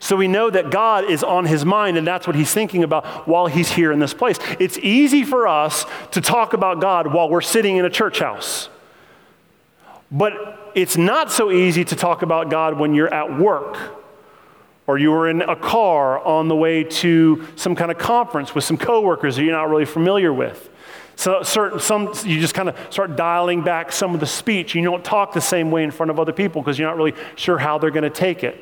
So 0.00 0.16
we 0.16 0.28
know 0.28 0.50
that 0.50 0.70
God 0.70 1.08
is 1.08 1.22
on 1.22 1.46
his 1.46 1.64
mind, 1.64 1.96
and 1.96 2.06
that's 2.06 2.26
what 2.26 2.36
he's 2.36 2.52
thinking 2.52 2.82
about 2.82 3.28
while 3.28 3.46
he's 3.46 3.70
here 3.70 3.92
in 3.92 4.00
this 4.00 4.12
place. 4.12 4.38
It's 4.58 4.76
easy 4.78 5.22
for 5.22 5.46
us 5.46 5.86
to 6.10 6.20
talk 6.20 6.52
about 6.52 6.80
God 6.80 7.06
while 7.06 7.30
we're 7.30 7.40
sitting 7.40 7.76
in 7.76 7.84
a 7.84 7.90
church 7.90 8.18
house. 8.18 8.68
But 10.10 10.72
it's 10.74 10.96
not 10.96 11.30
so 11.30 11.50
easy 11.50 11.84
to 11.84 11.96
talk 11.96 12.22
about 12.22 12.50
God 12.50 12.78
when 12.78 12.94
you're 12.94 13.12
at 13.12 13.38
work 13.38 13.78
or 14.86 14.98
you 14.98 15.10
were 15.10 15.28
in 15.28 15.42
a 15.42 15.56
car 15.56 16.24
on 16.24 16.48
the 16.48 16.56
way 16.56 16.84
to 16.84 17.46
some 17.56 17.74
kind 17.74 17.90
of 17.90 17.98
conference 17.98 18.54
with 18.54 18.64
some 18.64 18.76
coworkers 18.76 19.36
that 19.36 19.42
you're 19.42 19.52
not 19.52 19.68
really 19.68 19.84
familiar 19.84 20.32
with. 20.32 20.70
So 21.16 21.42
certain, 21.42 21.80
some, 21.80 22.12
you 22.24 22.40
just 22.40 22.54
kind 22.54 22.68
of 22.68 22.76
start 22.90 23.16
dialing 23.16 23.62
back 23.62 23.90
some 23.90 24.14
of 24.14 24.20
the 24.20 24.26
speech. 24.26 24.74
You 24.74 24.84
don't 24.84 25.04
talk 25.04 25.32
the 25.32 25.40
same 25.40 25.70
way 25.70 25.82
in 25.82 25.90
front 25.90 26.10
of 26.10 26.20
other 26.20 26.32
people 26.32 26.62
because 26.62 26.78
you're 26.78 26.88
not 26.88 26.96
really 26.96 27.14
sure 27.36 27.58
how 27.58 27.78
they're 27.78 27.90
going 27.90 28.04
to 28.04 28.10
take 28.10 28.44
it. 28.44 28.60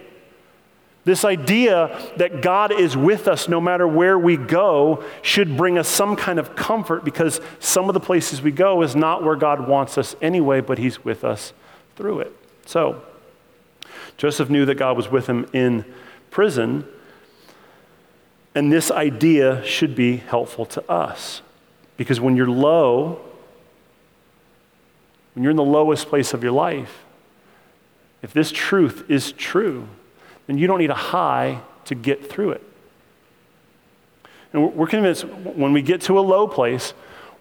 This 1.05 1.25
idea 1.25 2.13
that 2.17 2.41
God 2.41 2.73
is 2.73 2.97
with 2.97 3.29
us 3.29 3.47
no 3.47 3.61
matter 3.61 3.87
where 3.87 4.19
we 4.19 4.39
go 4.39 5.05
should 5.21 5.57
bring 5.57 5.77
us 5.77 5.89
some 5.89 6.17
kind 6.17 6.39
of 6.39 6.57
comfort 6.57 7.05
because 7.05 7.43
some 7.59 7.91
of 7.91 7.95
the 7.95 8.01
places 8.01 8.41
we 8.41 8.53
go 8.53 8.83
is 8.83 8.97
not 8.97 9.23
where 9.23 9.37
God 9.37 9.69
wants 9.69 9.99
us 9.99 10.17
anyway, 10.23 10.63
but 10.63 10.79
He's 10.79 11.05
with 11.05 11.23
us 11.23 11.53
through 11.97 12.21
it. 12.21 12.33
So, 12.65 13.03
Joseph 14.17 14.49
knew 14.49 14.65
that 14.65 14.77
God 14.77 14.97
was 14.97 15.11
with 15.11 15.27
him 15.27 15.47
in 15.53 15.85
prison, 16.35 16.85
and 18.57 18.73
this 18.73 18.91
idea 18.91 19.65
should 19.65 19.95
be 19.95 20.17
helpful 20.17 20.67
to 20.67 20.91
us 20.91 21.43
because 21.97 22.21
when 22.21 22.35
you're 22.35 22.51
low, 22.51 23.21
when 25.35 25.45
you're 25.45 25.53
in 25.53 25.57
the 25.57 25.63
lowest 25.63 26.09
place 26.09 26.35
of 26.35 26.43
your 26.43 26.51
life, 26.51 27.05
if 28.21 28.33
this 28.33 28.51
truth 28.51 29.09
is 29.09 29.31
true, 29.31 29.87
then 30.49 30.59
you 30.59 30.67
don't 30.67 30.81
need 30.81 30.91
a 30.91 30.95
high 30.95 31.61
to 31.85 31.95
get 31.95 32.29
through 32.29 32.51
it. 32.51 32.63
And 34.53 34.75
we're 34.75 34.89
convinced 34.89 35.25
when 35.25 35.73
we 35.73 35.83
get 35.83 36.01
to 36.03 36.19
a 36.19 36.21
low 36.21 36.49
place, 36.49 36.95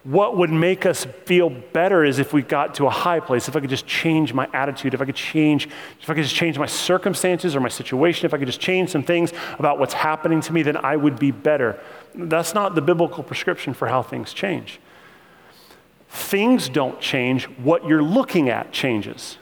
what 0.03 0.35
would 0.35 0.49
make 0.49 0.85
us 0.85 1.05
feel 1.25 1.49
better 1.49 2.03
is 2.03 2.19
if 2.19 2.33
we 2.33 2.41
got 2.41 2.75
to 2.75 2.87
a 2.87 2.89
high 2.89 3.21
place, 3.21 3.47
if 3.47 3.55
I 3.55 3.61
could 3.61 3.69
just 3.69 3.87
change 3.87 4.33
my 4.33 4.49
attitude, 4.53 4.93
if 4.93 5.01
I 5.01 5.05
could 5.05 5.15
change, 5.15 5.69
if 6.01 6.09
I 6.09 6.13
could 6.13 6.23
just 6.23 6.35
change 6.35 6.59
my 6.59 6.65
circumstances 6.65 7.55
or 7.55 7.61
my 7.61 7.69
situation, 7.69 8.25
if 8.25 8.33
I 8.33 8.37
could 8.37 8.47
just 8.47 8.59
change 8.59 8.89
some 8.89 9.03
things 9.03 9.31
about 9.59 9.79
what's 9.79 9.93
happening 9.93 10.41
to 10.41 10.51
me, 10.51 10.61
then 10.61 10.75
I 10.75 10.97
would 10.97 11.19
be 11.19 11.31
better. 11.31 11.79
That's 12.13 12.53
not 12.53 12.75
the 12.75 12.81
biblical 12.81 13.23
prescription 13.23 13.73
for 13.73 13.87
how 13.87 14.01
things 14.01 14.33
change. 14.33 14.81
Things 16.09 16.67
don't 16.67 16.99
change, 16.99 17.45
what 17.45 17.87
you're 17.87 18.03
looking 18.03 18.49
at 18.49 18.73
changes. 18.73 19.37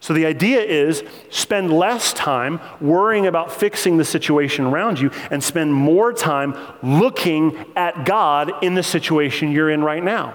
So 0.00 0.14
the 0.14 0.26
idea 0.26 0.60
is 0.60 1.02
spend 1.30 1.72
less 1.72 2.12
time 2.12 2.60
worrying 2.80 3.26
about 3.26 3.50
fixing 3.50 3.96
the 3.96 4.04
situation 4.04 4.64
around 4.64 5.00
you 5.00 5.10
and 5.30 5.42
spend 5.42 5.74
more 5.74 6.12
time 6.12 6.56
looking 6.82 7.56
at 7.74 8.04
God 8.04 8.52
in 8.62 8.74
the 8.74 8.82
situation 8.82 9.50
you're 9.50 9.70
in 9.70 9.82
right 9.82 10.02
now. 10.02 10.34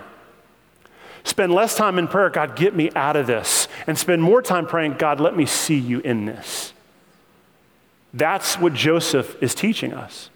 Spend 1.24 1.54
less 1.54 1.76
time 1.76 1.98
in 1.98 2.10
prayer, 2.10 2.30
God, 2.30 2.58
get 2.58 2.76
me 2.76 2.92
out 2.96 3.16
of 3.16 3.28
this. 3.28 3.70
And 3.88 3.98
spend 3.98 4.22
more 4.22 4.42
time 4.42 4.68
praying, 4.68 4.96
God, 4.96 5.22
let 5.22 5.38
me 5.38 5.46
see 5.46 5.78
you 5.78 6.00
in 6.02 6.26
this. 6.26 6.74
That's 8.14 8.60
what 8.60 8.74
Joseph 8.74 9.42
is 9.42 9.56
teaching 9.56 9.94
us. 9.94 10.30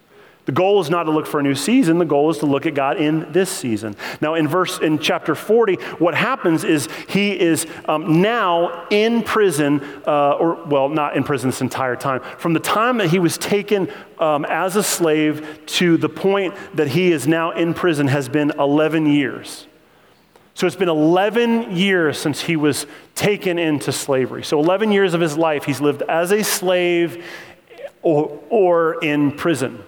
The 0.48 0.52
goal 0.52 0.80
is 0.80 0.88
not 0.88 1.02
to 1.02 1.10
look 1.10 1.26
for 1.26 1.40
a 1.40 1.42
new 1.42 1.54
season. 1.54 1.98
The 1.98 2.06
goal 2.06 2.30
is 2.30 2.38
to 2.38 2.46
look 2.46 2.64
at 2.64 2.72
God 2.72 2.96
in 2.96 3.30
this 3.32 3.50
season. 3.50 3.94
Now, 4.22 4.32
in 4.32 4.48
verse 4.48 4.78
in 4.78 4.98
chapter 4.98 5.34
40, 5.34 5.74
what 5.98 6.14
happens 6.14 6.64
is 6.64 6.88
he 7.06 7.38
is 7.38 7.66
um, 7.84 8.22
now 8.22 8.86
in 8.88 9.22
prison, 9.22 9.82
uh, 10.06 10.38
or 10.40 10.64
well, 10.64 10.88
not 10.88 11.18
in 11.18 11.22
prison 11.22 11.50
this 11.50 11.60
entire 11.60 11.96
time. 11.96 12.22
From 12.38 12.54
the 12.54 12.60
time 12.60 12.96
that 12.96 13.10
he 13.10 13.18
was 13.18 13.36
taken 13.36 13.92
um, 14.18 14.46
as 14.46 14.74
a 14.76 14.82
slave 14.82 15.60
to 15.66 15.98
the 15.98 16.08
point 16.08 16.54
that 16.72 16.88
he 16.88 17.12
is 17.12 17.28
now 17.28 17.50
in 17.50 17.74
prison 17.74 18.06
has 18.08 18.30
been 18.30 18.50
11 18.58 19.04
years. 19.04 19.66
So 20.54 20.66
it's 20.66 20.76
been 20.76 20.88
11 20.88 21.76
years 21.76 22.16
since 22.16 22.40
he 22.40 22.56
was 22.56 22.86
taken 23.14 23.58
into 23.58 23.92
slavery. 23.92 24.44
So 24.44 24.58
11 24.58 24.92
years 24.92 25.12
of 25.12 25.20
his 25.20 25.36
life 25.36 25.64
he's 25.64 25.82
lived 25.82 26.00
as 26.08 26.32
a 26.32 26.42
slave 26.42 27.22
or, 28.00 28.40
or 28.48 29.04
in 29.04 29.32
prison. 29.32 29.84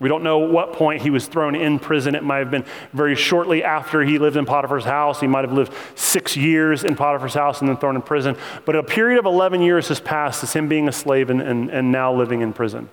We 0.00 0.08
don't 0.08 0.22
know 0.22 0.38
what 0.38 0.74
point 0.74 1.02
he 1.02 1.10
was 1.10 1.26
thrown 1.26 1.56
in 1.56 1.80
prison. 1.80 2.14
It 2.14 2.22
might 2.22 2.38
have 2.38 2.52
been 2.52 2.64
very 2.92 3.16
shortly 3.16 3.64
after 3.64 4.02
he 4.02 4.18
lived 4.18 4.36
in 4.36 4.46
Potiphar's 4.46 4.84
house. 4.84 5.20
He 5.20 5.26
might 5.26 5.44
have 5.44 5.52
lived 5.52 5.72
six 5.96 6.36
years 6.36 6.84
in 6.84 6.94
Potiphar's 6.94 7.34
house 7.34 7.60
and 7.60 7.68
then 7.68 7.76
thrown 7.78 7.96
in 7.96 8.02
prison. 8.02 8.36
But 8.64 8.76
a 8.76 8.82
period 8.84 9.18
of 9.18 9.26
11 9.26 9.60
years 9.60 9.88
has 9.88 9.98
passed 9.98 10.44
as 10.44 10.52
him 10.52 10.68
being 10.68 10.86
a 10.88 10.92
slave 10.92 11.30
and, 11.30 11.42
and, 11.42 11.68
and 11.70 11.90
now 11.90 12.14
living 12.14 12.42
in 12.42 12.52
prison. 12.52 12.88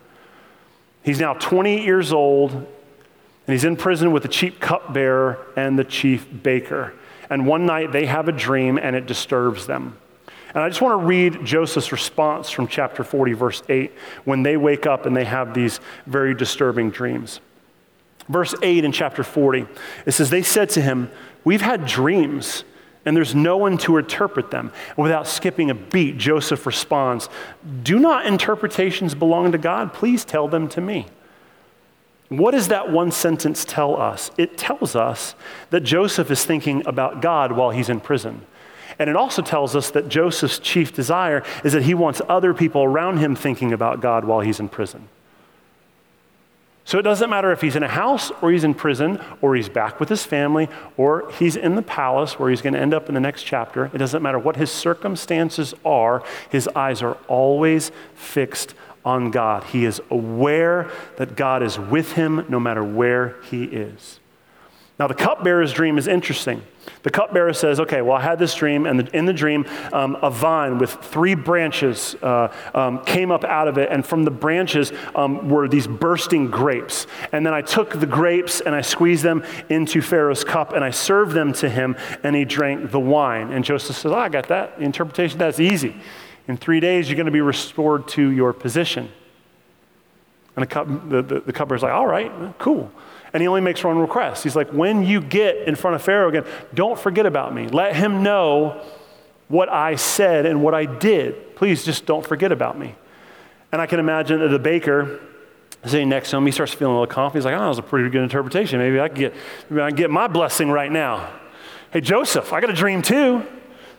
He's 1.04 1.20
now 1.20 1.36
28 1.36 1.84
years 1.84 2.12
old, 2.12 2.52
and 2.52 2.66
he's 3.46 3.66
in 3.66 3.76
prison 3.76 4.12
with 4.12 4.24
the 4.24 4.30
chief 4.30 4.60
cupbearer 4.60 5.38
and 5.56 5.78
the 5.78 5.84
chief 5.84 6.28
baker. 6.42 6.94
And 7.30 7.46
one 7.46 7.68
night 7.68 7.92
they 7.92 8.08
have 8.08 8.28
a 8.28 8.32
dream, 8.32 8.80
and 8.80 8.96
it 8.96 9.06
disturbs 9.06 9.68
them. 9.68 9.98
And 10.56 10.64
I 10.64 10.70
just 10.70 10.82
want 10.82 11.02
to 11.02 11.06
read 11.06 11.46
Joseph's 11.46 11.92
response 11.92 12.50
from 12.50 12.68
chapter 12.68 13.04
40, 13.04 13.34
verse 13.34 13.62
8, 13.68 13.92
when 14.24 14.42
they 14.42 14.56
wake 14.56 14.86
up 14.88 15.06
and 15.06 15.16
they 15.16 15.26
have 15.26 15.54
these 15.54 15.82
very 16.06 16.34
disturbing 16.34 16.92
dreams. 16.92 17.42
Verse 18.30 18.56
8 18.64 18.86
in 18.86 18.94
chapter 18.94 19.22
40, 19.22 19.68
it 20.06 20.14
says, 20.14 20.30
They 20.30 20.42
said 20.42 20.70
to 20.72 20.82
him, 20.82 21.12
We've 21.44 21.62
had 21.62 21.86
dreams, 21.86 22.64
and 23.04 23.18
there's 23.18 23.36
no 23.36 23.58
one 23.58 23.78
to 23.80 23.98
interpret 23.98 24.50
them. 24.50 24.72
And 24.96 25.04
without 25.04 25.28
skipping 25.28 25.70
a 25.70 25.76
beat, 25.76 26.18
Joseph 26.18 26.66
responds, 26.66 27.28
Do 27.84 28.00
not 28.00 28.26
interpretations 28.26 29.14
belong 29.14 29.52
to 29.52 29.58
God? 29.58 29.94
Please 29.94 30.24
tell 30.24 30.48
them 30.48 30.70
to 30.70 30.80
me. 30.80 31.08
What 32.30 32.52
does 32.52 32.70
that 32.70 32.90
one 32.90 33.12
sentence 33.12 33.66
tell 33.66 34.02
us? 34.02 34.32
It 34.38 34.58
tells 34.58 34.96
us 34.96 35.36
that 35.70 35.82
Joseph 35.82 36.32
is 36.32 36.46
thinking 36.46 36.82
about 36.88 37.22
God 37.22 37.52
while 37.52 37.72
he's 37.72 37.90
in 37.90 38.00
prison. 38.00 38.46
And 38.98 39.10
it 39.10 39.16
also 39.16 39.42
tells 39.42 39.76
us 39.76 39.92
that 39.92 40.08
Joseph's 40.08 40.60
chief 40.60 40.94
desire 40.94 41.44
is 41.64 41.74
that 41.74 41.84
he 41.84 41.94
wants 41.94 42.22
other 42.30 42.54
people 42.54 42.84
around 42.84 43.18
him 43.18 43.36
thinking 43.36 43.74
about 43.74 44.02
God 44.02 44.26
while 44.26 44.40
he's 44.40 44.60
in 44.60 44.70
prison. 44.70 45.10
So 46.88 47.00
it 47.00 47.02
doesn't 47.02 47.32
matter 47.32 47.52
if 47.52 47.62
he's 47.62 47.76
in 47.76 47.82
a 47.82 47.88
house 47.88 48.32
or 48.44 48.52
he's 48.52 48.64
in 48.64 48.76
prison 48.76 49.20
or 49.42 49.56
he's 49.56 49.70
back 49.70 50.00
with 50.00 50.08
his 50.08 50.24
family 50.24 50.70
or 50.98 51.32
he's 51.32 51.56
in 51.56 51.74
the 51.74 51.82
palace 51.82 52.38
where 52.38 52.52
he's 52.52 52.62
going 52.62 52.74
to 52.74 52.80
end 52.80 52.94
up 52.94 53.10
in 53.10 53.16
the 53.16 53.20
next 53.20 53.44
chapter. 53.44 53.90
It 53.92 53.98
doesn't 53.98 54.22
matter 54.22 54.38
what 54.38 54.56
his 54.56 54.72
circumstances 54.72 55.74
are, 55.84 56.24
his 56.52 56.68
eyes 56.70 57.02
are 57.02 57.18
always 57.28 57.92
fixed 58.14 58.76
on 59.04 59.32
God. 59.32 59.64
He 59.66 59.84
is 59.84 60.00
aware 60.12 60.92
that 61.18 61.36
God 61.36 61.64
is 61.64 61.80
with 61.80 62.14
him 62.14 62.46
no 62.50 62.60
matter 62.60 62.84
where 62.84 63.36
he 63.50 63.64
is. 63.64 64.20
Now, 65.00 65.08
the 65.08 65.16
cupbearer's 65.16 65.74
dream 65.74 65.98
is 65.98 66.08
interesting. 66.08 66.62
The 67.04 67.10
cupbearer 67.10 67.54
says, 67.54 67.80
Okay, 67.80 68.02
well, 68.02 68.18
I 68.18 68.22
had 68.22 68.40
this 68.40 68.56
dream, 68.56 68.86
and 68.86 69.08
in 69.10 69.26
the 69.26 69.34
dream, 69.34 69.66
um, 69.94 70.18
a 70.22 70.30
vine 70.30 70.78
with 70.78 70.92
three 70.92 71.36
branches 71.36 72.16
uh, 72.22 72.54
um, 72.74 73.04
came 73.06 73.32
up 73.32 73.44
out 73.44 73.68
of 73.68 73.78
it, 73.78 73.90
and 73.92 74.06
from 74.06 74.24
the 74.24 74.32
branches 74.32 74.92
um, 75.16 75.50
were 75.50 75.68
these 75.68 75.88
bursting 75.88 76.50
grapes. 76.50 77.08
And 77.32 77.46
then 77.46 77.54
I 77.54 77.62
took 77.62 78.00
the 78.00 78.06
grapes 78.06 78.62
and 78.62 78.74
I 78.74 78.82
squeezed 78.82 79.24
them 79.24 79.44
into 79.70 80.02
Pharaoh's 80.02 80.44
cup, 80.44 80.74
and 80.74 80.84
I 80.84 80.92
served 80.92 81.34
them 81.34 81.54
to 81.54 81.70
him, 81.70 81.96
and 82.24 82.36
he 82.36 82.46
drank 82.46 82.92
the 82.92 83.00
wine. 83.00 83.52
And 83.52 83.64
Joseph 83.64 83.96
says, 83.96 84.12
oh, 84.12 84.16
I 84.16 84.30
got 84.30 84.48
that. 84.48 84.78
The 84.78 84.84
interpretation, 84.84 85.38
that's 85.38 85.60
easy. 85.60 85.96
In 86.48 86.58
three 86.58 86.80
days, 86.80 87.10
you're 87.10 87.16
going 87.16 87.26
to 87.26 87.32
be 87.32 87.42
restored 87.42 88.08
to 88.10 88.30
your 88.30 88.54
position. 88.54 89.10
And 90.56 90.64
the, 90.64 90.68
cup, 90.68 90.88
the, 91.10 91.22
the, 91.22 91.40
the 91.42 91.54
cupbearer's 91.54 91.84
like, 91.84 91.92
All 91.92 92.08
right, 92.08 92.32
cool. 92.60 92.92
And 93.36 93.42
he 93.42 93.50
only 93.50 93.60
makes 93.60 93.84
one 93.84 94.00
request. 94.00 94.46
He's 94.46 94.56
like, 94.56 94.70
when 94.70 95.04
you 95.04 95.20
get 95.20 95.68
in 95.68 95.76
front 95.76 95.96
of 95.96 96.02
Pharaoh 96.02 96.30
again, 96.30 96.46
don't 96.74 96.98
forget 96.98 97.26
about 97.26 97.54
me. 97.54 97.68
Let 97.68 97.94
him 97.94 98.24
know 98.24 98.82
what 99.50 99.68
I 99.68 99.98
said 99.98 100.46
and 100.46 100.64
what 100.64 100.74
I 100.74 100.86
did. 100.86 101.54
Please 101.58 101.84
just 101.84 102.06
don't 102.06 102.26
forget 102.26 102.54
about 102.54 102.80
me. 102.80 102.96
And 103.74 103.82
I 103.82 103.88
can 103.88 104.00
imagine 104.00 104.40
the 104.50 104.58
baker 104.58 105.20
sitting 105.84 106.08
next 106.08 106.30
to 106.30 106.38
him, 106.38 106.46
he 106.46 106.52
starts 106.54 106.74
feeling 106.74 106.96
a 106.96 107.02
little 107.02 107.14
confident. 107.14 107.44
He's 107.44 107.46
like, 107.46 107.56
oh, 107.56 107.60
that 107.60 107.68
was 107.68 107.78
a 107.78 107.84
pretty 107.84 108.10
good 108.10 108.24
interpretation. 108.24 108.80
Maybe 108.80 109.02
I 109.02 109.10
can 109.10 109.18
get, 109.18 109.34
maybe 109.70 109.82
I 109.82 109.90
can 109.90 109.98
get 109.98 110.10
my 110.10 110.28
blessing 110.28 110.72
right 110.72 110.90
now. 110.90 111.30
Hey, 111.92 112.00
Joseph, 112.00 112.54
I 112.54 112.62
got 112.62 112.70
a 112.70 112.74
dream 112.74 113.02
too. 113.02 113.46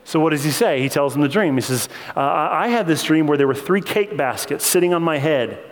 So 0.04 0.18
what 0.18 0.30
does 0.30 0.44
he 0.44 0.50
say? 0.50 0.80
He 0.80 0.88
tells 0.88 1.14
him 1.14 1.20
the 1.20 1.28
dream. 1.28 1.56
He 1.56 1.60
says, 1.60 1.90
uh, 2.16 2.20
I 2.20 2.68
had 2.68 2.86
this 2.86 3.02
dream 3.02 3.26
where 3.26 3.36
there 3.36 3.46
were 3.46 3.54
three 3.54 3.82
cake 3.82 4.16
baskets 4.16 4.64
sitting 4.64 4.94
on 4.94 5.02
my 5.02 5.18
head. 5.18 5.62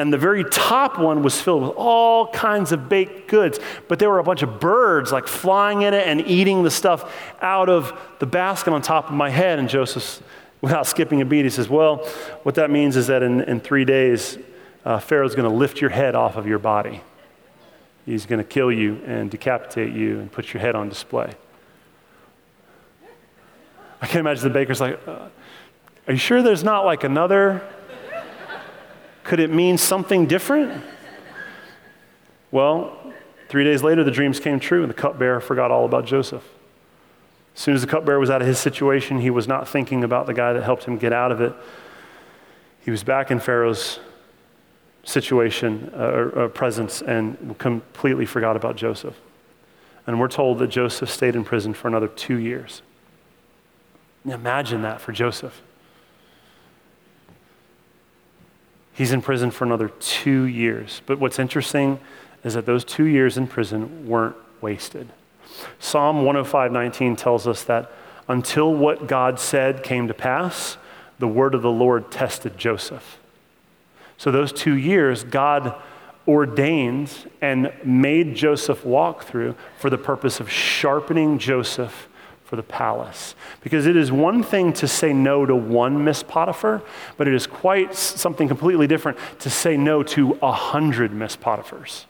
And 0.00 0.10
the 0.10 0.18
very 0.18 0.44
top 0.44 0.98
one 0.98 1.22
was 1.22 1.38
filled 1.38 1.62
with 1.62 1.72
all 1.76 2.28
kinds 2.28 2.72
of 2.72 2.88
baked 2.88 3.28
goods. 3.28 3.60
But 3.86 3.98
there 3.98 4.08
were 4.08 4.18
a 4.18 4.24
bunch 4.24 4.42
of 4.42 4.58
birds 4.58 5.12
like 5.12 5.26
flying 5.26 5.82
in 5.82 5.92
it 5.92 6.06
and 6.06 6.26
eating 6.26 6.62
the 6.62 6.70
stuff 6.70 7.14
out 7.42 7.68
of 7.68 7.92
the 8.18 8.24
basket 8.24 8.72
on 8.72 8.80
top 8.80 9.08
of 9.08 9.14
my 9.14 9.28
head. 9.28 9.58
And 9.58 9.68
Joseph, 9.68 10.22
without 10.62 10.86
skipping 10.86 11.20
a 11.20 11.26
beat, 11.26 11.44
he 11.44 11.50
says, 11.50 11.68
Well, 11.68 11.98
what 12.44 12.54
that 12.54 12.70
means 12.70 12.96
is 12.96 13.08
that 13.08 13.22
in, 13.22 13.42
in 13.42 13.60
three 13.60 13.84
days, 13.84 14.38
uh, 14.86 15.00
Pharaoh's 15.00 15.34
going 15.34 15.48
to 15.48 15.54
lift 15.54 15.82
your 15.82 15.90
head 15.90 16.14
off 16.14 16.36
of 16.36 16.46
your 16.46 16.58
body. 16.58 17.02
He's 18.06 18.24
going 18.24 18.38
to 18.38 18.48
kill 18.48 18.72
you 18.72 19.02
and 19.04 19.30
decapitate 19.30 19.92
you 19.92 20.18
and 20.18 20.32
put 20.32 20.54
your 20.54 20.62
head 20.62 20.74
on 20.74 20.88
display. 20.88 21.30
I 24.00 24.06
can't 24.06 24.20
imagine 24.20 24.44
the 24.44 24.50
baker's 24.50 24.80
like, 24.80 24.98
uh, 25.06 25.28
Are 26.06 26.12
you 26.14 26.16
sure 26.16 26.40
there's 26.40 26.64
not 26.64 26.86
like 26.86 27.04
another? 27.04 27.62
Could 29.24 29.40
it 29.40 29.50
mean 29.50 29.78
something 29.78 30.26
different? 30.26 30.82
Well, 32.50 32.96
three 33.48 33.64
days 33.64 33.82
later, 33.82 34.02
the 34.02 34.10
dreams 34.10 34.40
came 34.40 34.58
true, 34.58 34.82
and 34.82 34.90
the 34.90 34.94
cupbearer 34.94 35.40
forgot 35.40 35.70
all 35.70 35.84
about 35.84 36.04
Joseph. 36.06 36.42
As 37.54 37.60
soon 37.60 37.74
as 37.74 37.80
the 37.80 37.86
cupbearer 37.86 38.18
was 38.18 38.30
out 38.30 38.40
of 38.40 38.48
his 38.48 38.58
situation, 38.58 39.20
he 39.20 39.30
was 39.30 39.46
not 39.46 39.68
thinking 39.68 40.02
about 40.04 40.26
the 40.26 40.34
guy 40.34 40.52
that 40.52 40.62
helped 40.62 40.84
him 40.84 40.96
get 40.96 41.12
out 41.12 41.32
of 41.32 41.40
it. 41.40 41.52
He 42.84 42.90
was 42.90 43.04
back 43.04 43.30
in 43.30 43.38
Pharaoh's 43.38 44.00
situation, 45.04 45.90
uh, 45.94 45.98
or, 45.98 46.38
uh, 46.38 46.48
presence, 46.48 47.02
and 47.02 47.56
completely 47.58 48.26
forgot 48.26 48.56
about 48.56 48.76
Joseph. 48.76 49.16
And 50.06 50.18
we're 50.18 50.28
told 50.28 50.58
that 50.58 50.68
Joseph 50.68 51.10
stayed 51.10 51.36
in 51.36 51.44
prison 51.44 51.74
for 51.74 51.88
another 51.88 52.08
two 52.08 52.36
years. 52.36 52.82
Imagine 54.24 54.82
that 54.82 55.00
for 55.00 55.12
Joseph. 55.12 55.62
He's 59.00 59.12
in 59.12 59.22
prison 59.22 59.50
for 59.50 59.64
another 59.64 59.88
two 59.88 60.42
years. 60.42 61.00
But 61.06 61.18
what's 61.18 61.38
interesting 61.38 62.00
is 62.44 62.52
that 62.52 62.66
those 62.66 62.84
two 62.84 63.04
years 63.04 63.38
in 63.38 63.46
prison 63.46 64.06
weren't 64.06 64.36
wasted. 64.60 65.08
Psalm 65.78 66.22
105:19 66.22 67.16
tells 67.16 67.48
us 67.48 67.64
that 67.64 67.90
until 68.28 68.74
what 68.74 69.06
God 69.06 69.40
said 69.40 69.82
came 69.82 70.06
to 70.06 70.12
pass, 70.12 70.76
the 71.18 71.26
word 71.26 71.54
of 71.54 71.62
the 71.62 71.70
Lord 71.70 72.10
tested 72.10 72.58
Joseph. 72.58 73.18
So 74.18 74.30
those 74.30 74.52
two 74.52 74.76
years, 74.76 75.24
God 75.24 75.74
ordained 76.28 77.10
and 77.40 77.72
made 77.82 78.34
Joseph 78.34 78.84
walk 78.84 79.24
through 79.24 79.54
for 79.78 79.88
the 79.88 79.96
purpose 79.96 80.40
of 80.40 80.50
sharpening 80.50 81.38
Joseph 81.38 82.06
for 82.50 82.56
the 82.56 82.62
palace. 82.64 83.36
Because 83.62 83.86
it 83.86 83.94
is 83.94 84.10
one 84.10 84.42
thing 84.42 84.72
to 84.72 84.88
say 84.88 85.12
no 85.12 85.46
to 85.46 85.54
one 85.54 86.04
Miss 86.04 86.24
Potiphar, 86.24 86.82
but 87.16 87.28
it 87.28 87.34
is 87.34 87.46
quite 87.46 87.94
something 87.94 88.48
completely 88.48 88.88
different 88.88 89.18
to 89.38 89.48
say 89.48 89.76
no 89.76 90.02
to 90.02 90.36
a 90.42 90.50
hundred 90.50 91.12
Miss 91.12 91.36
Potiphars. 91.36 92.06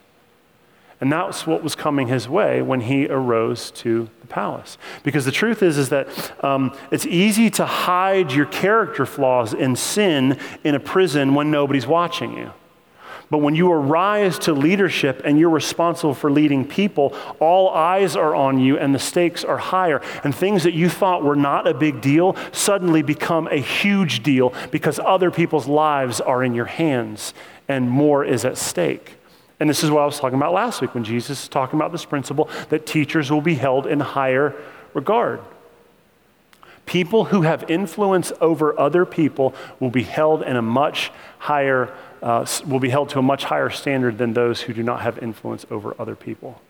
And 0.99 1.11
that's 1.11 1.45
what 1.45 1.63
was 1.63 1.75
coming 1.75 2.07
his 2.07 2.27
way 2.27 2.63
when 2.63 2.81
he 2.81 3.07
arose 3.07 3.69
to 3.71 4.09
the 4.21 4.27
palace. 4.27 4.79
Because 5.03 5.25
the 5.25 5.31
truth 5.31 5.61
is, 5.61 5.77
is 5.77 5.89
that 5.89 6.07
um, 6.43 6.75
it's 6.89 7.05
easy 7.05 7.51
to 7.51 7.65
hide 7.65 8.31
your 8.31 8.47
character 8.47 9.05
flaws 9.05 9.53
and 9.53 9.77
sin 9.77 10.39
in 10.63 10.73
a 10.73 10.79
prison 10.79 11.35
when 11.35 11.51
nobody's 11.51 11.85
watching 11.85 12.35
you. 12.35 12.51
But 13.31 13.37
when 13.37 13.55
you 13.55 13.71
arise 13.71 14.37
to 14.39 14.53
leadership 14.53 15.21
and 15.23 15.39
you're 15.39 15.49
responsible 15.49 16.13
for 16.13 16.29
leading 16.29 16.67
people, 16.67 17.15
all 17.39 17.69
eyes 17.69 18.17
are 18.17 18.35
on 18.35 18.59
you 18.59 18.77
and 18.77 18.93
the 18.93 18.99
stakes 18.99 19.45
are 19.45 19.57
higher. 19.57 20.01
And 20.25 20.35
things 20.35 20.63
that 20.63 20.73
you 20.73 20.89
thought 20.89 21.23
were 21.23 21.37
not 21.37 21.65
a 21.65 21.73
big 21.73 22.01
deal 22.01 22.35
suddenly 22.51 23.01
become 23.01 23.47
a 23.47 23.55
huge 23.55 24.21
deal 24.21 24.53
because 24.69 24.99
other 24.99 25.31
people's 25.31 25.65
lives 25.65 26.19
are 26.19 26.43
in 26.43 26.53
your 26.53 26.65
hands 26.65 27.33
and 27.69 27.89
more 27.89 28.25
is 28.25 28.43
at 28.43 28.57
stake. 28.57 29.15
And 29.61 29.69
this 29.69 29.81
is 29.81 29.89
what 29.89 30.01
I 30.01 30.05
was 30.05 30.19
talking 30.19 30.37
about 30.37 30.51
last 30.51 30.81
week 30.81 30.93
when 30.93 31.05
Jesus 31.05 31.43
is 31.43 31.47
talking 31.47 31.79
about 31.79 31.93
this 31.93 32.03
principle 32.03 32.49
that 32.67 32.85
teachers 32.85 33.31
will 33.31 33.39
be 33.39 33.55
held 33.55 33.87
in 33.87 34.01
higher 34.01 34.53
regard. 34.93 35.39
People 36.85 37.25
who 37.25 37.43
have 37.43 37.69
influence 37.69 38.33
over 38.41 38.77
other 38.77 39.05
people 39.05 39.55
will 39.79 39.89
be 39.89 40.03
held 40.03 40.43
in 40.43 40.57
a 40.57 40.61
much 40.61 41.11
higher 41.37 41.95
uh, 42.21 42.45
will 42.65 42.79
be 42.79 42.89
held 42.89 43.09
to 43.09 43.19
a 43.19 43.21
much 43.21 43.45
higher 43.45 43.69
standard 43.69 44.17
than 44.17 44.33
those 44.33 44.61
who 44.61 44.73
do 44.73 44.83
not 44.83 45.01
have 45.01 45.17
influence 45.19 45.65
over 45.71 45.95
other 45.99 46.15
people. 46.15 46.61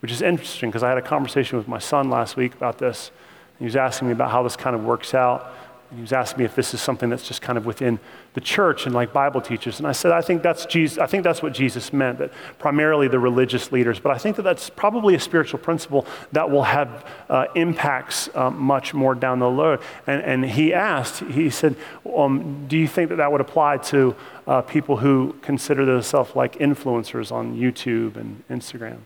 Which 0.00 0.10
is 0.10 0.20
interesting 0.20 0.70
because 0.70 0.82
I 0.82 0.88
had 0.88 0.98
a 0.98 1.02
conversation 1.02 1.58
with 1.58 1.68
my 1.68 1.78
son 1.78 2.10
last 2.10 2.36
week 2.36 2.54
about 2.54 2.78
this. 2.78 3.10
He 3.58 3.64
was 3.64 3.76
asking 3.76 4.08
me 4.08 4.12
about 4.12 4.30
how 4.30 4.42
this 4.42 4.56
kind 4.56 4.74
of 4.74 4.84
works 4.84 5.14
out. 5.14 5.52
And 5.94 6.00
he 6.00 6.02
was 6.02 6.12
asking 6.12 6.40
me 6.40 6.44
if 6.44 6.56
this 6.56 6.74
is 6.74 6.80
something 6.80 7.08
that's 7.08 7.22
just 7.22 7.40
kind 7.40 7.56
of 7.56 7.66
within 7.66 8.00
the 8.32 8.40
church 8.40 8.84
and 8.84 8.92
like 8.92 9.12
Bible 9.12 9.40
teachers. 9.40 9.78
And 9.78 9.86
I 9.86 9.92
said, 9.92 10.10
I 10.10 10.22
think 10.22 10.42
that's 10.42 10.66
Jesus. 10.66 10.98
I 10.98 11.06
think 11.06 11.22
that's 11.22 11.40
what 11.40 11.52
Jesus 11.52 11.92
meant, 11.92 12.18
that 12.18 12.32
primarily 12.58 13.06
the 13.06 13.20
religious 13.20 13.70
leaders. 13.70 14.00
But 14.00 14.10
I 14.10 14.18
think 14.18 14.34
that 14.34 14.42
that's 14.42 14.70
probably 14.70 15.14
a 15.14 15.20
spiritual 15.20 15.60
principle 15.60 16.04
that 16.32 16.50
will 16.50 16.64
have 16.64 17.06
uh, 17.30 17.46
impacts 17.54 18.28
uh, 18.34 18.50
much 18.50 18.92
more 18.92 19.14
down 19.14 19.38
the 19.38 19.46
road. 19.46 19.78
And, 20.08 20.20
and 20.22 20.44
he 20.44 20.74
asked, 20.74 21.20
he 21.20 21.48
said, 21.48 21.76
um, 22.12 22.66
do 22.66 22.76
you 22.76 22.88
think 22.88 23.10
that 23.10 23.16
that 23.16 23.30
would 23.30 23.40
apply 23.40 23.76
to 23.76 24.16
uh, 24.48 24.62
people 24.62 24.96
who 24.96 25.36
consider 25.42 25.84
themselves 25.84 26.34
like 26.34 26.58
influencers 26.58 27.30
on 27.30 27.56
YouTube 27.56 28.16
and 28.16 28.42
Instagram? 28.50 28.98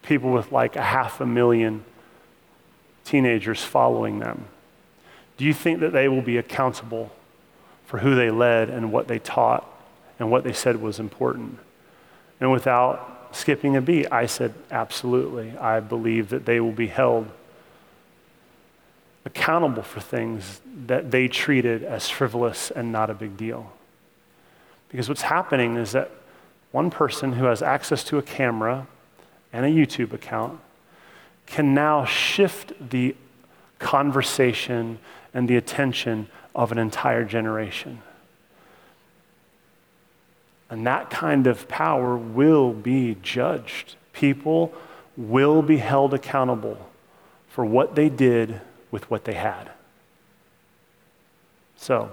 People 0.00 0.32
with 0.32 0.52
like 0.52 0.74
a 0.74 0.82
half 0.82 1.20
a 1.20 1.26
million 1.26 1.84
teenagers 3.04 3.62
following 3.62 4.20
them. 4.20 4.46
Do 5.36 5.44
you 5.44 5.54
think 5.54 5.80
that 5.80 5.92
they 5.92 6.08
will 6.08 6.22
be 6.22 6.36
accountable 6.36 7.10
for 7.86 7.98
who 7.98 8.14
they 8.14 8.30
led 8.30 8.70
and 8.70 8.92
what 8.92 9.08
they 9.08 9.18
taught 9.18 9.68
and 10.18 10.30
what 10.30 10.44
they 10.44 10.52
said 10.52 10.80
was 10.80 11.00
important? 11.00 11.58
And 12.40 12.52
without 12.52 13.28
skipping 13.32 13.76
a 13.76 13.80
beat, 13.80 14.06
I 14.12 14.26
said, 14.26 14.54
absolutely. 14.70 15.56
I 15.58 15.80
believe 15.80 16.28
that 16.30 16.46
they 16.46 16.60
will 16.60 16.72
be 16.72 16.86
held 16.86 17.28
accountable 19.24 19.82
for 19.82 20.00
things 20.00 20.60
that 20.86 21.10
they 21.10 21.28
treated 21.28 21.82
as 21.82 22.08
frivolous 22.08 22.70
and 22.70 22.92
not 22.92 23.10
a 23.10 23.14
big 23.14 23.36
deal. 23.36 23.72
Because 24.88 25.08
what's 25.08 25.22
happening 25.22 25.76
is 25.76 25.92
that 25.92 26.10
one 26.70 26.90
person 26.90 27.32
who 27.32 27.46
has 27.46 27.62
access 27.62 28.04
to 28.04 28.18
a 28.18 28.22
camera 28.22 28.86
and 29.52 29.64
a 29.64 29.68
YouTube 29.68 30.12
account 30.12 30.60
can 31.46 31.74
now 31.74 32.04
shift 32.04 32.72
the 32.90 33.16
conversation 33.78 34.98
and 35.34 35.48
the 35.48 35.56
attention 35.56 36.28
of 36.54 36.72
an 36.72 36.78
entire 36.78 37.24
generation. 37.24 38.00
And 40.70 40.86
that 40.86 41.10
kind 41.10 41.46
of 41.46 41.68
power 41.68 42.16
will 42.16 42.72
be 42.72 43.16
judged. 43.22 43.96
People 44.12 44.72
will 45.16 45.60
be 45.60 45.76
held 45.76 46.14
accountable 46.14 46.78
for 47.48 47.64
what 47.64 47.94
they 47.94 48.08
did 48.08 48.60
with 48.90 49.10
what 49.10 49.24
they 49.24 49.34
had. 49.34 49.70
So, 51.76 52.10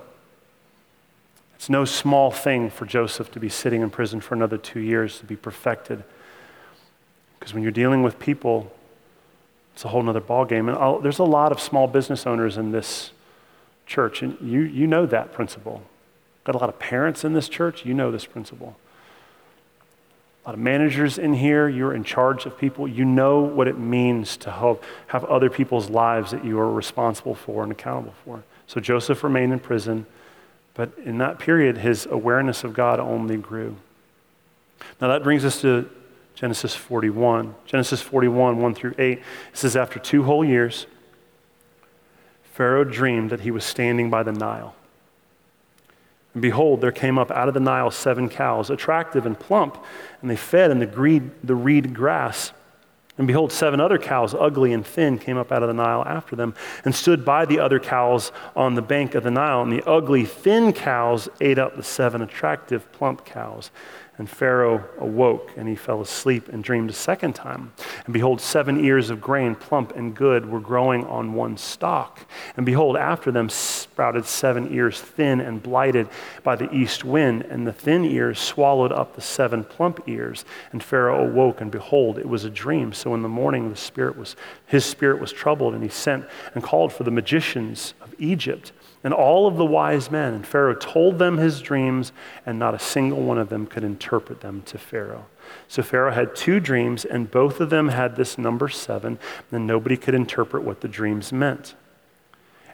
it's 1.55 1.69
no 1.69 1.86
small 1.86 2.32
thing 2.32 2.72
for 2.72 2.86
Joseph 2.86 3.32
to 3.32 3.39
be 3.39 3.47
sitting 3.47 3.82
in 3.82 3.91
prison 3.91 4.19
for 4.19 4.34
another 4.34 4.57
two 4.57 4.80
years 4.80 5.19
to 5.19 5.26
be 5.26 5.36
perfected. 5.36 6.03
Because 7.39 7.53
when 7.53 7.63
you're 7.63 7.72
dealing 7.72 8.01
with 8.01 8.19
people 8.19 8.72
it's 9.74 9.86
a 9.86 9.88
whole 9.88 10.07
other 10.07 10.22
ballgame. 10.22 10.69
And 10.69 10.72
I'll, 10.72 10.99
there's 10.99 11.19
a 11.19 11.24
lot 11.24 11.51
of 11.51 11.59
small 11.59 11.88
business 11.88 12.26
owners 12.28 12.57
in 12.57 12.72
this 12.72 13.11
church, 13.86 14.22
and 14.22 14.38
you, 14.41 14.61
you 14.61 14.88
know 14.88 15.05
that 15.05 15.34
principle. 15.34 15.82
Got 16.43 16.55
a 16.55 16.57
lot 16.57 16.69
of 16.69 16.80
parents 16.80 17.24
in 17.24 17.34
this 17.34 17.49
church, 17.49 17.86
you 17.86 17.93
know 17.93 18.11
this 18.11 18.26
principle. 18.26 18.76
A 20.43 20.49
lot 20.49 20.53
of 20.55 20.59
managers 20.59 21.19
in 21.19 21.34
here, 21.34 21.69
you're 21.69 21.93
in 21.93 22.03
charge 22.03 22.47
of 22.47 22.57
people. 22.57 22.88
You 22.88 23.05
know 23.05 23.41
what 23.41 23.67
it 23.67 23.78
means 23.78 24.38
to 24.38 24.51
help 24.51 24.84
have 25.07 25.24
other 25.26 25.51
people's 25.51 25.89
lives 25.89 26.32
that 26.32 26.43
you 26.43 26.59
are 26.59 26.72
responsible 26.72 27.36
for 27.36 27.61
and 27.61 27.72
accountable 27.72 28.15
for. 28.26 28.43
So 28.65 28.80
Joseph 28.80 29.24
remained 29.24 29.53
in 29.53 29.59
prison, 29.59 30.07
but 30.74 30.91
in 31.05 31.19
that 31.19 31.38
period, 31.38 31.78
his 31.78 32.07
awareness 32.07 32.63
of 32.63 32.74
God 32.74 32.99
only 32.99 33.38
grew. 33.38 33.76
Now 34.99 35.09
that 35.09 35.22
brings 35.22 35.45
us 35.45 35.61
to 35.61 35.88
Genesis 36.41 36.75
41. 36.75 37.53
Genesis 37.67 38.01
41, 38.01 38.59
1 38.59 38.73
through 38.73 38.95
8. 38.97 39.19
It 39.19 39.23
says, 39.53 39.75
After 39.75 39.99
two 39.99 40.23
whole 40.23 40.43
years, 40.43 40.87
Pharaoh 42.41 42.83
dreamed 42.83 43.29
that 43.29 43.41
he 43.41 43.51
was 43.51 43.63
standing 43.63 44.09
by 44.09 44.23
the 44.23 44.31
Nile. 44.31 44.73
And 46.33 46.41
behold, 46.41 46.81
there 46.81 46.91
came 46.91 47.19
up 47.19 47.29
out 47.29 47.47
of 47.47 47.53
the 47.53 47.59
Nile 47.59 47.91
seven 47.91 48.27
cows, 48.27 48.71
attractive 48.71 49.27
and 49.27 49.39
plump, 49.39 49.77
and 50.21 50.31
they 50.31 50.35
fed 50.35 50.71
in 50.71 50.79
the, 50.79 50.87
greed, 50.87 51.29
the 51.43 51.53
reed 51.53 51.93
grass. 51.93 52.53
And 53.19 53.27
behold, 53.27 53.51
seven 53.51 53.79
other 53.79 53.99
cows, 53.99 54.33
ugly 54.33 54.73
and 54.73 54.83
thin, 54.83 55.19
came 55.19 55.37
up 55.37 55.51
out 55.51 55.61
of 55.61 55.67
the 55.67 55.75
Nile 55.75 56.03
after 56.07 56.35
them 56.35 56.55
and 56.83 56.95
stood 56.95 57.23
by 57.23 57.45
the 57.45 57.59
other 57.59 57.79
cows 57.79 58.31
on 58.55 58.73
the 58.73 58.81
bank 58.81 59.13
of 59.13 59.21
the 59.23 59.29
Nile. 59.29 59.61
And 59.61 59.71
the 59.71 59.87
ugly, 59.87 60.25
thin 60.25 60.73
cows 60.73 61.29
ate 61.39 61.59
up 61.59 61.75
the 61.75 61.83
seven 61.83 62.23
attractive, 62.23 62.91
plump 62.93 63.25
cows. 63.25 63.69
And 64.22 64.30
Pharaoh 64.30 64.88
awoke, 64.99 65.49
and 65.57 65.67
he 65.67 65.74
fell 65.74 65.99
asleep 65.99 66.47
and 66.49 66.63
dreamed 66.63 66.91
a 66.91 66.93
second 66.93 67.34
time. 67.34 67.74
And 68.05 68.13
behold, 68.13 68.39
seven 68.39 68.86
ears 68.86 69.09
of 69.09 69.19
grain, 69.19 69.55
plump 69.55 69.95
and 69.95 70.15
good, 70.15 70.47
were 70.47 70.59
growing 70.59 71.07
on 71.07 71.34
one 71.34 71.57
stalk. 71.57 72.28
And 72.55 72.63
behold, 72.63 72.97
after 72.97 73.32
them 73.32 73.49
sprouted 73.49 74.28
seven 74.28 74.72
ears, 74.72 75.01
thin 75.01 75.41
and 75.41 75.63
blighted 75.63 76.07
by 76.43 76.55
the 76.55 76.72
east 76.72 77.03
wind. 77.03 77.41
And 77.49 77.65
the 77.65 77.74
thin 77.74 78.05
ears 78.05 78.38
swallowed 78.38 78.91
up 78.91 79.15
the 79.15 79.22
seven 79.22 79.63
plump 79.63 80.01
ears. 80.05 80.45
And 80.72 80.84
Pharaoh 80.84 81.28
awoke, 81.28 81.59
and 81.59 81.72
behold, 81.72 82.19
it 82.19 82.30
was 82.30 82.45
a 82.45 82.51
dream. 82.51 82.93
So 82.93 83.15
in 83.15 83.24
the 83.24 83.28
morning, 83.28 83.72
the 83.72 83.76
spirit 83.76 84.15
was, 84.15 84.36
his 84.67 84.86
spirit 84.86 85.19
was 85.19 85.32
troubled, 85.32 85.74
and 85.74 85.82
he 85.82 85.89
sent 85.89 86.28
and 86.53 86.63
called 86.63 86.93
for 86.93 87.05
the 87.05 87.09
magicians 87.09 87.95
of 88.01 88.13
Egypt 88.19 88.72
and 89.03 89.13
all 89.13 89.47
of 89.47 89.57
the 89.57 89.65
wise 89.65 90.11
men. 90.11 90.34
And 90.34 90.45
Pharaoh 90.45 90.76
told 90.76 91.17
them 91.17 91.38
his 91.38 91.61
dreams, 91.61 92.11
and 92.45 92.59
not 92.59 92.76
a 92.76 92.80
single 92.80 93.22
one 93.22 93.38
of 93.38 93.49
them 93.49 93.65
could 93.65 93.84
interpret 93.84 94.11
them 94.20 94.62
to 94.64 94.78
Pharaoh. 94.78 95.26
So 95.68 95.82
Pharaoh 95.82 96.12
had 96.12 96.36
two 96.36 96.59
dreams, 96.59 97.05
and 97.05 97.32
both 97.32 97.59
of 97.59 97.70
them 97.70 97.89
had 97.89 98.16
this 98.16 98.38
number 98.38 98.70
seven, 98.70 99.20
and 99.51 99.66
nobody 99.66 99.97
could 99.97 100.14
interpret 100.14 100.64
what 100.64 100.82
the 100.82 100.88
dreams 100.88 101.32
meant. 101.32 101.76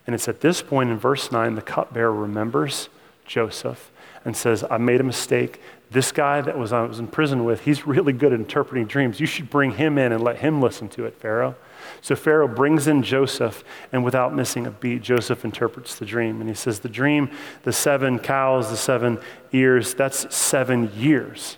And 0.05 0.13
it's 0.13 0.27
at 0.27 0.41
this 0.41 0.61
point 0.61 0.89
in 0.89 0.97
verse 0.97 1.31
9 1.31 1.55
the 1.55 1.61
cupbearer 1.61 2.13
remembers 2.13 2.89
Joseph 3.25 3.91
and 4.25 4.35
says, 4.35 4.63
I 4.69 4.77
made 4.77 5.01
a 5.01 5.03
mistake. 5.03 5.61
This 5.91 6.11
guy 6.11 6.41
that 6.41 6.57
was 6.57 6.73
I 6.73 6.81
was 6.83 6.99
in 6.99 7.07
prison 7.07 7.45
with, 7.45 7.61
he's 7.61 7.85
really 7.85 8.13
good 8.13 8.33
at 8.33 8.39
interpreting 8.39 8.87
dreams. 8.87 9.19
You 9.19 9.27
should 9.27 9.49
bring 9.49 9.71
him 9.71 9.97
in 9.97 10.11
and 10.11 10.23
let 10.23 10.37
him 10.37 10.61
listen 10.61 10.89
to 10.89 11.05
it, 11.05 11.15
Pharaoh. 11.19 11.55
So 12.01 12.15
Pharaoh 12.15 12.47
brings 12.47 12.87
in 12.87 13.03
Joseph, 13.03 13.63
and 13.91 14.03
without 14.03 14.33
missing 14.33 14.67
a 14.67 14.71
beat, 14.71 15.01
Joseph 15.01 15.43
interprets 15.43 15.95
the 15.95 16.05
dream. 16.05 16.39
And 16.41 16.49
he 16.49 16.55
says, 16.55 16.79
The 16.79 16.89
dream, 16.89 17.29
the 17.63 17.73
seven 17.73 18.19
cows, 18.19 18.69
the 18.69 18.77
seven 18.77 19.19
ears, 19.51 19.93
that's 19.93 20.33
seven 20.35 20.91
years. 20.95 21.57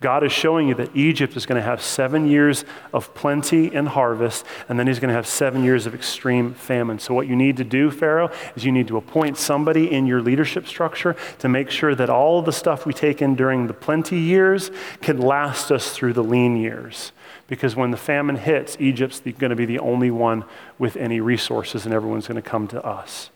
God 0.00 0.24
is 0.24 0.32
showing 0.32 0.68
you 0.68 0.74
that 0.76 0.96
Egypt 0.96 1.36
is 1.36 1.44
going 1.44 1.60
to 1.60 1.66
have 1.66 1.82
seven 1.82 2.26
years 2.26 2.64
of 2.92 3.14
plenty 3.14 3.74
and 3.74 3.86
harvest, 3.86 4.46
and 4.68 4.78
then 4.78 4.86
he's 4.86 4.98
going 4.98 5.10
to 5.10 5.14
have 5.14 5.26
seven 5.26 5.62
years 5.62 5.84
of 5.84 5.94
extreme 5.94 6.54
famine. 6.54 6.98
So, 6.98 7.12
what 7.12 7.26
you 7.26 7.36
need 7.36 7.58
to 7.58 7.64
do, 7.64 7.90
Pharaoh, 7.90 8.30
is 8.56 8.64
you 8.64 8.72
need 8.72 8.88
to 8.88 8.96
appoint 8.96 9.36
somebody 9.36 9.92
in 9.92 10.06
your 10.06 10.22
leadership 10.22 10.66
structure 10.66 11.16
to 11.40 11.48
make 11.50 11.70
sure 11.70 11.94
that 11.94 12.08
all 12.08 12.40
the 12.40 12.52
stuff 12.52 12.86
we 12.86 12.94
take 12.94 13.20
in 13.20 13.34
during 13.34 13.66
the 13.66 13.74
plenty 13.74 14.18
years 14.18 14.70
can 15.02 15.20
last 15.20 15.70
us 15.70 15.94
through 15.94 16.14
the 16.14 16.24
lean 16.24 16.56
years. 16.56 17.12
Because 17.50 17.74
when 17.74 17.90
the 17.90 17.96
famine 17.96 18.36
hits, 18.36 18.76
Egypt's 18.78 19.18
going 19.18 19.50
to 19.50 19.56
be 19.56 19.66
the 19.66 19.80
only 19.80 20.12
one 20.12 20.44
with 20.78 20.96
any 20.96 21.20
resources, 21.20 21.84
and 21.84 21.92
everyone's 21.92 22.28
going 22.28 22.40
to 22.40 22.48
come 22.48 22.68
to 22.68 22.82
us. 22.86 23.30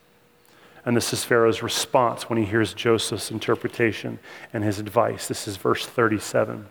And 0.84 0.96
this 0.96 1.12
is 1.12 1.24
Pharaoh's 1.24 1.64
response 1.64 2.30
when 2.30 2.38
he 2.38 2.44
hears 2.44 2.74
Joseph's 2.74 3.32
interpretation 3.32 4.20
and 4.52 4.62
his 4.62 4.78
advice. 4.78 5.26
This 5.26 5.48
is 5.48 5.56
verse 5.56 5.84
37. 5.84 6.66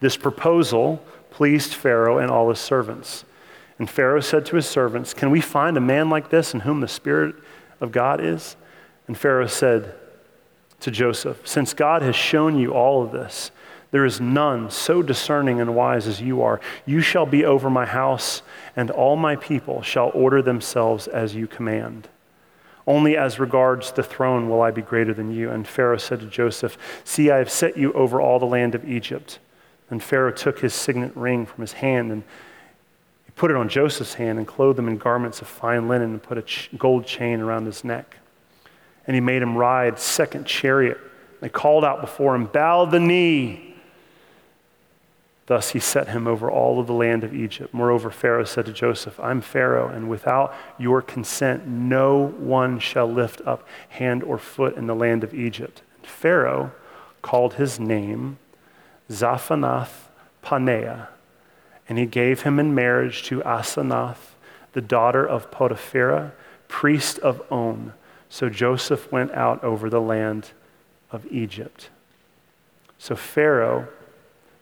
This 0.00 0.18
proposal 0.18 1.02
pleased 1.30 1.72
Pharaoh 1.72 2.18
and 2.18 2.30
all 2.30 2.50
his 2.50 2.60
servants. 2.60 3.24
And 3.78 3.88
Pharaoh 3.88 4.20
said 4.20 4.44
to 4.46 4.56
his 4.56 4.66
servants, 4.66 5.14
Can 5.14 5.30
we 5.30 5.40
find 5.40 5.78
a 5.78 5.80
man 5.80 6.10
like 6.10 6.28
this 6.28 6.52
in 6.52 6.60
whom 6.60 6.82
the 6.82 6.88
Spirit 6.88 7.34
of 7.80 7.92
God 7.92 8.20
is? 8.22 8.56
And 9.06 9.16
Pharaoh 9.16 9.46
said 9.46 9.94
to 10.80 10.90
Joseph, 10.90 11.48
Since 11.48 11.72
God 11.72 12.02
has 12.02 12.14
shown 12.14 12.58
you 12.58 12.74
all 12.74 13.02
of 13.02 13.10
this, 13.10 13.52
there 13.90 14.04
is 14.04 14.20
none 14.20 14.70
so 14.70 15.02
discerning 15.02 15.60
and 15.60 15.74
wise 15.74 16.06
as 16.06 16.20
you 16.20 16.42
are. 16.42 16.60
You 16.86 17.00
shall 17.00 17.26
be 17.26 17.44
over 17.44 17.68
my 17.68 17.86
house, 17.86 18.42
and 18.76 18.90
all 18.90 19.16
my 19.16 19.34
people 19.36 19.82
shall 19.82 20.10
order 20.14 20.42
themselves 20.42 21.08
as 21.08 21.34
you 21.34 21.48
command. 21.48 22.08
Only 22.86 23.16
as 23.16 23.38
regards 23.38 23.92
the 23.92 24.02
throne 24.02 24.48
will 24.48 24.62
I 24.62 24.70
be 24.70 24.82
greater 24.82 25.12
than 25.12 25.32
you. 25.32 25.50
And 25.50 25.66
Pharaoh 25.66 25.98
said 25.98 26.20
to 26.20 26.26
Joseph, 26.26 26.78
See, 27.04 27.30
I 27.30 27.38
have 27.38 27.50
set 27.50 27.76
you 27.76 27.92
over 27.92 28.20
all 28.20 28.38
the 28.38 28.46
land 28.46 28.74
of 28.74 28.88
Egypt. 28.88 29.38
And 29.90 30.02
Pharaoh 30.02 30.32
took 30.32 30.60
his 30.60 30.72
signet 30.72 31.14
ring 31.16 31.46
from 31.46 31.62
his 31.62 31.74
hand 31.74 32.12
and 32.12 32.22
he 33.26 33.32
put 33.32 33.50
it 33.50 33.56
on 33.56 33.68
Joseph's 33.68 34.14
hand 34.14 34.38
and 34.38 34.46
clothed 34.46 34.78
him 34.78 34.88
in 34.88 34.98
garments 34.98 35.40
of 35.40 35.48
fine 35.48 35.88
linen 35.88 36.12
and 36.12 36.22
put 36.22 36.38
a 36.38 36.42
ch- 36.42 36.70
gold 36.78 37.06
chain 37.06 37.40
around 37.40 37.66
his 37.66 37.84
neck. 37.84 38.16
And 39.06 39.14
he 39.14 39.20
made 39.20 39.42
him 39.42 39.56
ride 39.56 39.98
second 39.98 40.46
chariot. 40.46 40.98
They 41.40 41.48
called 41.48 41.84
out 41.84 42.00
before 42.00 42.34
him, 42.34 42.46
Bow 42.46 42.84
the 42.84 43.00
knee 43.00 43.69
Thus 45.50 45.70
he 45.70 45.80
set 45.80 46.06
him 46.06 46.28
over 46.28 46.48
all 46.48 46.78
of 46.78 46.86
the 46.86 46.92
land 46.92 47.24
of 47.24 47.34
Egypt. 47.34 47.74
Moreover, 47.74 48.12
Pharaoh 48.12 48.44
said 48.44 48.66
to 48.66 48.72
Joseph, 48.72 49.18
I'm 49.18 49.40
Pharaoh, 49.40 49.88
and 49.88 50.08
without 50.08 50.54
your 50.78 51.02
consent, 51.02 51.66
no 51.66 52.28
one 52.38 52.78
shall 52.78 53.10
lift 53.10 53.40
up 53.44 53.66
hand 53.88 54.22
or 54.22 54.38
foot 54.38 54.76
in 54.76 54.86
the 54.86 54.94
land 54.94 55.24
of 55.24 55.34
Egypt. 55.34 55.82
And 55.96 56.06
Pharaoh 56.06 56.70
called 57.20 57.54
his 57.54 57.80
name 57.80 58.38
Zaphanath 59.10 60.06
Paneah, 60.40 61.08
and 61.88 61.98
he 61.98 62.06
gave 62.06 62.42
him 62.42 62.60
in 62.60 62.72
marriage 62.72 63.24
to 63.24 63.40
Asenath, 63.40 64.36
the 64.72 64.80
daughter 64.80 65.26
of 65.26 65.50
Potiphera, 65.50 66.30
priest 66.68 67.18
of 67.18 67.42
On. 67.50 67.92
So 68.28 68.50
Joseph 68.50 69.10
went 69.10 69.32
out 69.32 69.64
over 69.64 69.90
the 69.90 70.00
land 70.00 70.52
of 71.10 71.26
Egypt. 71.26 71.90
So 72.98 73.16
Pharaoh 73.16 73.88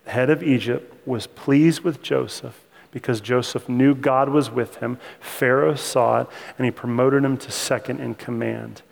head 0.08 0.30
of 0.30 0.42
Egypt, 0.42 0.94
was 1.06 1.26
pleased 1.26 1.80
with 1.80 2.02
Joseph 2.02 2.64
because 2.90 3.20
Joseph 3.20 3.68
knew 3.68 3.94
God 3.94 4.28
was 4.28 4.50
with 4.50 4.76
him. 4.76 4.98
Pharaoh 5.20 5.74
saw 5.74 6.22
it, 6.22 6.26
and 6.56 6.64
he 6.64 6.70
promoted 6.70 7.24
him 7.24 7.36
to 7.36 7.50
second 7.50 8.00
in 8.00 8.14
command. 8.14 8.82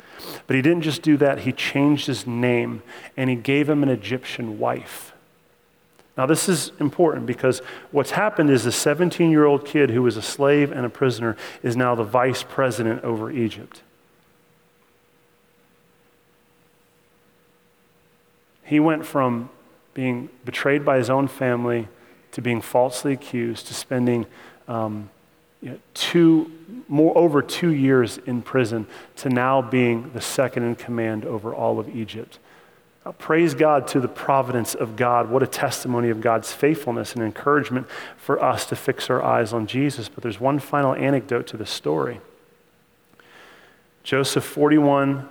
But 0.47 0.57
he 0.57 0.63
didn't 0.63 0.83
just 0.83 1.03
do 1.03 1.17
that, 1.19 1.41
he 1.41 1.53
changed 1.53 2.07
his 2.07 2.27
name 2.27 2.83
and 3.17 3.29
he 3.31 3.37
gave 3.37 3.69
him 3.69 3.83
an 3.83 3.89
Egyptian 3.89 4.59
wife. 4.59 5.13
Now, 6.17 6.25
this 6.25 6.49
is 6.49 6.73
important 6.81 7.27
because 7.27 7.61
what's 7.91 8.13
happened 8.13 8.49
is 8.49 8.65
a 8.65 8.73
17 8.73 9.31
year 9.31 9.45
old 9.45 9.67
kid 9.67 9.91
who 9.91 10.03
was 10.03 10.17
a 10.17 10.23
slave 10.23 10.73
and 10.73 10.87
a 10.87 10.89
prisoner 10.89 11.37
is 11.63 11.77
now 11.77 11.95
the 11.95 12.05
vice 12.05 12.43
president 12.43 13.05
over 13.05 13.31
Egypt. 13.31 13.83
He 18.65 18.81
went 18.81 19.05
from 19.05 19.51
being 19.97 20.29
betrayed 20.45 20.85
by 20.85 20.99
his 20.99 21.09
own 21.09 21.27
family, 21.27 21.89
to 22.31 22.43
being 22.43 22.61
falsely 22.61 23.15
accused, 23.15 23.67
to 23.67 23.73
spending 23.73 24.27
um, 24.69 25.09
you 25.63 25.71
know, 25.71 25.79
two, 25.95 26.53
more 26.87 27.17
over 27.17 27.41
two 27.41 27.73
years 27.73 28.19
in 28.19 28.43
prison, 28.43 28.87
to 29.17 29.31
now 29.31 29.63
being 29.63 30.11
the 30.13 30.21
second 30.21 30.65
in 30.65 30.75
command 30.75 31.25
over 31.25 31.55
all 31.55 31.81
of 31.81 31.89
Egypt. 31.97 32.39
Praise 33.17 33.55
God 33.55 33.89
to 33.89 34.01
the 34.01 34.09
providence 34.09 34.75
of 34.75 34.97
God. 34.97 35.31
What 35.31 35.43
a 35.43 35.47
testimony 35.47 36.11
of 36.11 36.21
God's 36.21 36.53
faithfulness 36.53 37.15
and 37.15 37.23
encouragement 37.23 37.87
for 38.19 38.43
us 38.45 38.67
to 38.67 38.77
fix 38.77 39.09
our 39.09 39.23
eyes 39.23 39.55
on 39.55 39.67
Jesus. 39.67 40.11
But 40.11 40.23
there's 40.23 40.39
one 40.39 40.59
final 40.59 40.95
anecdote 40.95 41.47
to 41.47 41.57
the 41.57 41.65
story. 41.65 42.21
Joseph 44.03 44.45
41 44.45 45.27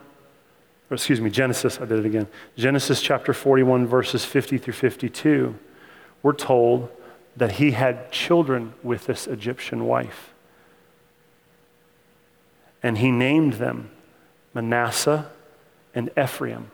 or 0.90 0.96
excuse 0.96 1.20
me, 1.20 1.30
Genesis, 1.30 1.80
I 1.82 1.86
did 1.86 2.00
it 2.00 2.06
again. 2.06 2.28
Genesis 2.56 3.02
chapter 3.02 3.34
41, 3.34 3.88
verses 3.88 4.24
50 4.24 4.58
through 4.60 4.74
52, 4.74 5.56
we're 6.22 6.34
told 6.34 6.90
that 7.36 7.54
he 7.54 7.72
had 7.72 8.12
children 8.12 8.74
with 8.84 9.08
this 9.08 9.28
Egyptian 9.28 9.86
wife. 9.86 10.34
And 12.84 13.00
he 13.00 13.10
named 13.10 13.54
them 13.54 13.90
Manasseh 14.54 15.30
and 15.96 16.12
Ephraim. 16.18 16.70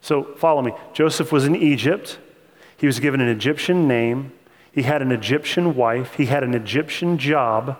So 0.00 0.22
follow 0.36 0.62
me. 0.62 0.72
Joseph 0.94 1.30
was 1.32 1.44
in 1.44 1.54
Egypt. 1.54 2.18
He 2.76 2.86
was 2.86 3.00
given 3.00 3.20
an 3.20 3.28
Egyptian 3.28 3.86
name. 3.86 4.32
He 4.72 4.82
had 4.82 5.02
an 5.02 5.12
Egyptian 5.12 5.74
wife. 5.74 6.14
He 6.14 6.26
had 6.26 6.42
an 6.42 6.54
Egyptian 6.54 7.18
job. 7.18 7.78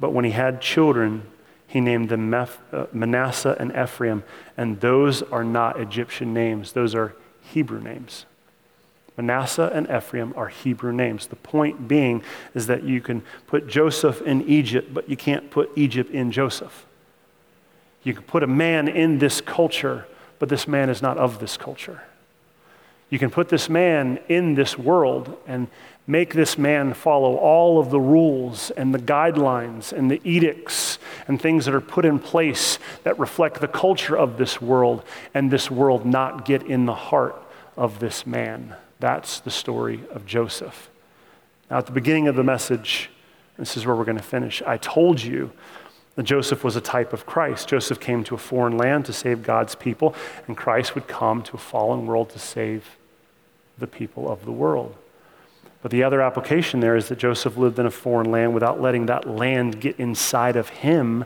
But 0.00 0.10
when 0.10 0.24
he 0.24 0.32
had 0.32 0.60
children, 0.60 1.22
he 1.66 1.80
named 1.80 2.08
them 2.08 2.32
uh, 2.32 2.46
Manasseh 2.92 3.56
and 3.58 3.72
Ephraim, 3.76 4.22
and 4.56 4.80
those 4.80 5.22
are 5.22 5.44
not 5.44 5.80
Egyptian 5.80 6.32
names, 6.32 6.72
those 6.72 6.94
are 6.94 7.14
Hebrew 7.42 7.80
names. 7.80 8.26
Manasseh 9.16 9.70
and 9.72 9.88
Ephraim 9.90 10.34
are 10.36 10.48
Hebrew 10.48 10.92
names. 10.92 11.26
The 11.26 11.36
point 11.36 11.88
being 11.88 12.22
is 12.54 12.66
that 12.66 12.84
you 12.84 13.00
can 13.00 13.22
put 13.46 13.66
Joseph 13.66 14.20
in 14.22 14.42
Egypt, 14.42 14.92
but 14.92 15.08
you 15.08 15.16
can't 15.16 15.50
put 15.50 15.70
Egypt 15.74 16.10
in 16.10 16.30
Joseph. 16.30 16.84
You 18.02 18.14
can 18.14 18.24
put 18.24 18.42
a 18.42 18.46
man 18.46 18.88
in 18.88 19.18
this 19.18 19.40
culture, 19.40 20.06
but 20.38 20.48
this 20.48 20.68
man 20.68 20.90
is 20.90 21.00
not 21.00 21.16
of 21.16 21.38
this 21.38 21.56
culture. 21.56 22.02
You 23.08 23.18
can 23.18 23.30
put 23.30 23.48
this 23.48 23.68
man 23.68 24.18
in 24.28 24.54
this 24.54 24.76
world 24.76 25.36
and 25.46 25.68
make 26.06 26.34
this 26.34 26.56
man 26.56 26.94
follow 26.94 27.36
all 27.36 27.80
of 27.80 27.90
the 27.90 28.00
rules 28.00 28.70
and 28.70 28.94
the 28.94 28.98
guidelines 28.98 29.92
and 29.92 30.10
the 30.10 30.20
edicts 30.24 30.98
and 31.26 31.40
things 31.40 31.64
that 31.64 31.74
are 31.74 31.80
put 31.80 32.04
in 32.04 32.18
place 32.18 32.78
that 33.02 33.18
reflect 33.18 33.60
the 33.60 33.68
culture 33.68 34.16
of 34.16 34.38
this 34.38 34.62
world, 34.62 35.02
and 35.34 35.50
this 35.50 35.70
world 35.70 36.06
not 36.06 36.44
get 36.44 36.62
in 36.62 36.86
the 36.86 36.94
heart 36.94 37.36
of 37.76 37.98
this 37.98 38.26
man. 38.26 38.76
That's 39.00 39.40
the 39.40 39.50
story 39.50 40.00
of 40.10 40.24
Joseph. 40.26 40.88
Now, 41.70 41.78
at 41.78 41.86
the 41.86 41.92
beginning 41.92 42.28
of 42.28 42.36
the 42.36 42.44
message, 42.44 43.10
this 43.58 43.76
is 43.76 43.84
where 43.84 43.96
we're 43.96 44.04
going 44.04 44.16
to 44.16 44.22
finish. 44.22 44.62
I 44.62 44.76
told 44.76 45.22
you 45.22 45.50
that 46.14 46.22
Joseph 46.22 46.62
was 46.62 46.76
a 46.76 46.80
type 46.80 47.12
of 47.12 47.26
Christ. 47.26 47.68
Joseph 47.68 47.98
came 48.00 48.22
to 48.24 48.34
a 48.34 48.38
foreign 48.38 48.78
land 48.78 49.04
to 49.06 49.12
save 49.12 49.42
God's 49.42 49.74
people, 49.74 50.14
and 50.46 50.56
Christ 50.56 50.94
would 50.94 51.08
come 51.08 51.42
to 51.42 51.56
a 51.56 51.58
fallen 51.58 52.06
world 52.06 52.30
to 52.30 52.38
save 52.38 52.96
the 53.76 53.86
people 53.86 54.30
of 54.30 54.44
the 54.44 54.52
world. 54.52 54.96
But 55.86 55.92
the 55.92 56.02
other 56.02 56.20
application 56.20 56.80
there 56.80 56.96
is 56.96 57.06
that 57.10 57.18
Joseph 57.20 57.56
lived 57.56 57.78
in 57.78 57.86
a 57.86 57.92
foreign 57.92 58.32
land 58.32 58.52
without 58.52 58.80
letting 58.80 59.06
that 59.06 59.28
land 59.28 59.80
get 59.80 60.00
inside 60.00 60.56
of 60.56 60.68
him. 60.68 61.24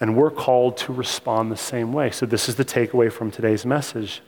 And 0.00 0.16
we're 0.16 0.30
called 0.30 0.78
to 0.78 0.92
respond 0.94 1.52
the 1.52 1.56
same 1.58 1.92
way. 1.92 2.12
So, 2.12 2.24
this 2.24 2.48
is 2.48 2.54
the 2.54 2.64
takeaway 2.64 3.12
from 3.12 3.30
today's 3.30 3.66
message. 3.66 4.22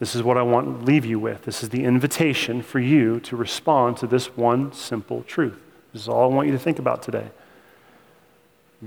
This 0.00 0.14
is 0.14 0.22
what 0.22 0.36
I 0.36 0.42
want 0.42 0.80
to 0.80 0.84
leave 0.84 1.06
you 1.06 1.18
with. 1.18 1.44
This 1.44 1.62
is 1.62 1.70
the 1.70 1.84
invitation 1.84 2.60
for 2.60 2.78
you 2.78 3.20
to 3.20 3.36
respond 3.36 3.96
to 3.96 4.06
this 4.06 4.26
one 4.36 4.70
simple 4.74 5.22
truth. 5.22 5.56
This 5.94 6.02
is 6.02 6.08
all 6.08 6.30
I 6.30 6.34
want 6.34 6.46
you 6.46 6.52
to 6.52 6.58
think 6.58 6.78
about 6.78 7.02
today. 7.02 7.30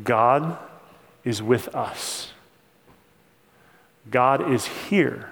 God 0.04 0.60
is 1.24 1.42
with 1.42 1.74
us. 1.74 2.34
God 4.12 4.48
is 4.52 4.68
here 4.68 5.32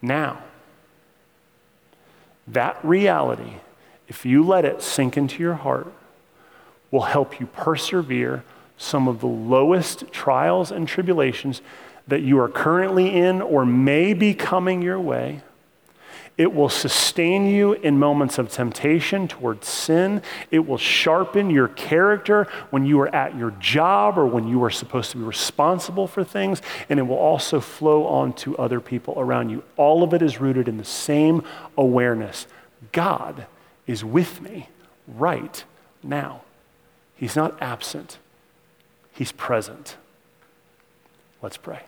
now. 0.00 0.44
That 2.52 2.82
reality, 2.84 3.54
if 4.08 4.24
you 4.24 4.42
let 4.42 4.64
it 4.64 4.82
sink 4.82 5.16
into 5.16 5.42
your 5.42 5.54
heart, 5.54 5.92
will 6.90 7.02
help 7.02 7.38
you 7.40 7.46
persevere 7.46 8.42
some 8.76 9.08
of 9.08 9.20
the 9.20 9.26
lowest 9.26 10.10
trials 10.12 10.70
and 10.70 10.88
tribulations 10.88 11.60
that 12.06 12.22
you 12.22 12.38
are 12.38 12.48
currently 12.48 13.14
in 13.14 13.42
or 13.42 13.66
may 13.66 14.14
be 14.14 14.32
coming 14.32 14.80
your 14.80 14.98
way. 14.98 15.42
It 16.38 16.54
will 16.54 16.68
sustain 16.68 17.46
you 17.48 17.72
in 17.72 17.98
moments 17.98 18.38
of 18.38 18.48
temptation 18.48 19.26
towards 19.26 19.66
sin. 19.66 20.22
It 20.52 20.60
will 20.60 20.78
sharpen 20.78 21.50
your 21.50 21.66
character 21.66 22.46
when 22.70 22.86
you 22.86 23.00
are 23.00 23.12
at 23.12 23.36
your 23.36 23.50
job 23.58 24.16
or 24.16 24.24
when 24.24 24.46
you 24.46 24.62
are 24.62 24.70
supposed 24.70 25.10
to 25.10 25.16
be 25.16 25.24
responsible 25.24 26.06
for 26.06 26.22
things. 26.22 26.62
And 26.88 27.00
it 27.00 27.02
will 27.02 27.16
also 27.16 27.58
flow 27.58 28.06
on 28.06 28.34
to 28.34 28.56
other 28.56 28.80
people 28.80 29.14
around 29.16 29.50
you. 29.50 29.64
All 29.76 30.04
of 30.04 30.14
it 30.14 30.22
is 30.22 30.40
rooted 30.40 30.68
in 30.68 30.78
the 30.78 30.84
same 30.84 31.42
awareness 31.76 32.46
God 32.92 33.46
is 33.88 34.04
with 34.04 34.40
me 34.40 34.68
right 35.08 35.64
now. 36.04 36.42
He's 37.16 37.34
not 37.34 37.60
absent, 37.60 38.18
He's 39.12 39.32
present. 39.32 39.96
Let's 41.42 41.56
pray. 41.56 41.87